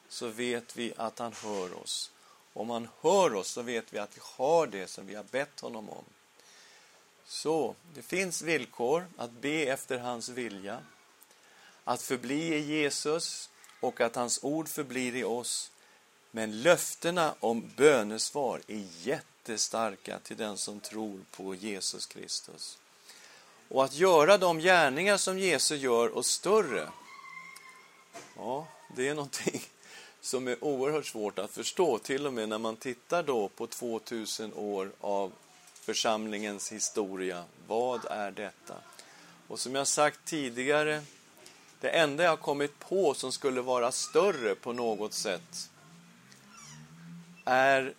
så 0.09 0.27
vet 0.27 0.75
vi 0.75 0.93
att 0.97 1.19
han 1.19 1.33
hör 1.43 1.81
oss. 1.81 2.11
Om 2.53 2.69
han 2.69 2.87
hör 3.01 3.33
oss 3.33 3.47
så 3.47 3.61
vet 3.61 3.93
vi 3.93 3.99
att 3.99 4.17
vi 4.17 4.21
har 4.23 4.67
det 4.67 4.87
som 4.87 5.07
vi 5.07 5.15
har 5.15 5.23
bett 5.23 5.59
honom 5.59 5.89
om. 5.89 6.03
Så 7.25 7.75
det 7.93 8.01
finns 8.01 8.41
villkor 8.41 9.05
att 9.17 9.31
be 9.31 9.63
efter 9.65 9.97
hans 9.97 10.29
vilja, 10.29 10.79
att 11.83 12.01
förbli 12.01 12.55
i 12.55 12.59
Jesus 12.59 13.49
och 13.79 14.01
att 14.01 14.15
hans 14.15 14.43
ord 14.43 14.67
förblir 14.67 15.15
i 15.15 15.23
oss. 15.23 15.71
Men 16.31 16.61
löftena 16.61 17.35
om 17.39 17.71
bönesvar 17.75 18.61
är 18.67 18.75
det 19.47 19.57
starka 19.57 20.19
till 20.19 20.37
den 20.37 20.57
som 20.57 20.79
tror 20.79 21.19
på 21.31 21.55
Jesus 21.55 22.05
Kristus. 22.05 22.77
Och 23.69 23.83
att 23.83 23.95
göra 23.95 24.37
de 24.37 24.59
gärningar 24.59 25.17
som 25.17 25.39
Jesus 25.39 25.81
gör 25.81 26.07
och 26.07 26.25
större, 26.25 26.89
ja, 28.35 28.67
det 28.95 29.07
är 29.07 29.15
någonting 29.15 29.61
som 30.21 30.47
är 30.47 30.63
oerhört 30.63 31.05
svårt 31.05 31.39
att 31.39 31.51
förstå, 31.51 31.97
till 31.97 32.27
och 32.27 32.33
med 32.33 32.49
när 32.49 32.57
man 32.57 32.75
tittar 32.75 33.23
då 33.23 33.47
på 33.49 33.67
2000 33.67 34.53
år 34.53 34.91
av 35.01 35.31
församlingens 35.73 36.71
historia. 36.71 37.43
Vad 37.67 38.05
är 38.05 38.31
detta? 38.31 38.75
Och 39.47 39.59
som 39.59 39.75
jag 39.75 39.87
sagt 39.87 40.19
tidigare, 40.25 41.03
det 41.79 41.89
enda 41.89 42.23
jag 42.23 42.39
kommit 42.39 42.79
på 42.79 43.13
som 43.13 43.31
skulle 43.31 43.61
vara 43.61 43.91
större 43.91 44.55
på 44.55 44.73
något 44.73 45.13
sätt 45.13 45.69
är 47.45 47.93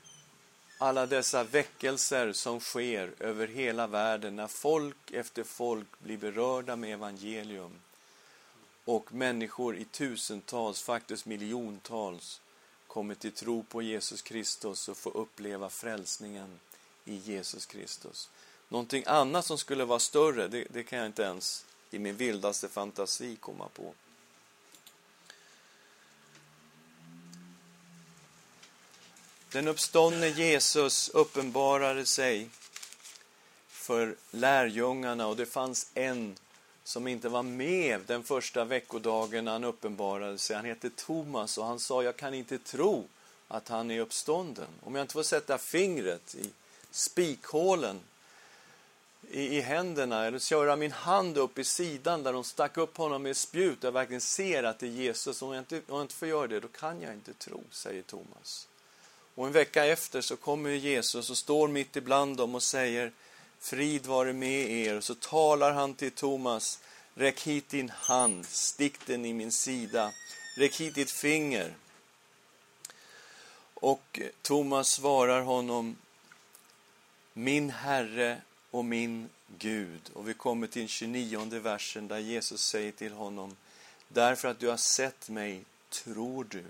alla 0.79 1.07
dessa 1.07 1.45
väckelser 1.45 2.33
som 2.33 2.61
sker 2.61 3.15
över 3.19 3.47
hela 3.47 3.87
världen 3.87 4.37
när 4.37 4.47
folk 4.47 5.11
efter 5.11 5.45
folk 5.45 5.87
blir 5.99 6.17
berörda 6.17 6.77
med 6.77 6.93
evangelium 6.93 7.73
och 8.85 9.13
människor 9.13 9.77
i 9.77 9.85
tusentals, 9.85 10.83
faktiskt 10.83 11.27
miljontals 11.27 12.41
kommer 12.87 13.15
till 13.15 13.33
tro 13.33 13.63
på 13.63 13.83
Jesus 13.83 14.23
Kristus 14.23 14.89
och 14.89 14.97
får 14.97 15.17
uppleva 15.17 15.71
frälsningen 15.71 16.61
i 17.05 17.15
Jesus 17.15 17.67
Kristus. 17.67 18.31
någonting 18.69 19.05
annat 19.07 19.45
som 19.45 19.59
skulle 19.59 19.85
vara 19.85 19.99
större, 19.99 20.49
det, 20.49 20.67
det 20.71 20.83
kan 20.83 20.99
jag 20.99 21.07
inte 21.07 21.23
ens 21.23 21.67
i 21.91 21.99
min 21.99 22.17
vildaste 22.17 22.69
fantasi 22.69 23.37
komma 23.37 23.69
på. 23.69 23.95
Den 29.53 29.69
uppståndne 29.69 30.29
Jesus 30.29 31.09
uppenbarade 31.09 32.07
sig 32.07 32.49
för 33.69 34.17
lärjungarna 34.31 35.27
och 35.27 35.37
det 35.37 35.47
fanns 35.47 35.91
en 35.95 36.37
som 36.85 37.09
inte 37.09 37.29
var 37.29 37.43
med 37.43 38.01
den 38.07 38.23
första 38.23 38.65
veckodagen 38.65 39.45
när 39.45 39.53
han 39.53 39.65
uppenbarade 39.65 40.39
sig. 40.39 40.57
Han 40.57 40.65
hette 40.65 40.91
Thomas 40.91 41.59
och 41.59 41.65
han 41.65 41.81
sa, 41.81 42.03
jag 42.03 42.17
kan 42.17 42.35
inte 42.35 42.59
tro 42.59 43.05
att 43.49 43.69
han 43.69 43.91
är 43.91 44.01
uppstånden. 44.01 44.67
Om 44.83 44.95
jag 44.95 45.05
inte 45.05 45.13
får 45.13 45.23
sätta 45.23 45.59
fingret 45.59 46.35
i 46.35 46.51
spikhålen 46.91 48.01
i, 49.31 49.57
i 49.57 49.61
händerna 49.61 50.25
eller 50.25 50.39
köra 50.39 50.77
min 50.77 50.93
hand 50.93 51.39
upp 51.39 51.59
i 51.59 51.65
sidan 51.65 52.23
där 52.23 52.33
de 52.33 52.45
stack 52.45 52.77
upp 52.77 52.97
honom 52.97 53.23
med 53.23 53.37
spjut 53.37 53.79
och 53.79 53.85
jag 53.85 53.93
verkligen 53.93 54.21
ser 54.21 54.63
att 54.63 54.79
det 54.79 54.87
är 54.87 54.91
Jesus. 54.91 55.43
Om 55.43 55.53
jag, 55.53 55.61
inte, 55.61 55.77
om 55.77 55.83
jag 55.97 56.03
inte 56.03 56.15
får 56.15 56.29
göra 56.29 56.47
det, 56.47 56.61
då 56.61 56.69
kan 56.69 57.01
jag 57.01 57.13
inte 57.15 57.35
tro, 57.35 57.63
säger 57.71 58.03
Thomas. 58.03 58.68
Och 59.39 59.47
en 59.47 59.53
vecka 59.53 59.85
efter 59.85 60.21
så 60.21 60.37
kommer 60.37 60.71
Jesus 60.71 61.31
och 61.31 61.39
står 61.39 61.69
mitt 61.69 61.97
ibland 61.97 62.37
dem 62.37 62.55
och 62.55 62.63
säger 62.63 63.13
Frid 63.59 64.07
vare 64.07 64.33
med 64.33 64.71
er. 64.71 64.97
Och 64.97 65.05
så 65.05 65.15
talar 65.15 65.73
han 65.73 65.95
till 65.95 66.11
Thomas. 66.11 66.81
Räck 67.15 67.41
hit 67.41 67.69
din 67.69 67.91
hand, 67.91 68.47
stick 68.47 69.07
den 69.07 69.25
i 69.25 69.33
min 69.33 69.53
sida. 69.53 70.13
Räck 70.57 70.81
hit 70.81 70.95
ditt 70.95 71.11
finger. 71.11 71.75
Och 73.75 74.21
Thomas 74.43 74.89
svarar 74.89 75.41
honom 75.41 75.97
Min 77.33 77.71
Herre 77.71 78.43
och 78.71 78.85
min 78.85 79.29
Gud. 79.59 80.11
Och 80.13 80.29
vi 80.29 80.35
kommer 80.35 80.67
till 80.67 80.83
den 80.83 80.89
29 80.89 81.61
versen 81.61 82.09
där 82.09 82.19
Jesus 82.19 82.63
säger 82.63 82.93
till 82.93 83.13
honom 83.13 83.57
Därför 84.09 84.49
att 84.49 84.59
du 84.59 84.69
har 84.69 84.77
sett 84.77 85.29
mig 85.29 85.65
tror 85.91 86.47
du. 86.51 86.65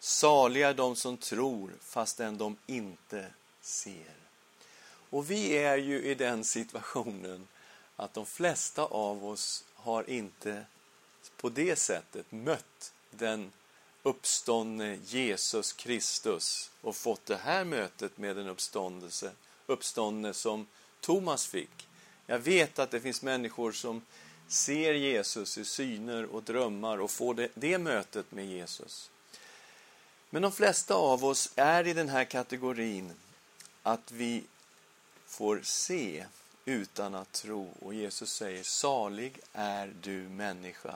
Saliga 0.00 0.72
de 0.72 0.96
som 0.96 1.16
tror 1.16 1.72
fastän 1.80 2.38
de 2.38 2.56
inte 2.66 3.26
ser. 3.60 4.14
Och 5.10 5.30
vi 5.30 5.56
är 5.56 5.76
ju 5.76 6.02
i 6.02 6.14
den 6.14 6.44
situationen 6.44 7.48
att 7.96 8.14
de 8.14 8.26
flesta 8.26 8.82
av 8.82 9.24
oss 9.24 9.64
har 9.74 10.10
inte 10.10 10.64
på 11.36 11.48
det 11.48 11.76
sättet 11.76 12.32
mött 12.32 12.92
den 13.10 13.52
uppståndne 14.02 14.98
Jesus 15.06 15.72
Kristus 15.72 16.70
och 16.80 16.96
fått 16.96 17.26
det 17.26 17.36
här 17.36 17.64
mötet 17.64 18.18
med 18.18 18.36
den 18.36 18.46
uppståndelse, 18.46 19.30
uppståndne 19.66 20.34
som 20.34 20.66
Thomas 21.00 21.46
fick. 21.46 21.88
Jag 22.26 22.38
vet 22.38 22.78
att 22.78 22.90
det 22.90 23.00
finns 23.00 23.22
människor 23.22 23.72
som 23.72 24.02
ser 24.48 24.94
Jesus 24.94 25.58
i 25.58 25.64
syner 25.64 26.24
och 26.24 26.42
drömmar 26.42 27.00
och 27.00 27.10
får 27.10 27.34
det, 27.34 27.48
det 27.54 27.78
mötet 27.78 28.32
med 28.32 28.46
Jesus. 28.46 29.10
Men 30.30 30.42
de 30.42 30.52
flesta 30.52 30.94
av 30.94 31.24
oss 31.24 31.52
är 31.56 31.86
i 31.86 31.92
den 31.92 32.08
här 32.08 32.24
kategorin 32.24 33.12
att 33.82 34.12
vi 34.12 34.44
får 35.26 35.60
se 35.62 36.26
utan 36.64 37.14
att 37.14 37.32
tro. 37.32 37.74
Och 37.80 37.94
Jesus 37.94 38.32
säger, 38.32 38.62
salig 38.62 39.40
är 39.52 39.94
du 40.02 40.28
människa 40.28 40.94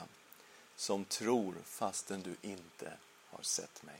som 0.75 1.05
tror 1.05 1.55
fastän 1.65 2.21
du 2.21 2.49
inte 2.49 2.93
har 3.29 3.43
sett 3.43 3.83
mig. 3.83 3.99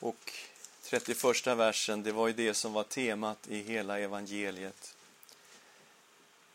Och 0.00 0.32
31 0.82 1.46
versen, 1.46 2.02
det 2.02 2.12
var 2.12 2.26
ju 2.26 2.32
det 2.32 2.54
som 2.54 2.72
var 2.72 2.84
temat 2.84 3.48
i 3.48 3.62
hela 3.62 3.98
evangeliet. 3.98 4.96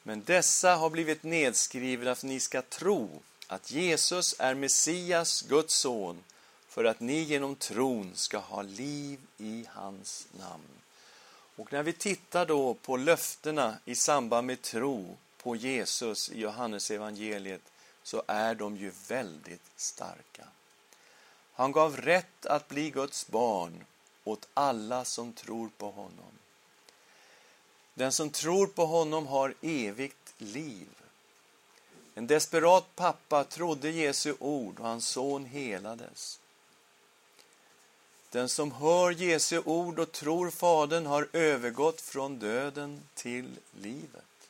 Men 0.08 0.24
dessa 0.24 0.76
har 0.76 0.90
blivit 0.90 1.24
nedskrivna 1.24 2.04
för 2.04 2.12
att 2.12 2.24
ni 2.24 2.40
ska 2.40 2.62
tro 2.62 3.22
att 3.48 3.72
Jesus 3.72 4.36
är 4.40 4.56
Messias, 4.56 5.42
Guds 5.42 5.76
son, 5.76 6.24
för 6.68 6.84
att 6.84 7.00
ni 7.00 7.22
genom 7.22 7.56
tron 7.56 8.12
ska 8.16 8.38
ha 8.38 8.62
liv 8.62 9.20
i 9.38 9.66
hans 9.70 10.28
namn. 10.40 10.82
Och 11.56 11.74
när 11.74 11.84
vi 11.84 11.94
tittar 11.94 12.46
då 12.46 12.74
på 12.74 12.98
löftena 12.98 13.78
i 13.86 13.96
samband 13.96 14.48
med 14.48 14.62
tro 14.62 15.18
på 15.38 15.56
Jesus 15.56 16.30
i 16.30 16.40
Johannes 16.40 16.92
evangeliet 16.92 17.62
så 18.04 18.24
är 18.28 18.56
de 18.56 18.78
ju 18.78 18.92
väldigt 19.08 19.72
starka. 19.76 20.48
Han 21.54 21.72
gav 21.72 21.98
rätt 21.98 22.46
att 22.46 22.68
bli 22.68 22.90
Guds 22.90 23.28
barn 23.28 23.84
åt 24.24 24.48
alla 24.54 25.06
som 25.06 25.34
tror 25.34 25.70
på 25.78 25.92
honom. 25.92 26.40
Den 27.96 28.12
som 28.12 28.30
tror 28.30 28.68
på 28.68 28.86
honom 28.86 29.28
har 29.28 29.54
evigt 29.62 30.34
liv. 30.38 30.88
En 32.16 32.28
desperat 32.28 32.96
pappa 32.96 33.44
trodde 33.44 33.90
Jesu 33.90 34.36
ord 34.40 34.80
och 34.80 34.88
hans 34.88 35.08
son 35.08 35.46
helades. 35.46 36.40
Den 38.30 38.50
som 38.50 38.72
hör 38.72 39.12
Jesu 39.12 39.62
ord 39.66 40.00
och 40.00 40.12
tror 40.12 40.52
Fadern 40.52 41.06
har 41.06 41.28
övergått 41.34 42.02
från 42.02 42.40
döden 42.40 43.02
till 43.14 43.50
livet. 43.82 44.50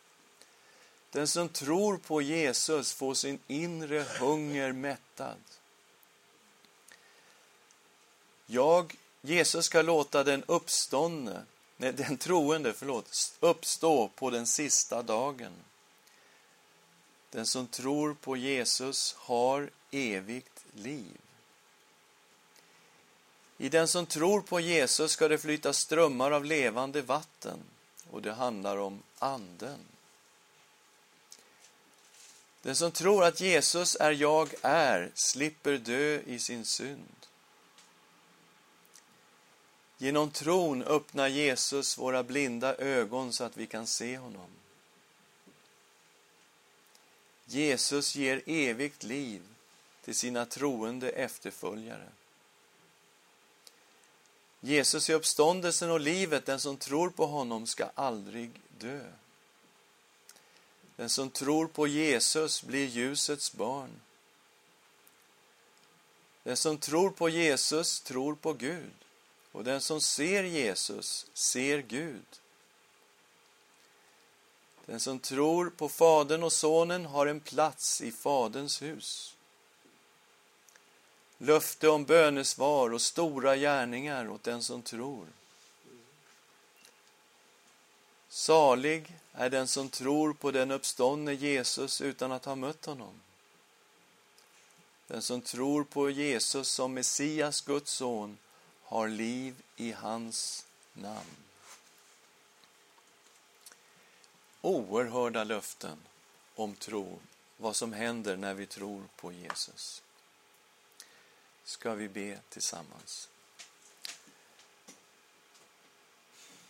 Den 1.11 1.27
som 1.27 1.49
tror 1.49 1.97
på 1.97 2.21
Jesus 2.21 2.93
får 2.93 3.13
sin 3.13 3.39
inre 3.47 4.05
hunger 4.19 4.71
mättad. 4.71 5.37
Jag, 8.45 8.95
Jesus 9.21 9.65
ska 9.65 9.81
låta 9.81 10.23
den 10.23 10.43
uppståndne, 10.47 11.41
nej, 11.77 11.93
den 11.93 12.17
troende, 12.17 12.73
förlåt, 12.73 13.33
uppstå 13.39 14.07
på 14.07 14.29
den 14.29 14.47
sista 14.47 15.01
dagen. 15.01 15.53
Den 17.29 17.45
som 17.45 17.67
tror 17.67 18.13
på 18.13 18.37
Jesus 18.37 19.15
har 19.17 19.69
evigt 19.91 20.65
liv. 20.73 21.17
I 23.57 23.69
den 23.69 23.87
som 23.87 24.05
tror 24.05 24.41
på 24.41 24.59
Jesus 24.59 25.11
ska 25.11 25.27
det 25.27 25.37
flyta 25.37 25.73
strömmar 25.73 26.31
av 26.31 26.45
levande 26.45 27.01
vatten 27.01 27.59
och 28.11 28.21
det 28.21 28.33
handlar 28.33 28.77
om 28.77 29.03
Anden. 29.19 29.79
Den 32.61 32.75
som 32.75 32.91
tror 32.91 33.23
att 33.23 33.41
Jesus 33.41 33.97
är 33.99 34.11
jag 34.11 34.53
är 34.61 35.11
slipper 35.13 35.77
dö 35.77 36.19
i 36.25 36.39
sin 36.39 36.65
synd. 36.65 37.15
Genom 39.97 40.31
tron 40.31 40.83
öppnar 40.83 41.27
Jesus 41.27 41.97
våra 41.97 42.23
blinda 42.23 42.75
ögon 42.75 43.33
så 43.33 43.43
att 43.43 43.57
vi 43.57 43.67
kan 43.67 43.87
se 43.87 44.17
honom. 44.17 44.47
Jesus 47.45 48.15
ger 48.15 48.41
evigt 48.45 49.03
liv 49.03 49.41
till 50.03 50.15
sina 50.15 50.45
troende 50.45 51.09
efterföljare. 51.09 52.07
Jesus 54.59 55.09
är 55.09 55.13
uppståndelsen 55.13 55.91
och 55.91 55.99
livet. 55.99 56.45
Den 56.45 56.59
som 56.59 56.77
tror 56.77 57.09
på 57.09 57.25
honom 57.25 57.67
ska 57.67 57.89
aldrig 57.95 58.51
dö. 58.77 59.01
Den 60.95 61.09
som 61.09 61.29
tror 61.29 61.67
på 61.67 61.87
Jesus 61.87 62.63
blir 62.63 62.85
ljusets 62.85 63.53
barn. 63.53 64.01
Den 66.43 66.57
som 66.57 66.77
tror 66.77 67.09
på 67.09 67.29
Jesus 67.29 68.01
tror 68.01 68.35
på 68.35 68.53
Gud. 68.53 69.04
Och 69.55 69.63
den 69.63 69.81
som 69.81 70.01
ser 70.01 70.43
Jesus 70.43 71.25
ser 71.33 71.81
Gud. 71.81 72.25
Den 74.85 74.99
som 74.99 75.19
tror 75.19 75.69
på 75.69 75.89
Fadern 75.89 76.43
och 76.43 76.53
Sonen 76.53 77.05
har 77.05 77.27
en 77.27 77.39
plats 77.39 78.01
i 78.01 78.11
Faderns 78.11 78.81
hus 78.81 79.35
löfte 81.37 81.89
om 81.89 82.05
bönesvar 82.05 82.93
och 82.93 83.01
stora 83.01 83.55
gärningar 83.55 84.29
åt 84.29 84.43
den 84.43 84.63
som 84.63 84.81
tror. 84.81 85.27
Salig 88.29 89.15
är 89.31 89.49
den 89.49 89.67
som 89.67 89.89
tror 89.89 90.33
på 90.33 90.51
den 90.51 90.71
uppståndne 90.71 91.33
Jesus 91.33 92.01
utan 92.01 92.31
att 92.31 92.45
ha 92.45 92.55
mött 92.55 92.85
honom. 92.85 93.21
Den 95.07 95.21
som 95.21 95.41
tror 95.41 95.83
på 95.83 96.09
Jesus 96.09 96.69
som 96.69 96.93
Messias, 96.93 97.61
Guds 97.61 97.91
son, 97.91 98.37
har 98.85 99.07
liv 99.07 99.55
i 99.75 99.91
hans 99.91 100.65
namn. 100.93 101.35
Oerhörda 104.61 105.43
löften 105.43 105.97
om 106.55 106.75
tro, 106.75 107.19
vad 107.57 107.75
som 107.75 107.93
händer 107.93 108.37
när 108.37 108.53
vi 108.53 108.65
tror 108.65 109.03
på 109.15 109.31
Jesus 109.31 110.01
ska 111.63 111.93
vi 111.93 112.09
be 112.09 112.39
tillsammans. 112.49 113.29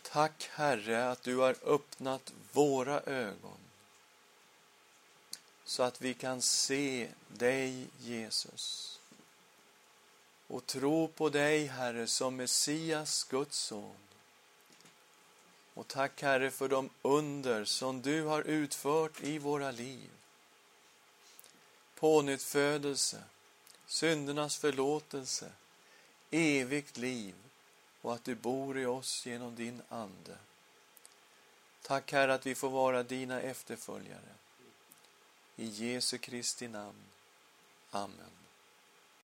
Tack 0.02 0.48
Herre 0.52 1.10
att 1.10 1.22
du 1.22 1.36
har 1.36 1.56
öppnat 1.64 2.32
våra 2.52 3.00
ögon 3.00 3.58
så 5.64 5.82
att 5.82 6.00
vi 6.00 6.14
kan 6.14 6.42
se 6.42 7.08
dig 7.28 7.86
Jesus 7.98 8.95
och 10.48 10.66
tro 10.66 11.08
på 11.08 11.28
dig, 11.28 11.66
Herre, 11.66 12.06
som 12.06 12.36
Messias, 12.36 13.24
Guds 13.24 13.58
son. 13.58 13.96
Och 15.74 15.88
tack, 15.88 16.22
Herre, 16.22 16.50
för 16.50 16.68
de 16.68 16.90
under 17.02 17.64
som 17.64 18.02
du 18.02 18.22
har 18.22 18.42
utfört 18.42 19.22
i 19.22 19.38
våra 19.38 19.70
liv. 19.70 20.10
Pånyttfödelse, 21.94 23.22
syndernas 23.86 24.56
förlåtelse, 24.56 25.52
evigt 26.30 26.96
liv 26.96 27.34
och 28.02 28.14
att 28.14 28.24
du 28.24 28.34
bor 28.34 28.78
i 28.78 28.86
oss 28.86 29.26
genom 29.26 29.54
din 29.54 29.82
Ande. 29.88 30.36
Tack, 31.82 32.12
Herre, 32.12 32.34
att 32.34 32.46
vi 32.46 32.54
får 32.54 32.70
vara 32.70 33.02
dina 33.02 33.40
efterföljare. 33.40 34.34
I 35.56 35.66
Jesu 35.66 36.18
Kristi 36.18 36.68
namn. 36.68 37.04
Amen. 37.90 38.45